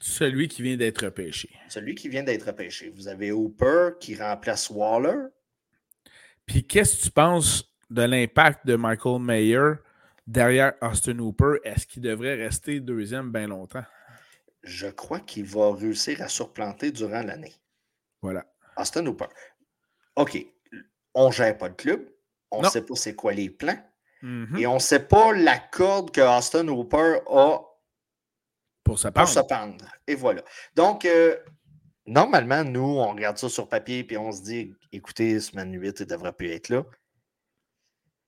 Celui 0.00 0.48
qui 0.48 0.62
vient 0.62 0.76
d'être 0.76 1.04
repêché. 1.04 1.50
Celui 1.68 1.94
qui 1.94 2.08
vient 2.08 2.22
d'être 2.22 2.46
repêché. 2.46 2.90
Vous 2.94 3.08
avez 3.08 3.32
Hooper 3.32 3.90
qui 4.00 4.14
remplace 4.14 4.70
Waller. 4.70 5.28
Puis 6.46 6.66
qu'est-ce 6.66 6.96
que 6.96 7.02
tu 7.04 7.10
penses 7.10 7.64
de 7.90 8.02
l'impact 8.02 8.66
de 8.66 8.76
Michael 8.76 9.20
Mayer 9.20 9.74
derrière 10.26 10.74
Austin 10.80 11.18
Hooper, 11.18 11.58
est-ce 11.64 11.86
qu'il 11.86 12.02
devrait 12.02 12.36
rester 12.36 12.80
deuxième 12.80 13.32
bien 13.32 13.48
longtemps? 13.48 13.84
Je 14.62 14.86
crois 14.86 15.20
qu'il 15.20 15.44
va 15.44 15.74
réussir 15.74 16.22
à 16.22 16.28
surplanter 16.28 16.92
durant 16.92 17.22
l'année. 17.22 17.54
Voilà. 18.22 18.46
Austin 18.76 19.06
Hooper. 19.06 19.26
OK. 20.20 20.46
On 21.14 21.28
ne 21.28 21.32
gère 21.32 21.56
pas 21.58 21.68
le 21.68 21.74
club. 21.74 22.08
On 22.50 22.62
ne 22.62 22.68
sait 22.68 22.82
pas 22.82 22.94
c'est 22.94 23.14
quoi 23.14 23.32
les 23.32 23.50
plans. 23.50 23.78
Mm-hmm. 24.22 24.58
Et 24.58 24.66
on 24.66 24.74
ne 24.74 24.80
sait 24.80 25.06
pas 25.06 25.32
la 25.32 25.58
corde 25.58 26.10
que 26.10 26.20
Austin 26.20 26.68
Hooper 26.68 27.20
a 27.28 27.60
pour 28.84 28.98
se 28.98 29.08
pendre. 29.08 29.46
pendre. 29.46 29.84
Et 30.06 30.14
voilà. 30.14 30.42
Donc, 30.74 31.04
euh, 31.04 31.36
normalement, 32.06 32.64
nous, 32.64 32.80
on 32.80 33.10
regarde 33.12 33.38
ça 33.38 33.48
sur 33.48 33.68
papier 33.68 34.06
et 34.08 34.16
on 34.16 34.32
se 34.32 34.42
dit 34.42 34.74
écoutez, 34.92 35.38
semaine 35.40 35.72
8, 35.72 36.00
il 36.00 36.02
ne 36.02 36.08
devrait 36.08 36.32
plus 36.32 36.50
être 36.50 36.68
là. 36.68 36.84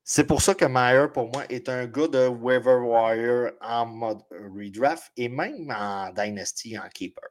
C'est 0.05 0.24
pour 0.24 0.42
ça 0.42 0.55
que 0.55 0.64
Meyer, 0.64 1.07
pour 1.12 1.31
moi, 1.33 1.44
est 1.48 1.68
un 1.68 1.87
gars 1.87 2.09
de 2.09 2.26
waiver 2.26 2.76
wire 2.83 3.52
en 3.61 3.87
mode 3.87 4.22
redraft 4.31 5.12
et 5.16 5.28
même 5.28 5.70
en 5.70 6.11
Dynasty, 6.11 6.76
en 6.76 6.88
keeper. 6.88 7.28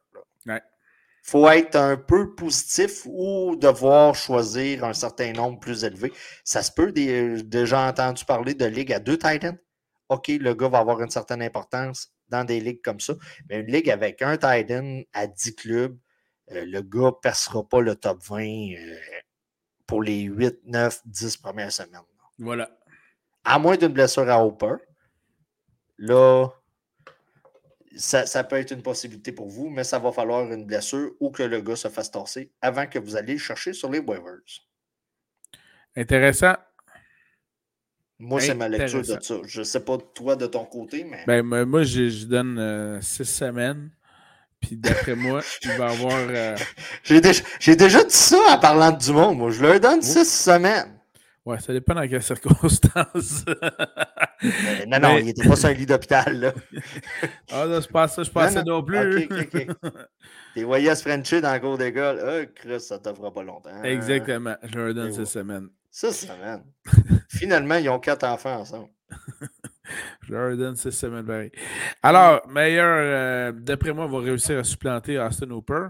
Faut 1.22 1.48
être 1.48 1.76
un 1.76 1.96
peu 1.96 2.34
positif 2.34 3.06
ou 3.06 3.54
devoir 3.56 4.14
choisir 4.14 4.84
un 4.84 4.92
certain 4.92 5.32
nombre 5.32 5.60
plus 5.60 5.84
élevé. 5.84 6.12
Ça 6.44 6.62
se 6.62 6.72
peut, 6.72 6.92
déjà 6.92 7.88
entendu 7.88 8.24
parler 8.24 8.54
de 8.54 8.66
ligue 8.66 8.92
à 8.92 8.98
deux 8.98 9.16
Titans. 9.16 9.56
OK, 10.08 10.28
le 10.28 10.52
gars 10.54 10.68
va 10.68 10.78
avoir 10.78 11.00
une 11.00 11.10
certaine 11.10 11.40
importance 11.40 12.12
dans 12.28 12.44
des 12.44 12.60
ligues 12.60 12.82
comme 12.82 12.98
ça. 12.98 13.14
Mais 13.48 13.60
une 13.60 13.66
ligue 13.66 13.88
avec 13.88 14.20
un 14.20 14.36
Titan 14.36 15.02
à 15.12 15.28
10 15.28 15.54
clubs, 15.54 15.96
euh, 16.50 16.64
le 16.66 16.82
gars 16.82 17.06
ne 17.06 17.10
percera 17.10 17.66
pas 17.66 17.80
le 17.80 17.94
top 17.94 18.20
20 18.24 18.40
euh, 18.40 18.96
pour 19.86 20.02
les 20.02 20.22
8, 20.22 20.58
9, 20.64 21.02
10 21.06 21.36
premières 21.36 21.72
semaines. 21.72 22.00
Voilà. 22.38 22.68
À 23.44 23.60
moins 23.60 23.76
d'une 23.76 23.88
blessure 23.88 24.28
à 24.28 24.44
Hopper. 24.44 24.74
Là, 25.98 26.48
ça, 27.96 28.44
peut 28.44 28.56
être 28.56 28.72
une 28.72 28.82
possibilité 28.82 29.32
pour 29.32 29.48
vous, 29.48 29.68
mais 29.68 29.84
ça 29.84 29.98
va 29.98 30.12
falloir 30.12 30.50
une 30.50 30.64
blessure 30.64 31.12
ou 31.20 31.30
que 31.30 31.42
le 31.42 31.60
gars 31.60 31.76
se 31.76 31.88
fasse 31.88 32.10
tasser 32.10 32.50
avant 32.60 32.86
que 32.86 32.98
vous 32.98 33.16
alliez 33.16 33.34
le 33.34 33.38
chercher 33.38 33.72
sur 33.72 33.90
les 33.90 33.98
waivers. 33.98 34.40
Intéressant. 35.96 36.54
Moi, 38.18 38.40
c'est 38.40 38.54
ma 38.54 38.68
lecture 38.68 39.00
de 39.00 39.20
ça. 39.20 39.34
Je 39.44 39.60
ne 39.60 39.64
sais 39.64 39.80
pas 39.80 39.98
toi 40.14 40.36
de 40.36 40.46
ton 40.46 40.64
côté, 40.64 41.04
mais. 41.04 41.24
Ben, 41.26 41.42
moi, 41.42 41.82
je, 41.82 42.24
donne 42.26 42.58
euh, 42.58 43.00
six 43.00 43.24
semaines. 43.24 43.90
Puis 44.60 44.76
d'après 44.76 45.16
moi, 45.16 45.40
il 45.62 45.72
va 45.72 45.88
avoir. 45.88 46.12
Euh, 46.16 46.56
j'ai 47.02 47.20
déjà, 47.20 47.42
déjà, 47.66 48.04
dit 48.04 48.14
ça 48.14 48.38
en 48.48 48.58
parlant 48.58 48.92
du 48.92 49.12
monde. 49.12 49.38
Moi, 49.38 49.50
je 49.50 49.60
leur 49.60 49.80
donne 49.80 49.98
oh. 49.98 50.02
six 50.02 50.24
semaines. 50.24 51.01
Ouais, 51.44 51.58
ça 51.58 51.72
dépend 51.72 51.94
dans 51.94 52.06
quelles 52.06 52.22
circonstances. 52.22 53.44
Euh, 54.44 54.86
non, 54.86 55.00
non, 55.00 55.18
il 55.18 55.24
n'était 55.26 55.46
pas 55.46 55.56
sur 55.56 55.68
un 55.68 55.72
lit 55.72 55.86
d'hôpital. 55.86 56.54
ah, 57.50 57.66
non, 57.66 57.80
c'est 57.80 57.90
pas 57.90 58.08
ça, 58.08 58.22
je 58.22 58.30
pense 58.30 58.54
non, 58.54 58.62
non 58.64 58.82
plus. 58.82 59.24
OK, 59.24 59.32
OK, 59.32 59.66
OK. 59.82 59.92
T'es 60.54 60.64
voyais 60.64 60.94
se 60.94 61.02
Frencher 61.02 61.40
dans 61.40 61.52
le 61.52 61.60
cours 61.60 61.78
d'école. 61.78 62.20
Ah, 62.24 62.46
Chris, 62.54 62.80
ça 62.80 62.98
ne 62.98 63.02
te 63.02 63.14
fera 63.14 63.32
pas 63.32 63.42
longtemps. 63.42 63.82
Exactement. 63.82 64.56
Je 64.62 64.78
leur 64.78 64.94
donne 64.94 65.12
cette 65.12 65.26
semaine. 65.26 65.68
Six 65.90 66.12
semaines. 66.12 66.64
Finalement, 67.28 67.76
ils 67.76 67.88
ont 67.88 67.98
quatre 67.98 68.24
enfants 68.24 68.60
ensemble. 68.60 68.88
Je 70.22 70.32
leur 70.32 70.56
donne 70.56 70.76
six 70.76 70.92
semaines 70.92 71.26
pareil. 71.26 71.50
Alors, 72.02 72.46
meilleur, 72.48 72.98
euh, 72.98 73.52
d'après 73.52 73.92
moi, 73.92 74.06
va 74.06 74.20
réussir 74.20 74.58
à 74.58 74.64
supplanter 74.64 75.18
Austin 75.18 75.50
Hooper. 75.50 75.88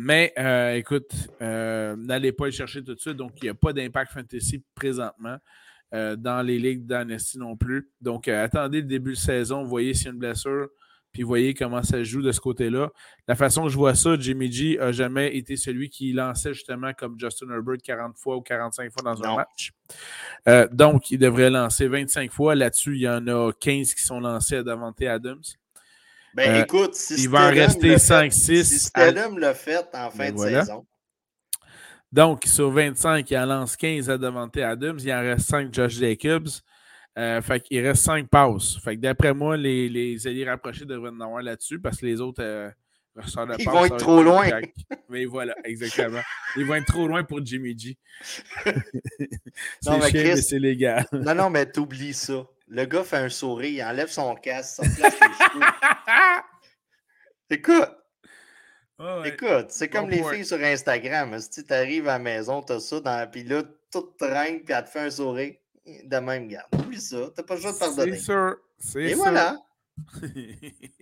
Mais 0.00 0.32
euh, 0.38 0.74
écoute, 0.74 1.10
euh, 1.42 1.96
n'allez 1.96 2.30
pas 2.30 2.44
le 2.44 2.52
chercher 2.52 2.84
tout 2.84 2.94
de 2.94 3.00
suite. 3.00 3.16
Donc, 3.16 3.32
il 3.38 3.46
n'y 3.46 3.48
a 3.48 3.54
pas 3.54 3.72
d'impact 3.72 4.12
fantasy 4.12 4.62
présentement 4.76 5.38
euh, 5.92 6.14
dans 6.14 6.40
les 6.40 6.56
ligues 6.56 6.86
d'Annecy 6.86 7.36
non 7.36 7.56
plus. 7.56 7.90
Donc, 8.00 8.28
attendez 8.28 8.80
le 8.80 8.86
début 8.86 9.14
de 9.14 9.16
saison, 9.16 9.64
voyez 9.64 9.94
s'il 9.94 10.06
y 10.06 10.08
a 10.10 10.12
une 10.12 10.20
blessure, 10.20 10.68
puis 11.10 11.24
voyez 11.24 11.52
comment 11.52 11.82
ça 11.82 11.96
se 11.98 12.04
joue 12.04 12.22
de 12.22 12.30
ce 12.30 12.38
côté-là. 12.38 12.90
La 13.26 13.34
façon 13.34 13.64
que 13.64 13.70
je 13.70 13.76
vois 13.76 13.96
ça, 13.96 14.16
Jimmy 14.16 14.52
G 14.52 14.76
n'a 14.78 14.92
jamais 14.92 15.36
été 15.36 15.56
celui 15.56 15.90
qui 15.90 16.12
lançait 16.12 16.54
justement 16.54 16.92
comme 16.92 17.18
Justin 17.18 17.50
Herbert 17.50 17.78
40 17.82 18.16
fois 18.16 18.36
ou 18.36 18.40
45 18.40 18.92
fois 18.92 19.02
dans 19.02 19.20
un 19.24 19.34
match. 19.34 19.72
donc, 20.70 21.10
il 21.10 21.18
devrait 21.18 21.50
lancer 21.50 21.88
25 21.88 22.30
fois. 22.30 22.54
Là-dessus, 22.54 22.94
il 22.94 23.00
y 23.00 23.08
en 23.08 23.26
a 23.26 23.50
15 23.50 23.94
qui 23.94 24.02
sont 24.04 24.20
lancés 24.20 24.58
à 24.58 24.62
Davante 24.62 25.02
Adams. 25.02 25.42
Ben 26.34 26.50
euh, 26.50 26.62
écoute, 26.62 26.94
si 26.94 27.14
il 27.14 27.28
va 27.28 27.48
en 27.48 27.50
rester 27.50 27.96
5-6. 27.96 28.64
Si 28.64 28.90
l'a 29.38 29.54
fait 29.54 29.88
en 29.94 30.10
fin 30.10 30.30
ben 30.30 30.34
de 30.34 30.38
saison. 30.38 30.86
Donc, 32.10 32.44
sur 32.46 32.70
25, 32.70 33.30
il 33.30 33.38
en 33.38 33.46
lance 33.46 33.76
15 33.76 34.08
à 34.08 34.18
Devante 34.18 34.56
Adams. 34.56 34.98
Il 35.02 35.12
en 35.12 35.20
reste 35.20 35.48
5 35.48 35.74
Josh 35.74 35.94
Jacobs. 35.94 36.48
Euh, 37.18 37.42
fait 37.42 37.60
qu'il 37.60 37.84
reste 37.84 38.02
5 38.02 38.28
passes. 38.28 38.78
Fait 38.82 38.96
que 38.96 39.00
d'après 39.00 39.34
moi, 39.34 39.56
les, 39.56 39.88
les 39.88 40.26
alliés 40.26 40.48
rapprochés 40.48 40.84
devraient 40.84 41.10
en 41.10 41.20
avoir 41.20 41.42
là-dessus 41.42 41.80
parce 41.80 41.98
que 41.98 42.06
les 42.06 42.20
autres 42.20 42.42
euh, 42.42 42.70
de 43.16 43.60
Ils 43.60 43.68
vont 43.68 43.84
être 43.84 43.96
trop 43.96 44.22
loin. 44.22 44.48
Mais 45.08 45.24
voilà, 45.24 45.54
exactement. 45.64 46.20
Ils 46.56 46.64
vont 46.64 46.74
être 46.74 46.86
trop 46.86 47.08
loin 47.08 47.24
pour 47.24 47.44
Jimmy 47.44 47.76
G. 47.76 47.98
c'est 49.80 50.12
mais 50.12 50.36
c'est 50.36 50.58
légal. 50.58 51.06
Non, 51.12 51.34
non, 51.34 51.50
mais 51.50 51.66
t'oublies 51.66 52.14
ça. 52.14 52.46
Le 52.70 52.84
gars 52.84 53.04
fait 53.04 53.16
un 53.16 53.28
sourire, 53.28 53.70
il 53.70 53.82
enlève 53.82 54.08
son 54.08 54.34
casque, 54.34 54.76
ça 54.76 54.94
place 54.96 55.20
les 55.20 55.44
cheveux. 55.44 55.66
Écoute. 57.50 57.94
Écoute, 59.24 59.66
c'est 59.70 59.88
comme 59.88 60.10
les 60.10 60.22
filles 60.24 60.44
sur 60.44 60.60
Instagram. 60.60 61.38
Si 61.38 61.64
tu 61.64 61.72
arrives 61.72 62.08
à 62.08 62.12
la 62.12 62.18
maison, 62.18 62.62
tu 62.62 62.72
as 62.72 62.80
ça, 62.80 63.00
dans... 63.00 63.30
puis 63.30 63.44
là, 63.44 63.62
tout 63.92 64.12
traîne, 64.18 64.60
puis 64.64 64.74
elle 64.74 64.84
te 64.84 64.90
fait 64.90 65.00
un 65.00 65.10
sourire. 65.10 65.54
De 66.04 66.16
même, 66.18 66.48
garde. 66.48 66.68
Oublie 66.74 67.00
ça. 67.00 67.30
T'as 67.34 67.42
pas 67.42 67.54
le 67.54 67.60
choix 67.60 67.72
de 67.72 67.78
pardonner. 67.78 68.16
C'est 68.16 68.24
sûr. 68.24 68.56
Et 68.96 69.14
voilà. 69.14 69.56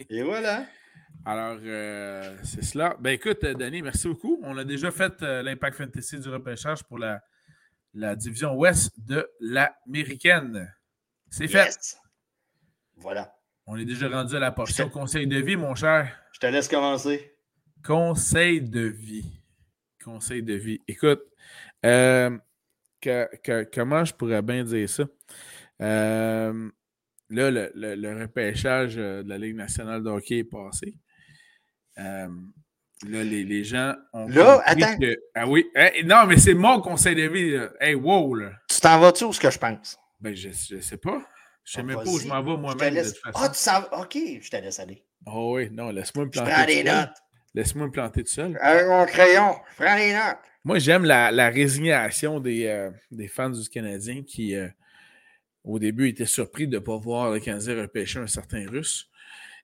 Et 0.08 0.22
voilà. 0.22 0.64
Alors, 1.24 1.58
euh, 1.64 2.36
c'est 2.44 2.62
cela. 2.62 2.96
Ben 3.00 3.10
écoute, 3.10 3.44
Danny, 3.44 3.82
merci 3.82 4.06
beaucoup. 4.06 4.38
On 4.44 4.56
a 4.56 4.64
déjà 4.64 4.92
fait 4.92 5.20
euh, 5.22 5.42
l'Impact 5.42 5.76
Fantasy 5.76 6.20
du 6.20 6.28
repêchage 6.28 6.84
pour 6.84 6.98
la, 6.98 7.20
la 7.94 8.14
division 8.14 8.54
ouest 8.54 8.92
de 8.96 9.28
l'américaine. 9.40 10.72
C'est 11.30 11.48
fait. 11.48 11.96
Voilà. 12.96 13.36
On 13.66 13.76
est 13.76 13.84
déjà 13.84 14.08
rendu 14.08 14.36
à 14.36 14.38
la 14.38 14.52
portion 14.52 14.88
conseil 14.88 15.26
de 15.26 15.38
vie, 15.38 15.56
mon 15.56 15.74
cher. 15.74 16.16
Je 16.32 16.38
te 16.38 16.46
laisse 16.46 16.68
commencer. 16.68 17.34
Conseil 17.84 18.60
de 18.60 18.82
vie. 18.82 19.42
Conseil 20.04 20.42
de 20.42 20.54
vie. 20.54 20.80
Écoute, 20.86 21.22
euh, 21.84 22.36
comment 23.74 24.04
je 24.04 24.14
pourrais 24.14 24.42
bien 24.42 24.62
dire 24.62 24.88
ça? 24.88 25.04
Euh, 25.82 26.70
là, 27.28 27.50
le, 27.50 27.70
le, 27.74 28.20
repêchage 28.22 28.96
de 28.96 29.24
la 29.26 29.36
Ligue 29.36 29.56
nationale 29.56 30.02
de 30.02 30.10
hockey 30.10 30.38
est 30.38 30.44
passé. 30.44 30.96
là, 31.96 32.28
les, 33.02 33.44
les, 33.44 33.64
gens 33.64 33.94
ont. 34.12 34.28
Là, 34.28 34.62
attends. 34.64 34.96
ah 35.34 35.46
oui. 35.48 35.66
non, 36.04 36.26
mais 36.26 36.38
c'est 36.38 36.54
mon 36.54 36.80
conseil 36.80 37.16
de 37.16 37.28
vie. 37.28 37.58
Hey, 37.80 37.94
wow, 37.94 38.34
là. 38.34 38.52
Tu 38.70 38.80
t'en 38.80 38.98
vas-tu 39.00 39.24
ou 39.24 39.32
ce 39.32 39.40
que 39.40 39.50
je 39.50 39.58
pense? 39.58 39.98
Ben, 40.20 40.34
je, 40.34 40.48
je 40.50 40.80
sais 40.80 40.96
pas. 40.96 41.26
Je 41.64 41.72
sais 41.72 41.80
ah, 41.80 41.82
même 41.82 41.96
pas 41.96 42.08
où 42.08 42.18
je 42.18 42.28
m'en 42.28 42.42
vais 42.42 42.56
moi-même. 42.56 42.94
Laisse... 42.94 43.14
Ah, 43.34 43.48
tu 43.48 43.58
sens. 43.58 43.84
OK, 43.92 44.16
je 44.40 44.50
te 44.50 44.56
laisse 44.56 44.78
aller. 44.78 45.04
Oh 45.26 45.56
oui, 45.56 45.68
non, 45.70 45.90
laisse-moi 45.90 46.26
me 46.26 46.30
planter. 46.30 46.50
Je 46.50 46.54
prends 46.54 46.66
des 46.66 46.84
notes. 46.84 47.16
Laisse-moi 47.54 47.86
me 47.86 47.90
planter 47.90 48.22
tout 48.22 48.32
seul. 48.32 48.58
Avec 48.60 48.86
mon 48.86 49.04
crayon, 49.06 49.56
je 49.70 49.84
prends 49.84 49.96
des 49.96 50.12
notes. 50.12 50.38
Moi, 50.64 50.78
j'aime 50.78 51.04
la, 51.04 51.30
la, 51.30 51.48
résignation 51.48 52.40
des, 52.40 52.66
euh, 52.66 52.90
des, 53.10 53.28
fans 53.28 53.50
du 53.50 53.68
Canadien 53.68 54.22
qui, 54.22 54.54
euh, 54.54 54.68
au 55.64 55.78
début, 55.78 56.08
étaient 56.08 56.26
surpris 56.26 56.66
de 56.66 56.76
ne 56.76 56.80
pas 56.80 56.96
voir 56.96 57.30
le 57.30 57.40
Canadien 57.40 57.80
repêcher 57.80 58.18
un 58.18 58.26
certain 58.26 58.68
Russe 58.68 59.08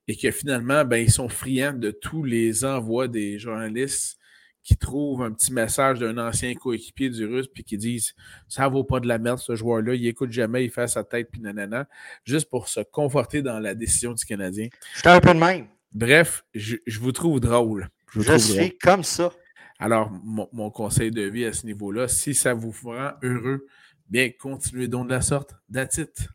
et 0.09 0.17
que 0.17 0.31
finalement, 0.31 0.85
ben, 0.85 0.99
ils 0.99 1.11
sont 1.11 1.29
friands 1.29 1.73
de 1.73 1.91
tous 1.91 2.25
les 2.25 2.65
envois 2.65 3.09
des 3.09 3.39
journalistes 3.39 4.19
qui 4.63 4.77
trouvent 4.77 5.23
un 5.23 5.33
petit 5.33 5.53
message 5.53 5.99
d'un 5.99 6.17
ancien 6.19 6.55
coéquipier 6.55 7.11
du 7.11 7.27
Russe 7.27 7.49
puis 7.53 7.65
qui 7.65 7.77
disent 7.77 8.15
ça 8.49 8.69
vaut 8.69 8.85
pas 8.85 9.01
de 9.01 9.09
la 9.09 9.19
merde 9.19 9.39
ce 9.39 9.57
joueur-là, 9.57 9.95
il 9.95 10.07
écoute 10.07 10.31
jamais, 10.31 10.65
il 10.65 10.71
fait 10.71 10.87
sa 10.87 11.05
tête 11.05 11.29
puis 11.31 11.41
nanana, 11.41 11.89
juste 12.25 12.49
pour 12.49 12.69
se 12.69 12.81
conforter 12.81 13.43
dans 13.43 13.59
la 13.59 13.75
décision 13.75 14.13
du 14.13 14.25
Canadien. 14.25 14.69
Je 14.95 15.01
suis 15.01 15.09
un 15.09 15.21
peu 15.21 15.35
de 15.35 15.39
même. 15.39 15.67
Bref, 15.93 16.45
je, 16.55 16.77
vous 17.01 17.13
trouve 17.13 17.41
drôle. 17.41 17.89
Je, 18.15 18.39
suis 18.39 18.79
comme 18.79 19.03
ça. 19.03 19.33
Alors, 19.79 20.11
mon, 20.23 20.71
conseil 20.71 21.11
de 21.11 21.23
vie 21.23 21.45
à 21.45 21.53
ce 21.53 21.67
niveau-là, 21.67 22.09
si 22.09 22.35
ça 22.35 22.55
vous 22.55 22.73
rend 22.85 23.13
heureux, 23.23 23.67
bien, 24.09 24.31
continuez 24.31 24.89
donc 24.89 25.09
de 25.09 25.13
la 25.13 25.21
sorte. 25.21 25.55
That's 25.73 25.99
it. 25.99 26.29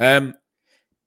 Euh, 0.00 0.32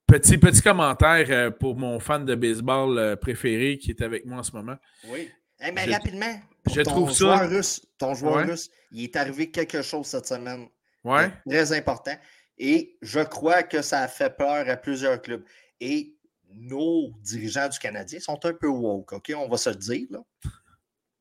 petit, 0.05 0.37
petit 0.37 0.61
commentaire 0.61 1.25
euh, 1.29 1.49
pour 1.49 1.75
mon 1.75 1.99
fan 1.99 2.23
de 2.23 2.35
baseball 2.35 2.97
euh, 2.97 3.15
préféré 3.15 3.77
qui 3.77 3.89
est 3.89 4.01
avec 4.01 4.25
moi 4.25 4.39
en 4.39 4.43
ce 4.43 4.51
moment. 4.51 4.75
Oui 5.09 5.29
mais 5.73 5.85
rapidement, 5.85 6.39
je 6.67 6.81
ton 6.81 6.91
trouve 6.91 7.13
joueur 7.13 7.39
ça. 7.39 7.45
Russe, 7.47 7.85
ton 7.97 8.13
joueur 8.13 8.47
russe, 8.47 8.69
il 8.91 9.03
est 9.03 9.15
arrivé 9.15 9.51
quelque 9.51 9.81
chose 9.81 10.07
cette 10.07 10.27
semaine. 10.27 10.67
Ouais. 11.03 11.31
Très 11.47 11.73
important. 11.73 12.15
Et 12.57 12.97
je 13.01 13.19
crois 13.19 13.63
que 13.63 13.81
ça 13.81 14.01
a 14.01 14.07
fait 14.07 14.35
peur 14.35 14.67
à 14.69 14.77
plusieurs 14.77 15.21
clubs. 15.21 15.43
Et 15.79 16.15
nos 16.49 17.11
dirigeants 17.21 17.67
du 17.67 17.79
Canadien 17.79 18.19
sont 18.19 18.43
un 18.45 18.53
peu 18.53 18.67
woke, 18.67 19.13
OK? 19.13 19.33
On 19.35 19.47
va 19.47 19.57
se 19.57 19.69
le 19.69 19.75
dire, 19.75 20.07
là. 20.09 20.19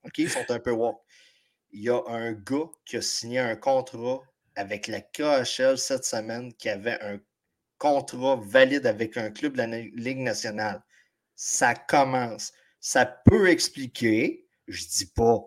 OK? 0.04 0.18
Ils 0.18 0.30
sont 0.30 0.48
un 0.48 0.60
peu 0.60 0.70
woke. 0.70 1.02
Il 1.72 1.82
y 1.82 1.90
a 1.90 2.00
un 2.06 2.32
gars 2.32 2.70
qui 2.84 2.96
a 2.96 3.02
signé 3.02 3.40
un 3.40 3.56
contrat 3.56 4.20
avec 4.54 4.86
la 4.86 5.00
KHL 5.00 5.76
cette 5.76 6.04
semaine 6.04 6.54
qui 6.54 6.68
avait 6.68 7.00
un 7.02 7.18
contrat 7.78 8.36
valide 8.36 8.86
avec 8.86 9.16
un 9.16 9.30
club 9.30 9.54
de 9.54 9.58
la 9.58 9.66
Ligue 9.66 10.18
nationale. 10.18 10.82
Ça 11.34 11.74
commence 11.74 12.52
ça 12.84 13.06
peut 13.06 13.48
expliquer, 13.48 14.46
je 14.68 14.86
dis 14.86 15.06
pas, 15.06 15.46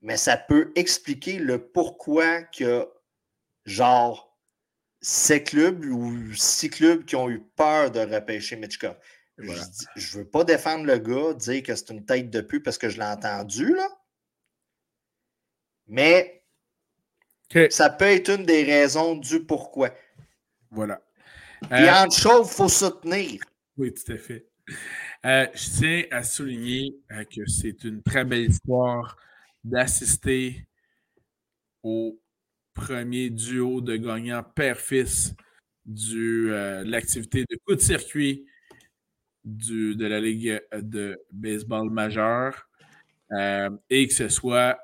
mais 0.00 0.16
ça 0.16 0.38
peut 0.38 0.72
expliquer 0.74 1.38
le 1.38 1.70
pourquoi 1.70 2.44
que, 2.44 2.88
genre, 3.66 4.34
ces 5.02 5.44
clubs 5.44 5.84
ou 5.84 6.32
six 6.34 6.70
clubs 6.70 7.04
qui 7.04 7.14
ont 7.14 7.28
eu 7.28 7.40
peur 7.56 7.90
de 7.90 8.00
repêcher 8.00 8.56
Mitchkov. 8.56 8.96
Je, 9.36 9.50
ne 9.50 10.16
veux 10.16 10.24
pas 10.24 10.44
défendre 10.44 10.86
le 10.86 10.96
gars, 10.96 11.34
dire 11.34 11.62
que 11.62 11.74
c'est 11.74 11.90
une 11.90 12.06
tête 12.06 12.30
de 12.30 12.40
pu 12.40 12.62
parce 12.62 12.78
que 12.78 12.88
je 12.88 12.96
l'ai 12.96 13.04
entendu, 13.04 13.74
là. 13.74 13.88
Mais 15.88 16.42
ça 17.68 17.90
peut 17.90 18.06
être 18.06 18.30
une 18.30 18.46
des 18.46 18.64
raisons 18.64 19.14
du 19.14 19.44
pourquoi. 19.44 19.90
Voilà. 20.70 21.02
Et 21.70 21.74
euh, 21.74 21.92
en 21.92 22.08
chose, 22.08 22.48
il 22.50 22.54
faut 22.54 22.68
soutenir. 22.70 23.42
Oui, 23.76 23.92
tout 23.92 24.10
à 24.10 24.16
fait. 24.16 24.48
Euh, 25.28 25.46
je 25.52 25.70
tiens 25.78 26.02
à 26.10 26.22
souligner 26.22 26.94
euh, 27.12 27.22
que 27.24 27.44
c'est 27.46 27.84
une 27.84 28.02
très 28.02 28.24
belle 28.24 28.48
histoire 28.48 29.14
d'assister 29.62 30.66
au 31.82 32.18
premier 32.72 33.28
duo 33.28 33.82
de 33.82 33.96
gagnants 33.96 34.42
père-fils 34.42 35.34
euh, 35.86 36.82
de 36.82 36.90
l'activité 36.90 37.44
de 37.50 37.58
coup 37.66 37.74
de 37.74 37.80
circuit 37.80 38.46
de 39.44 40.06
la 40.06 40.18
Ligue 40.18 40.62
de 40.72 41.20
baseball 41.30 41.90
majeure 41.90 42.66
et 43.90 44.08
que 44.08 44.14
ce 44.14 44.30
soit 44.30 44.78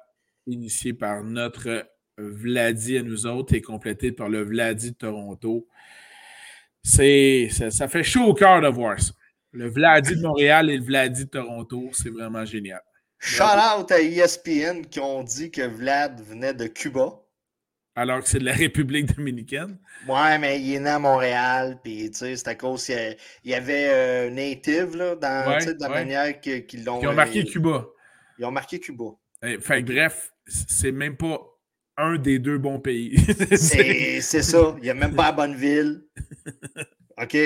initié 0.47 0.93
par 0.93 1.25
notre 1.25 1.89
Vladi 2.19 2.99
à 2.99 3.03
nous 3.03 3.27
autres 3.27 3.55
et 3.55 3.63
complété 3.63 4.13
par 4.13 4.29
le 4.29 4.43
Vladi 4.43 4.91
de 4.93 4.97
Toronto. 4.97 5.67
C'est, 6.83 7.49
ça 7.51 7.89
fait 7.89 8.03
chaud 8.03 8.25
au 8.25 8.35
cœur 8.35 8.61
de 8.61 8.69
voir 8.69 9.01
ça. 9.01 9.13
Le 9.55 9.69
Vladi 9.69 10.17
de 10.17 10.23
Montréal 10.23 10.69
et 10.69 10.77
le 10.77 10.83
Vladi 10.83 11.27
de 11.27 11.31
Toronto, 11.31 11.89
c'est 11.93 12.11
vraiment 12.11 12.45
génial. 12.45 12.83
Shout 13.21 13.45
out 13.45 13.91
à 13.93 14.01
ESPN 14.01 14.83
qui 14.91 14.99
ont 14.99 15.23
dit 15.23 15.53
que 15.53 15.63
Vlad 15.63 16.21
venait 16.21 16.53
de 16.53 16.67
Cuba. 16.67 17.21
Alors 17.95 18.21
que 18.21 18.29
c'est 18.29 18.41
de 18.41 18.45
la 18.45 18.53
République 18.53 19.15
dominicaine. 19.15 19.79
Ouais, 20.09 20.37
mais 20.39 20.61
il 20.61 20.75
est 20.75 20.81
né 20.81 20.91
à 20.91 20.99
Montréal, 20.99 21.79
puis 21.85 22.11
tu 22.11 22.19
sais, 22.19 22.37
c'est 22.37 22.49
à 22.49 22.57
cause 22.57 22.85
qu'il 22.85 23.17
y 23.45 23.55
avait 23.55 23.91
euh, 23.93 24.31
Native, 24.31 24.97
là, 24.97 25.15
dans 25.15 25.59
la 25.79 25.89
manière 25.89 26.41
qu'ils 26.41 26.85
l'ont. 26.85 27.01
Ils 27.01 27.07
ont 27.07 27.15
marqué 27.15 27.43
euh, 27.43 27.45
Cuba. 27.45 27.87
Ils 28.41 28.45
ont 28.45 28.51
marqué 28.51 28.81
Cuba. 28.81 29.05
Eh, 29.45 29.61
fait, 29.61 29.83
bref, 29.85 30.33
c'est 30.49 30.91
même 30.91 31.17
pas 31.17 31.39
un 31.97 32.19
des 32.19 32.41
deux 32.41 32.59
bons 32.59 32.81
pays. 32.81 33.17
c'est 33.57 34.21
ça. 34.21 34.75
Il 34.79 34.83
n'y 34.83 34.91
a 34.91 34.95
même 34.95 35.15
pas 35.15 35.27
à 35.27 35.33
Bonneville. 35.33 36.03
OK? 37.23 37.37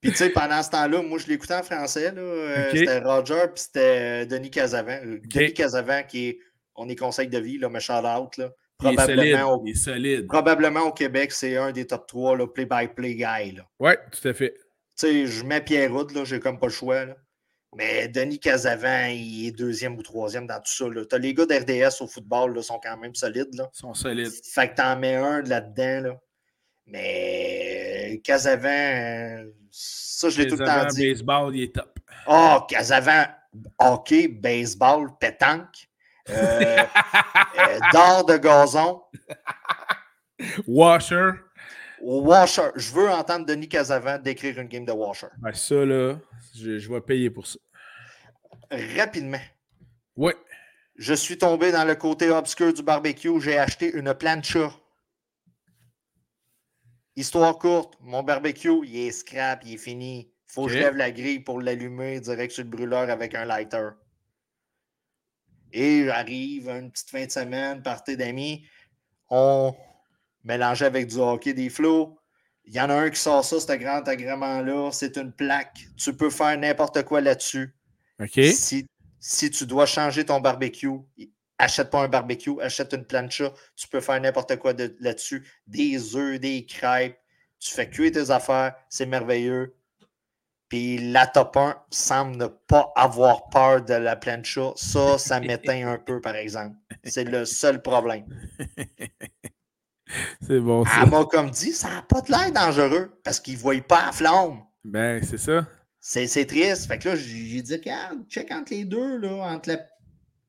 Puis, 0.00 0.10
tu 0.12 0.16
sais, 0.16 0.30
pendant 0.30 0.62
ce 0.62 0.70
temps-là, 0.70 1.02
moi, 1.02 1.18
je 1.18 1.26
l'écoutais 1.26 1.54
en 1.54 1.62
français. 1.62 2.12
Euh, 2.16 2.70
c'était 2.72 3.00
Roger, 3.00 3.46
puis 3.52 3.64
c'était 3.64 4.22
euh, 4.22 4.26
Denis 4.26 4.50
Casavant. 4.50 5.00
Euh, 5.04 5.18
Denis 5.24 5.54
Casavant, 5.54 6.02
qui 6.04 6.28
est, 6.28 6.38
on 6.76 6.88
est 6.88 6.96
conseil 6.96 7.26
de 7.28 7.38
vie, 7.38 7.58
là, 7.58 7.68
mais 7.68 7.80
shout 7.80 7.92
out. 7.92 8.36
Là. 8.36 8.50
Probablement, 8.78 9.62
il 9.64 9.72
est 9.72 9.74
solide, 9.74 10.24
au, 10.24 10.26
Probablement 10.28 10.80
au 10.82 10.92
Québec, 10.92 11.32
c'est 11.32 11.56
un 11.56 11.72
des 11.72 11.84
top 11.84 12.06
3 12.06 12.52
play-by-play 12.54 13.16
guy. 13.16 13.58
Oui, 13.80 13.92
tout 14.12 14.28
à 14.28 14.32
fait. 14.32 14.54
Tu 14.96 15.06
sais, 15.06 15.26
je 15.26 15.44
mets 15.44 15.60
Pierre 15.60 15.92
là, 15.92 16.24
j'ai 16.24 16.38
comme 16.38 16.60
pas 16.60 16.68
le 16.68 16.72
choix. 16.72 17.04
Là. 17.04 17.16
Mais 17.76 18.06
Denis 18.08 18.38
Casavant, 18.38 19.08
il 19.08 19.48
est 19.48 19.50
deuxième 19.50 19.96
ou 19.96 20.02
troisième 20.02 20.46
dans 20.46 20.60
tout 20.60 20.72
ça. 20.72 20.86
T'as 21.08 21.18
les 21.18 21.34
gars 21.34 21.44
d'RDS 21.44 22.00
au 22.00 22.06
football, 22.06 22.54
là, 22.54 22.62
sont 22.62 22.80
quand 22.82 22.96
même 22.96 23.16
solides. 23.16 23.54
Là. 23.54 23.68
Ils 23.74 23.78
sont 23.78 23.94
solides. 23.94 24.32
Fait 24.54 24.70
que 24.70 24.76
t'en 24.76 24.96
mets 24.96 25.16
un 25.16 25.42
là-dedans. 25.42 26.08
Là. 26.08 26.20
Mais 26.86 28.20
Casavant, 28.24 29.44
ça, 29.70 30.28
je 30.28 30.38
l'ai 30.42 30.48
tout 30.48 30.56
le 30.56 30.64
temps 30.64 30.86
dit. 30.86 31.08
baseball, 31.08 31.56
il 31.56 31.62
est 31.64 31.74
top. 31.74 31.98
Oh, 32.26 32.60
Casavant, 32.68 33.26
hockey, 33.78 34.28
baseball, 34.28 35.08
pétanque, 35.18 35.88
euh, 36.30 36.34
euh, 37.58 37.78
d'or 37.92 38.24
de 38.26 38.36
gazon. 38.36 39.02
Washer. 40.66 41.30
Washer. 42.00 42.70
Je 42.76 42.92
veux 42.92 43.08
entendre 43.10 43.46
Denis 43.46 43.68
Casavant 43.68 44.18
décrire 44.18 44.58
une 44.58 44.68
game 44.68 44.84
de 44.84 44.92
Washer. 44.92 45.28
Ben, 45.38 45.52
ça, 45.52 45.74
là, 45.84 46.16
je, 46.56 46.78
je 46.78 46.92
vais 46.92 47.00
payer 47.00 47.30
pour 47.30 47.46
ça. 47.46 47.58
Rapidement. 48.96 49.40
Oui. 50.16 50.32
Je 50.96 51.14
suis 51.14 51.38
tombé 51.38 51.72
dans 51.72 51.84
le 51.84 51.94
côté 51.94 52.30
obscur 52.30 52.72
du 52.72 52.82
barbecue. 52.82 53.40
J'ai 53.40 53.58
acheté 53.58 53.92
une 53.96 54.12
plancha. 54.14 54.70
Histoire 57.18 57.58
courte, 57.58 57.94
mon 58.00 58.22
barbecue, 58.22 58.86
il 58.86 59.08
est 59.08 59.10
scrap, 59.10 59.64
il 59.64 59.74
est 59.74 59.76
fini. 59.76 60.30
Faut 60.46 60.66
que 60.66 60.72
je 60.74 60.78
lève 60.78 60.94
la 60.94 61.10
grille 61.10 61.40
pour 61.40 61.60
l'allumer 61.60 62.20
direct 62.20 62.52
sur 62.52 62.62
le 62.62 62.70
brûleur 62.70 63.10
avec 63.10 63.34
un 63.34 63.44
lighter. 63.44 63.88
Et 65.72 66.04
j'arrive 66.04 66.68
une 66.68 66.92
petite 66.92 67.10
fin 67.10 67.26
de 67.26 67.30
semaine, 67.32 67.82
partie 67.82 68.16
d'amis. 68.16 68.64
On 69.30 69.74
mélangeait 70.44 70.84
avec 70.84 71.08
du 71.08 71.16
hockey 71.16 71.54
des 71.54 71.70
flots. 71.70 72.16
Il 72.64 72.72
y 72.72 72.80
en 72.80 72.88
a 72.88 72.94
un 72.94 73.10
qui 73.10 73.18
sort 73.18 73.44
ça, 73.44 73.58
ce 73.58 73.72
grand 73.72 74.06
agrément-là. 74.06 74.90
C'est 74.92 75.16
une 75.16 75.32
plaque. 75.32 75.88
Tu 75.96 76.14
peux 76.14 76.30
faire 76.30 76.56
n'importe 76.56 77.02
quoi 77.02 77.20
là-dessus. 77.20 77.74
OK. 78.20 78.40
Si, 78.54 78.86
si 79.18 79.50
tu 79.50 79.66
dois 79.66 79.86
changer 79.86 80.24
ton 80.24 80.38
barbecue, 80.38 81.00
achète 81.58 81.90
pas 81.90 82.02
un 82.02 82.08
barbecue, 82.08 82.60
achète 82.60 82.92
une 82.92 83.04
plancha. 83.04 83.52
Tu 83.76 83.88
peux 83.88 84.00
faire 84.00 84.20
n'importe 84.20 84.56
quoi 84.56 84.72
là-dessus. 85.00 85.46
Des 85.66 86.16
œufs, 86.16 86.40
des 86.40 86.64
crêpes. 86.66 87.18
Tu 87.58 87.72
fais 87.72 87.88
cuire 87.88 88.12
tes 88.12 88.30
affaires. 88.30 88.74
C'est 88.88 89.06
merveilleux. 89.06 89.74
Puis 90.68 90.98
la 90.98 91.26
top 91.26 91.56
1 91.56 91.76
semble 91.90 92.36
ne 92.36 92.46
pas 92.46 92.92
avoir 92.94 93.48
peur 93.48 93.82
de 93.82 93.94
la 93.94 94.16
plancha. 94.16 94.72
Ça, 94.76 95.18
ça 95.18 95.40
m'éteint 95.40 95.88
un 95.88 95.98
peu, 95.98 96.20
par 96.20 96.36
exemple. 96.36 96.76
C'est 97.04 97.24
le 97.24 97.44
seul 97.44 97.82
problème. 97.82 98.26
C'est 100.46 100.60
bon. 100.60 100.84
Ça. 100.84 100.90
Elle 101.02 101.10
m'a 101.10 101.24
comme 101.24 101.50
dit, 101.50 101.72
ça 101.72 101.88
n'a 101.90 102.02
pas 102.02 102.22
de 102.22 102.30
l'air 102.30 102.50
dangereux 102.52 103.20
parce 103.24 103.40
qu'il 103.40 103.54
ne 103.54 103.58
voient 103.58 103.80
pas 103.86 104.06
la 104.06 104.12
flamme. 104.12 104.62
Ben, 104.84 105.22
c'est 105.22 105.36
ça. 105.36 105.66
C'est 106.00 106.46
triste. 106.46 106.86
Fait 106.86 106.98
que 106.98 107.10
là, 107.10 107.16
j'ai 107.16 107.60
dit, 107.60 107.74
regarde, 107.74 108.24
check 108.28 108.50
entre 108.50 108.72
les 108.72 108.84
deux, 108.84 109.18
là, 109.18 109.52
entre 109.52 109.68
la 109.68 109.78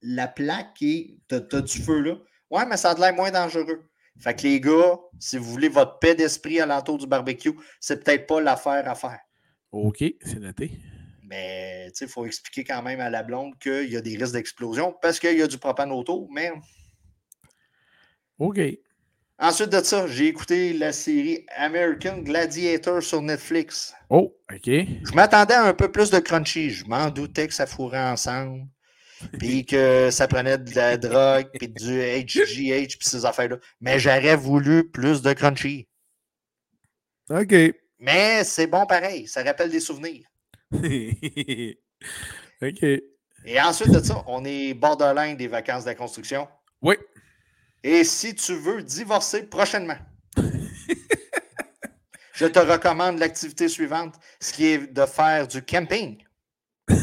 la 0.01 0.27
plaque 0.27 0.81
et 0.81 1.17
t'as, 1.27 1.39
du 1.39 1.79
feu 1.81 1.99
là. 2.01 2.15
Ouais, 2.49 2.65
mais 2.65 2.77
ça 2.77 2.91
a 2.91 2.99
l'air 2.99 3.13
moins 3.13 3.31
dangereux. 3.31 3.89
Fait 4.19 4.35
que 4.35 4.43
les 4.43 4.59
gars, 4.59 4.99
si 5.19 5.37
vous 5.37 5.45
voulez 5.45 5.69
votre 5.69 5.99
paix 5.99 6.15
d'esprit 6.15 6.59
à 6.59 6.65
l'entour 6.65 6.97
du 6.97 7.07
barbecue, 7.07 7.53
c'est 7.79 8.03
peut-être 8.03 8.27
pas 8.27 8.41
l'affaire 8.41 8.89
à 8.89 8.95
faire. 8.95 9.19
OK, 9.71 10.03
c'est 10.21 10.39
noté. 10.39 10.71
Mais 11.23 11.91
il 12.01 12.07
faut 12.07 12.25
expliquer 12.25 12.63
quand 12.63 12.81
même 12.81 12.99
à 12.99 13.09
la 13.09 13.23
blonde 13.23 13.57
qu'il 13.59 13.89
y 13.89 13.95
a 13.95 14.01
des 14.01 14.17
risques 14.17 14.33
d'explosion 14.33 14.95
parce 15.01 15.19
qu'il 15.19 15.37
y 15.37 15.41
a 15.41 15.47
du 15.47 15.57
propane 15.57 15.91
autour, 15.91 16.27
mais. 16.31 16.51
OK. 18.39 18.59
Ensuite 19.41 19.69
de 19.69 19.81
ça, 19.81 20.05
j'ai 20.07 20.27
écouté 20.27 20.73
la 20.73 20.91
série 20.91 21.45
American 21.55 22.17
Gladiator 22.17 23.01
sur 23.01 23.21
Netflix. 23.21 23.93
Oh, 24.09 24.35
OK. 24.51 24.65
Je 24.65 25.13
m'attendais 25.13 25.53
à 25.53 25.63
un 25.63 25.73
peu 25.73 25.89
plus 25.89 26.09
de 26.09 26.19
crunchy. 26.19 26.71
Je 26.71 26.85
m'en 26.85 27.09
doutais 27.09 27.47
que 27.47 27.53
ça 27.53 27.65
fourrait 27.65 28.03
ensemble. 28.03 28.67
Puis 29.37 29.65
que 29.65 30.09
ça 30.11 30.27
prenait 30.27 30.57
de 30.57 30.75
la 30.75 30.97
drogue, 30.97 31.49
puis 31.57 31.67
du 31.67 32.01
HGH, 32.01 32.97
puis 32.97 33.09
ces 33.09 33.25
affaires-là. 33.25 33.57
Mais 33.81 33.99
j'aurais 33.99 34.35
voulu 34.35 34.89
plus 34.89 35.21
de 35.21 35.33
crunchy. 35.33 35.87
OK. 37.29 37.53
Mais 37.99 38.43
c'est 38.43 38.67
bon 38.67 38.85
pareil. 38.85 39.27
Ça 39.27 39.43
rappelle 39.43 39.69
des 39.69 39.81
souvenirs. 39.81 40.25
OK. 40.71 40.83
Et 43.45 43.61
ensuite 43.61 43.91
de 43.91 43.99
ça, 43.99 44.23
on 44.27 44.43
est 44.45 44.73
borderline 44.73 45.37
des 45.37 45.47
vacances 45.47 45.83
de 45.83 45.89
la 45.89 45.95
construction. 45.95 46.47
Oui. 46.81 46.95
Et 47.83 48.03
si 48.03 48.35
tu 48.35 48.55
veux 48.55 48.83
divorcer 48.83 49.43
prochainement, 49.43 49.97
je 52.33 52.45
te 52.45 52.59
recommande 52.59 53.19
l'activité 53.19 53.69
suivante, 53.69 54.15
ce 54.39 54.53
qui 54.53 54.67
est 54.67 54.93
de 54.93 55.05
faire 55.05 55.47
du 55.47 55.61
camping. 55.61 56.23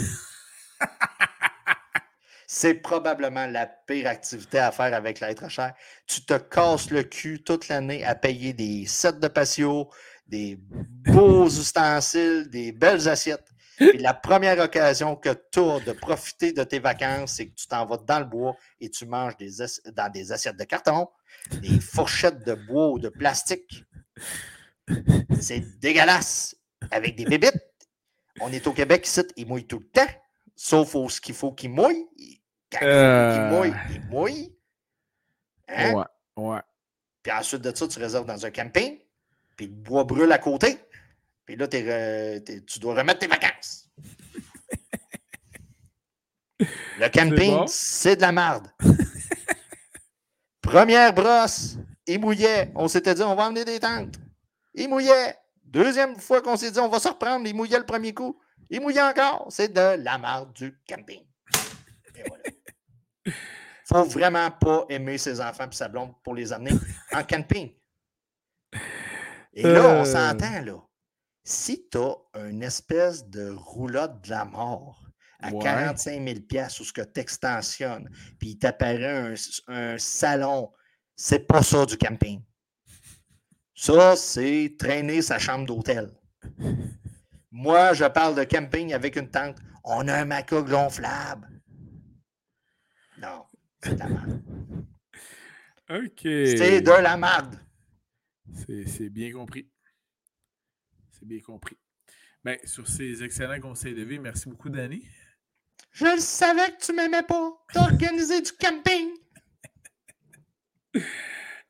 C'est 2.46 2.74
probablement 2.74 3.46
la 3.46 3.66
pire 3.66 4.06
activité 4.06 4.58
à 4.58 4.70
faire 4.70 4.94
avec 4.94 5.20
l'être 5.20 5.48
cher. 5.48 5.74
Tu 6.06 6.24
te 6.24 6.34
casses 6.34 6.90
le 6.90 7.02
cul 7.02 7.42
toute 7.42 7.68
l'année 7.68 8.04
à 8.04 8.14
payer 8.14 8.52
des 8.52 8.86
sets 8.86 9.14
de 9.14 9.28
patio, 9.28 9.90
des 10.26 10.56
beaux 10.60 11.46
ustensiles, 11.46 12.48
des 12.50 12.72
belles 12.72 13.08
assiettes. 13.08 13.48
Et 13.80 13.98
la 13.98 14.14
première 14.14 14.58
occasion 14.58 15.16
que 15.16 15.30
tu 15.52 15.58
as 15.58 15.80
de 15.80 15.92
profiter 15.92 16.52
de 16.52 16.64
tes 16.64 16.78
vacances, 16.78 17.32
c'est 17.32 17.48
que 17.48 17.54
tu 17.54 17.66
t'en 17.66 17.84
vas 17.84 17.98
dans 17.98 18.20
le 18.20 18.24
bois 18.24 18.56
et 18.80 18.88
tu 18.88 19.04
manges 19.06 19.36
des 19.36 19.50
dans 19.92 20.10
des 20.10 20.32
assiettes 20.32 20.56
de 20.56 20.64
carton, 20.64 21.08
des 21.60 21.80
fourchettes 21.80 22.46
de 22.46 22.54
bois 22.54 22.88
ou 22.88 22.98
de 22.98 23.10
plastique. 23.10 23.84
C'est 25.40 25.78
dégueulasse. 25.78 26.56
Avec 26.90 27.16
des 27.16 27.24
bébites. 27.24 27.60
On 28.40 28.52
est 28.52 28.66
au 28.66 28.72
Québec 28.72 29.06
ici, 29.06 29.22
il 29.36 29.46
mouille 29.46 29.66
tout 29.66 29.78
le 29.78 29.88
temps. 29.88 30.06
Sauf 30.56 30.96
ce 31.10 31.20
qu'il 31.20 31.34
faut 31.34 31.52
qu'il 31.52 31.70
mouille. 31.70 32.06
Quand 32.72 32.78
Euh. 32.82 33.36
il 33.36 33.54
mouille, 33.56 33.74
il 33.90 34.00
mouille. 34.06 34.56
Hein? 35.68 35.92
Ouais, 35.92 36.04
ouais. 36.36 36.60
Puis 37.22 37.32
ensuite 37.32 37.60
de 37.62 37.74
ça, 37.76 37.86
tu 37.86 37.98
réserves 37.98 38.26
dans 38.26 38.44
un 38.46 38.50
camping. 38.50 38.98
Puis 39.56 39.66
le 39.66 39.72
bois 39.72 40.04
brûle 40.04 40.32
à 40.32 40.38
côté. 40.38 40.78
Puis 41.44 41.56
là, 41.56 41.68
t'es 41.68 41.82
re- 41.82 42.42
t'es- 42.42 42.62
tu 42.62 42.78
dois 42.78 42.94
remettre 42.94 43.18
tes 43.20 43.26
vacances. 43.26 43.90
Le 46.98 47.08
camping, 47.10 47.50
bon? 47.50 47.66
c'est 47.68 48.16
de 48.16 48.22
la 48.22 48.32
merde. 48.32 48.68
Première 50.62 51.12
brosse, 51.12 51.76
il 52.06 52.20
mouillait. 52.20 52.72
On 52.74 52.88
s'était 52.88 53.14
dit, 53.14 53.22
on 53.22 53.34
va 53.34 53.44
emmener 53.44 53.64
des 53.64 53.78
tentes. 53.78 54.16
Il 54.74 54.88
mouillait. 54.88 55.36
Deuxième 55.64 56.16
fois 56.18 56.40
qu'on 56.40 56.56
s'est 56.56 56.70
dit, 56.70 56.78
on 56.78 56.88
va 56.88 56.98
se 56.98 57.08
reprendre. 57.08 57.46
Il 57.46 57.54
mouillait 57.54 57.78
le 57.78 57.84
premier 57.86 58.14
coup. 58.14 58.38
Il 58.70 58.80
mouillait 58.80 59.02
encore. 59.02 59.46
C'est 59.50 59.72
de 59.72 60.02
la 60.02 60.18
merde 60.18 60.52
du 60.54 60.78
camping. 60.88 61.22
Et 62.14 62.22
voilà. 62.28 62.42
Faut 63.88 64.04
vraiment 64.04 64.50
pas 64.50 64.84
aimer 64.88 65.16
ses 65.18 65.40
enfants 65.40 65.68
et 65.70 65.74
sa 65.74 65.88
blonde 65.88 66.12
pour 66.24 66.34
les 66.34 66.52
amener 66.52 66.72
en 67.12 67.22
camping. 67.22 67.72
Et 69.52 69.62
là, 69.62 69.88
on 69.88 70.00
Euh. 70.00 70.04
s'entend, 70.04 70.60
là. 70.62 70.82
Si 71.44 71.88
tu 71.88 71.98
as 71.98 72.16
une 72.48 72.62
espèce 72.64 73.24
de 73.28 73.50
roulotte 73.56 74.20
de 74.24 74.30
la 74.30 74.44
mort 74.44 75.00
à 75.40 75.50
Ouais. 75.52 75.62
45 75.62 76.20
000 76.50 76.66
ou 76.80 76.84
ce 76.84 76.92
que 76.92 77.02
tu 77.02 77.20
extensionnes, 77.20 78.10
puis 78.40 78.50
il 78.50 78.58
t'apparaît 78.58 79.04
un, 79.06 79.34
un 79.68 79.96
salon, 79.98 80.72
c'est 81.14 81.46
pas 81.46 81.62
ça 81.62 81.86
du 81.86 81.96
camping. 81.96 82.42
Ça, 83.74 84.16
c'est 84.16 84.74
traîner 84.78 85.22
sa 85.22 85.38
chambre 85.38 85.66
d'hôtel. 85.66 86.10
Moi, 87.58 87.94
je 87.94 88.04
parle 88.04 88.34
de 88.34 88.44
camping 88.44 88.92
avec 88.92 89.16
une 89.16 89.30
tente. 89.30 89.56
On 89.82 90.06
a 90.08 90.14
un 90.14 90.26
maca 90.26 90.60
gonflable. 90.60 91.48
Non, 93.16 93.46
c'est 93.82 93.94
de 93.94 93.98
la 93.98 94.08
merde. 94.08 94.42
OK. 95.88 96.20
C'est 96.20 96.82
de 96.82 97.02
la 97.02 97.16
merde. 97.16 97.58
C'est 98.66 99.08
bien 99.08 99.32
compris. 99.32 99.70
C'est 101.10 101.26
bien 101.26 101.40
compris. 101.40 101.78
Ben, 102.44 102.58
sur 102.64 102.86
ces 102.86 103.22
excellents 103.22 103.60
conseils 103.60 103.94
de 103.94 104.02
vie, 104.02 104.18
merci 104.18 104.50
beaucoup, 104.50 104.68
Danny. 104.68 105.08
Je 105.92 106.04
le 106.04 106.20
savais 106.20 106.72
que 106.72 106.84
tu 106.84 106.92
m'aimais 106.92 107.22
pas. 107.22 107.52
T'as 107.72 107.84
organisé 107.84 108.42
du 108.42 108.52
camping. 108.52 109.08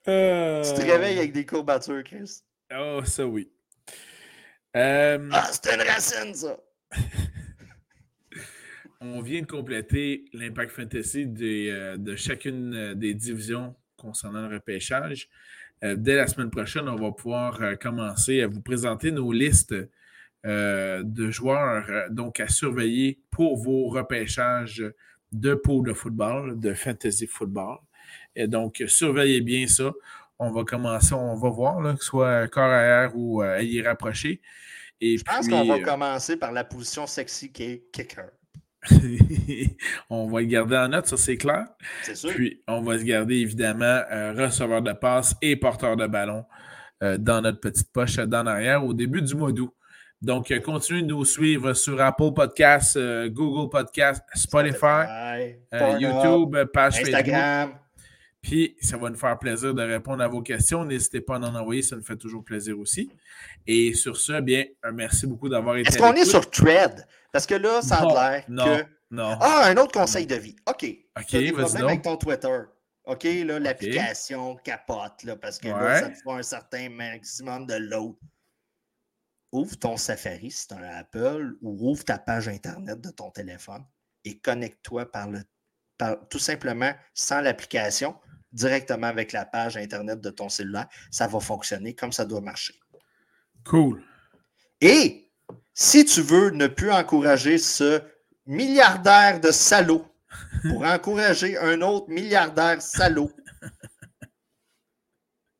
Tu 0.04 0.12
te 0.12 0.82
réveilles 0.82 1.18
avec 1.18 1.32
des 1.32 1.44
courbatures, 1.46 2.02
Chris. 2.04 2.40
Oh, 2.72 3.02
ça 3.04 3.26
oui. 3.26 3.52
Euh, 4.76 5.28
Ah, 5.32 5.48
c'est 5.50 5.74
une 5.74 5.80
racine, 5.80 6.34
ça. 6.34 6.56
on 9.00 9.22
vient 9.22 9.40
de 9.40 9.46
compléter 9.46 10.26
l'Impact 10.34 10.70
Fantasy 10.70 11.26
des, 11.26 11.70
euh, 11.70 11.96
de 11.96 12.14
chacune 12.14 12.74
euh, 12.74 12.94
des 12.94 13.14
divisions 13.14 13.74
concernant 13.96 14.46
le 14.46 14.56
repêchage. 14.56 15.28
Euh, 15.82 15.94
dès 15.96 16.16
la 16.16 16.26
semaine 16.26 16.50
prochaine, 16.50 16.88
on 16.88 16.96
va 16.96 17.10
pouvoir 17.12 17.62
euh, 17.62 17.74
commencer 17.74 18.42
à 18.42 18.48
vous 18.48 18.60
présenter 18.60 19.10
nos 19.10 19.32
listes 19.32 19.74
de 20.44 21.30
joueurs 21.32 22.08
donc 22.10 22.38
à 22.38 22.46
surveiller 22.46 23.18
pour 23.32 23.56
vos 23.56 23.88
repêchages 23.88 24.84
de 25.32 25.54
pool 25.54 25.88
de 25.88 25.92
football, 25.92 26.60
de 26.60 26.72
fantasy 26.72 27.26
football. 27.26 27.78
Et 28.36 28.46
donc, 28.46 28.80
surveillez 28.86 29.40
bien 29.40 29.66
ça. 29.66 29.92
On 30.38 30.50
va 30.50 30.64
commencer, 30.64 31.14
on 31.14 31.34
va 31.34 31.48
voir, 31.48 31.80
là, 31.80 31.94
que 31.94 32.00
ce 32.00 32.06
soit 32.06 32.48
corps 32.48 32.64
arrière 32.64 33.12
ou 33.14 33.42
euh, 33.42 33.56
ailier 33.56 33.82
rapproché. 33.82 34.40
Et 35.00 35.18
Je 35.18 35.24
pense 35.24 35.48
qu'on 35.48 35.64
va 35.64 35.74
euh, 35.74 35.82
commencer 35.82 36.36
par 36.36 36.52
la 36.52 36.64
position 36.64 37.06
sexy 37.06 37.52
qui 37.52 37.62
est 37.64 37.90
kicker. 37.92 38.30
on 40.10 40.28
va 40.28 40.40
le 40.40 40.46
garder 40.46 40.76
en 40.76 40.88
note, 40.88 41.06
ça 41.06 41.16
c'est 41.16 41.36
clair. 41.36 41.64
C'est 42.02 42.14
sûr. 42.14 42.30
Puis, 42.30 42.62
on 42.68 42.82
va 42.82 42.98
se 42.98 43.04
garder 43.04 43.36
évidemment 43.36 44.02
euh, 44.10 44.32
receveur 44.32 44.82
de 44.82 44.92
passe 44.92 45.34
et 45.42 45.56
porteur 45.56 45.96
de 45.96 46.06
ballon 46.06 46.44
euh, 47.02 47.18
dans 47.18 47.40
notre 47.40 47.60
petite 47.60 47.92
poche 47.92 48.18
euh, 48.18 48.26
d'en 48.26 48.46
arrière 48.46 48.84
au 48.84 48.94
début 48.94 49.22
du 49.22 49.34
mois 49.34 49.52
d'août. 49.52 49.72
Donc, 50.22 50.50
euh, 50.50 50.60
continuez 50.60 51.02
de 51.02 51.08
nous 51.08 51.24
suivre 51.24 51.74
sur 51.74 52.00
Apple 52.00 52.32
Podcasts, 52.34 52.96
euh, 52.96 53.28
Google 53.28 53.68
Podcasts, 53.68 54.24
Spotify, 54.34 55.04
euh, 55.74 55.98
YouTube, 55.98 56.56
euh, 56.56 56.64
page 56.64 56.96
Facebook. 56.96 57.76
Puis, 58.46 58.76
ça 58.80 58.96
va 58.96 59.10
nous 59.10 59.16
faire 59.16 59.36
plaisir 59.40 59.74
de 59.74 59.82
répondre 59.82 60.22
à 60.22 60.28
vos 60.28 60.40
questions. 60.40 60.84
N'hésitez 60.84 61.20
pas 61.20 61.34
à 61.34 61.38
en 61.40 61.54
envoyer, 61.56 61.82
ça 61.82 61.96
nous 61.96 62.04
fait 62.04 62.16
toujours 62.16 62.44
plaisir 62.44 62.78
aussi. 62.78 63.10
Et 63.66 63.92
sur 63.92 64.16
ce, 64.16 64.40
bien, 64.40 64.64
un 64.84 64.92
merci 64.92 65.26
beaucoup 65.26 65.48
d'avoir 65.48 65.76
été 65.78 65.88
Est-ce 65.88 65.98
qu'on 65.98 66.12
est 66.12 66.24
sur 66.24 66.48
Thread? 66.48 67.04
Parce 67.32 67.44
que 67.44 67.56
là, 67.56 67.82
ça 67.82 68.00
Non, 68.02 68.14
a 68.14 68.30
l'air 68.30 68.44
non. 68.46 68.64
que. 68.64 68.84
Non. 69.10 69.36
Ah, 69.40 69.64
un 69.66 69.76
autre 69.78 69.90
conseil 69.90 70.28
de 70.28 70.36
vie. 70.36 70.54
OK. 70.68 70.84
OK, 71.18 71.34
as 71.34 71.52
vas-y 71.52 71.82
avec 71.82 72.02
ton 72.02 72.16
Twitter. 72.16 72.56
OK, 73.06 73.24
là, 73.24 73.58
l'application 73.58 74.54
capote, 74.62 75.24
là, 75.24 75.34
parce 75.34 75.58
que 75.58 75.66
là, 75.66 76.00
ça 76.02 76.08
te 76.10 76.14
fait 76.14 76.30
un 76.30 76.42
certain 76.44 76.88
maximum 76.88 77.66
de 77.66 77.74
load. 77.74 78.14
Ouvre 79.50 79.76
ton 79.76 79.96
Safari 79.96 80.52
si 80.52 80.68
tu 80.68 80.74
un 80.74 80.82
Apple 80.84 81.56
ou 81.62 81.90
ouvre 81.90 82.04
ta 82.04 82.18
page 82.18 82.46
Internet 82.46 83.00
de 83.00 83.10
ton 83.10 83.30
téléphone 83.32 83.84
et 84.24 84.38
connecte-toi 84.38 85.10
par 85.10 85.28
le 85.30 85.40
par- 85.98 86.28
tout 86.28 86.38
simplement 86.38 86.92
sans 87.14 87.40
l'application, 87.40 88.14
directement 88.56 89.06
avec 89.06 89.32
la 89.32 89.44
page 89.44 89.76
Internet 89.76 90.20
de 90.20 90.30
ton 90.30 90.48
cellulaire. 90.48 90.88
Ça 91.10 91.26
va 91.26 91.38
fonctionner 91.40 91.94
comme 91.94 92.12
ça 92.12 92.24
doit 92.24 92.40
marcher. 92.40 92.74
Cool. 93.64 94.02
Et 94.80 95.30
si 95.74 96.04
tu 96.04 96.22
veux 96.22 96.50
ne 96.50 96.66
plus 96.66 96.90
encourager 96.90 97.58
ce 97.58 98.02
milliardaire 98.46 99.40
de 99.40 99.50
salaud 99.50 100.06
pour 100.68 100.84
encourager 100.86 101.58
un 101.58 101.82
autre 101.82 102.08
milliardaire 102.08 102.80
salaud, 102.80 103.30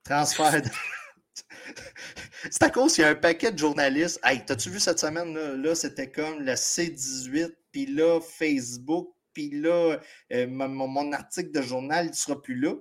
transfert 0.03 0.63
de... 0.63 0.69
C'est 2.51 2.63
à 2.63 2.71
cause 2.71 2.95
qu'il 2.95 3.03
y 3.03 3.07
a 3.07 3.11
un 3.11 3.15
paquet 3.17 3.51
de 3.51 3.59
journalistes. 3.59 4.21
Hey, 4.23 4.45
t'as-tu 4.45 4.71
vu 4.71 4.79
cette 4.79 5.01
semaine? 5.01 5.35
Là, 5.35 5.57
Là, 5.57 5.75
c'était 5.75 6.11
comme 6.11 6.45
la 6.45 6.55
C18, 6.55 7.53
puis 7.73 7.87
là, 7.87 8.21
Facebook, 8.21 9.17
puis 9.33 9.51
là, 9.51 9.99
euh, 10.33 10.47
mon, 10.47 10.87
mon- 10.87 11.13
article 11.13 11.51
de 11.51 11.61
journal 11.61 12.07
ne 12.09 12.13
sera 12.13 12.41
plus 12.41 12.59
là. 12.59 12.75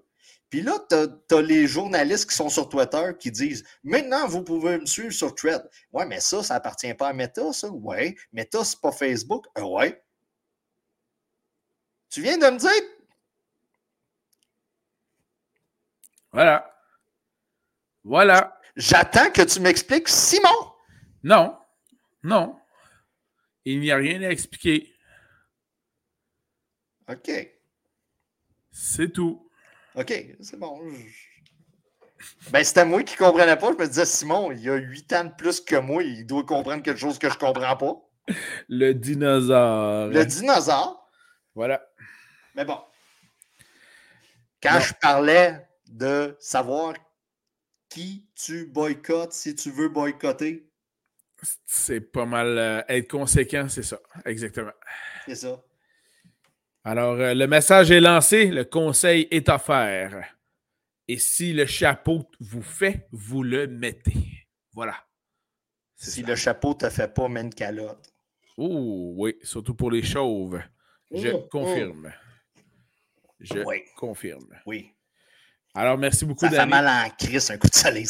Puis 0.56 0.64
là, 0.64 0.80
tu 0.88 1.36
as, 1.36 1.41
les 1.41 1.68
journalistes 1.68 2.30
qui 2.30 2.36
sont 2.38 2.47
sur 2.47 2.70
Twitter 2.70 3.12
qui 3.20 3.30
disent 3.30 3.66
Maintenant, 3.84 4.26
vous 4.26 4.41
pouvez 4.41 4.78
me 4.78 4.86
suivre 4.86 5.12
sur 5.12 5.36
Thread. 5.36 5.70
Ouais, 5.91 6.06
mais 6.06 6.22
ça, 6.22 6.43
ça 6.43 6.56
appartient 6.56 6.93
pas 6.93 7.10
à 7.10 7.14
Meta, 7.14 7.51
ça? 7.51 7.68
Ouais. 7.70 8.16
Meta, 8.32 8.64
c'est 8.64 8.80
pas 8.80 8.93
Facebook? 8.93 9.47
Euh, 9.58 9.64
ouais. 9.64 10.01
Tu 12.10 12.22
viens 12.22 12.38
de 12.38 12.45
me 12.45 12.58
dire? 12.58 12.70
Voilà. 16.32 16.74
Voilà. 18.06 18.58
J'attends 18.78 19.32
que 19.32 19.41
tu 19.41 19.60
m'expliques 19.60 20.08
Simon. 20.08 20.72
Non. 21.22 21.58
Non. 22.24 22.58
Il 23.66 23.82
n'y 23.82 23.91
a 23.91 23.97
rien 23.97 24.22
à 24.22 24.30
expliquer. 24.30 24.95
OK. 27.10 27.30
C'est 28.72 29.12
tout. 29.12 29.44
OK, 29.95 30.13
c'est 30.41 30.59
bon. 30.59 30.81
Ben, 32.51 32.63
c'était 32.63 32.85
moi 32.85 33.03
qui 33.03 33.13
ne 33.13 33.17
comprenais 33.17 33.55
pas. 33.55 33.71
Je 33.71 33.77
me 33.77 33.87
disais, 33.87 34.05
Simon, 34.05 34.51
il 34.51 34.69
a 34.69 34.75
huit 34.75 35.11
ans 35.13 35.25
de 35.25 35.31
plus 35.31 35.61
que 35.61 35.75
moi. 35.75 36.03
Il 36.03 36.25
doit 36.25 36.43
comprendre 36.43 36.83
quelque 36.83 36.99
chose 36.99 37.19
que 37.19 37.29
je 37.29 37.35
ne 37.35 37.39
comprends 37.39 37.77
pas. 37.77 38.35
Le 38.69 38.93
dinosaure. 38.93 40.07
Le 40.07 40.25
dinosaure. 40.25 41.09
Voilà. 41.53 41.85
Mais 42.55 42.65
bon. 42.65 42.79
Quand 44.61 44.79
je 44.79 44.93
parlais 44.99 45.67
de 45.87 46.35
savoir 46.39 46.93
qui 47.89 48.25
tu 48.35 48.65
boycottes 48.65 49.33
si 49.33 49.55
tu 49.55 49.71
veux 49.71 49.89
boycotter. 49.89 50.67
C'est 51.65 52.01
pas 52.01 52.25
mal. 52.25 52.57
Euh, 52.57 52.81
être 52.89 53.09
conséquent, 53.09 53.67
c'est 53.69 53.83
ça. 53.83 53.99
Exactement. 54.25 54.71
C'est 55.27 55.35
ça. 55.35 55.63
Alors, 56.88 57.15
euh, 57.15 57.33
le 57.33 57.47
message 57.47 57.89
est 57.89 57.99
lancé, 57.99 58.45
le 58.45 58.63
conseil 58.63 59.27
est 59.31 59.49
offert. 59.49 60.23
Et 61.07 61.17
si 61.17 61.51
le 61.51 61.65
chapeau 61.65 62.29
vous 62.39 62.61
fait, 62.61 63.07
vous 63.11 63.41
le 63.41 63.65
mettez. 63.65 64.45
Voilà. 64.71 64.95
Si 65.95 66.21
le 66.21 66.36
chapeau 66.36 66.75
te 66.75 66.88
fait 66.91 67.11
pas, 67.11 67.27
mets 67.27 67.41
une 67.41 67.53
calotte. 67.53 68.13
Oh 68.55 69.13
oui, 69.17 69.36
surtout 69.41 69.73
pour 69.73 69.89
les 69.89 70.03
chauves. 70.03 70.61
Je 71.11 71.29
oh, 71.29 71.41
oh. 71.43 71.47
confirme. 71.49 72.13
Je 73.39 73.63
confirme. 73.95 74.55
Oui. 74.67 74.91
Alors, 75.73 75.97
merci 75.97 76.23
beaucoup, 76.23 76.45
Ça 76.45 76.51
fait 76.51 76.65
mal 76.67 76.88
en 76.88 77.09
crise 77.17 77.49
un 77.49 77.57
coup 77.57 77.67
de 77.67 77.73
soleil. 77.73 78.05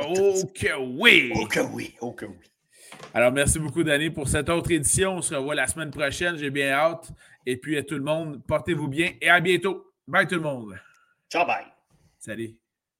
oh 0.00 0.42
que 0.52 0.76
oui! 0.98 1.32
Oh 1.36 1.46
que 1.46 1.60
oui! 1.60 1.94
Oh 2.00 2.12
que 2.12 2.26
oui! 2.26 2.50
Alors, 3.14 3.32
merci 3.32 3.58
beaucoup, 3.58 3.82
Danny, 3.82 4.10
pour 4.10 4.28
cette 4.28 4.48
autre 4.48 4.70
édition. 4.70 5.16
On 5.16 5.22
se 5.22 5.34
revoit 5.34 5.54
la 5.54 5.66
semaine 5.66 5.90
prochaine. 5.90 6.36
J'ai 6.36 6.50
bien 6.50 6.70
hâte. 6.72 7.10
Et 7.46 7.56
puis, 7.56 7.76
à 7.78 7.82
tout 7.82 7.96
le 7.96 8.02
monde, 8.02 8.42
portez-vous 8.46 8.88
bien 8.88 9.12
et 9.20 9.30
à 9.30 9.40
bientôt. 9.40 9.94
Bye, 10.06 10.26
tout 10.26 10.34
le 10.34 10.42
monde. 10.42 10.78
Ciao, 11.30 11.46
bye. 11.46 11.64
Salut. 12.18 12.56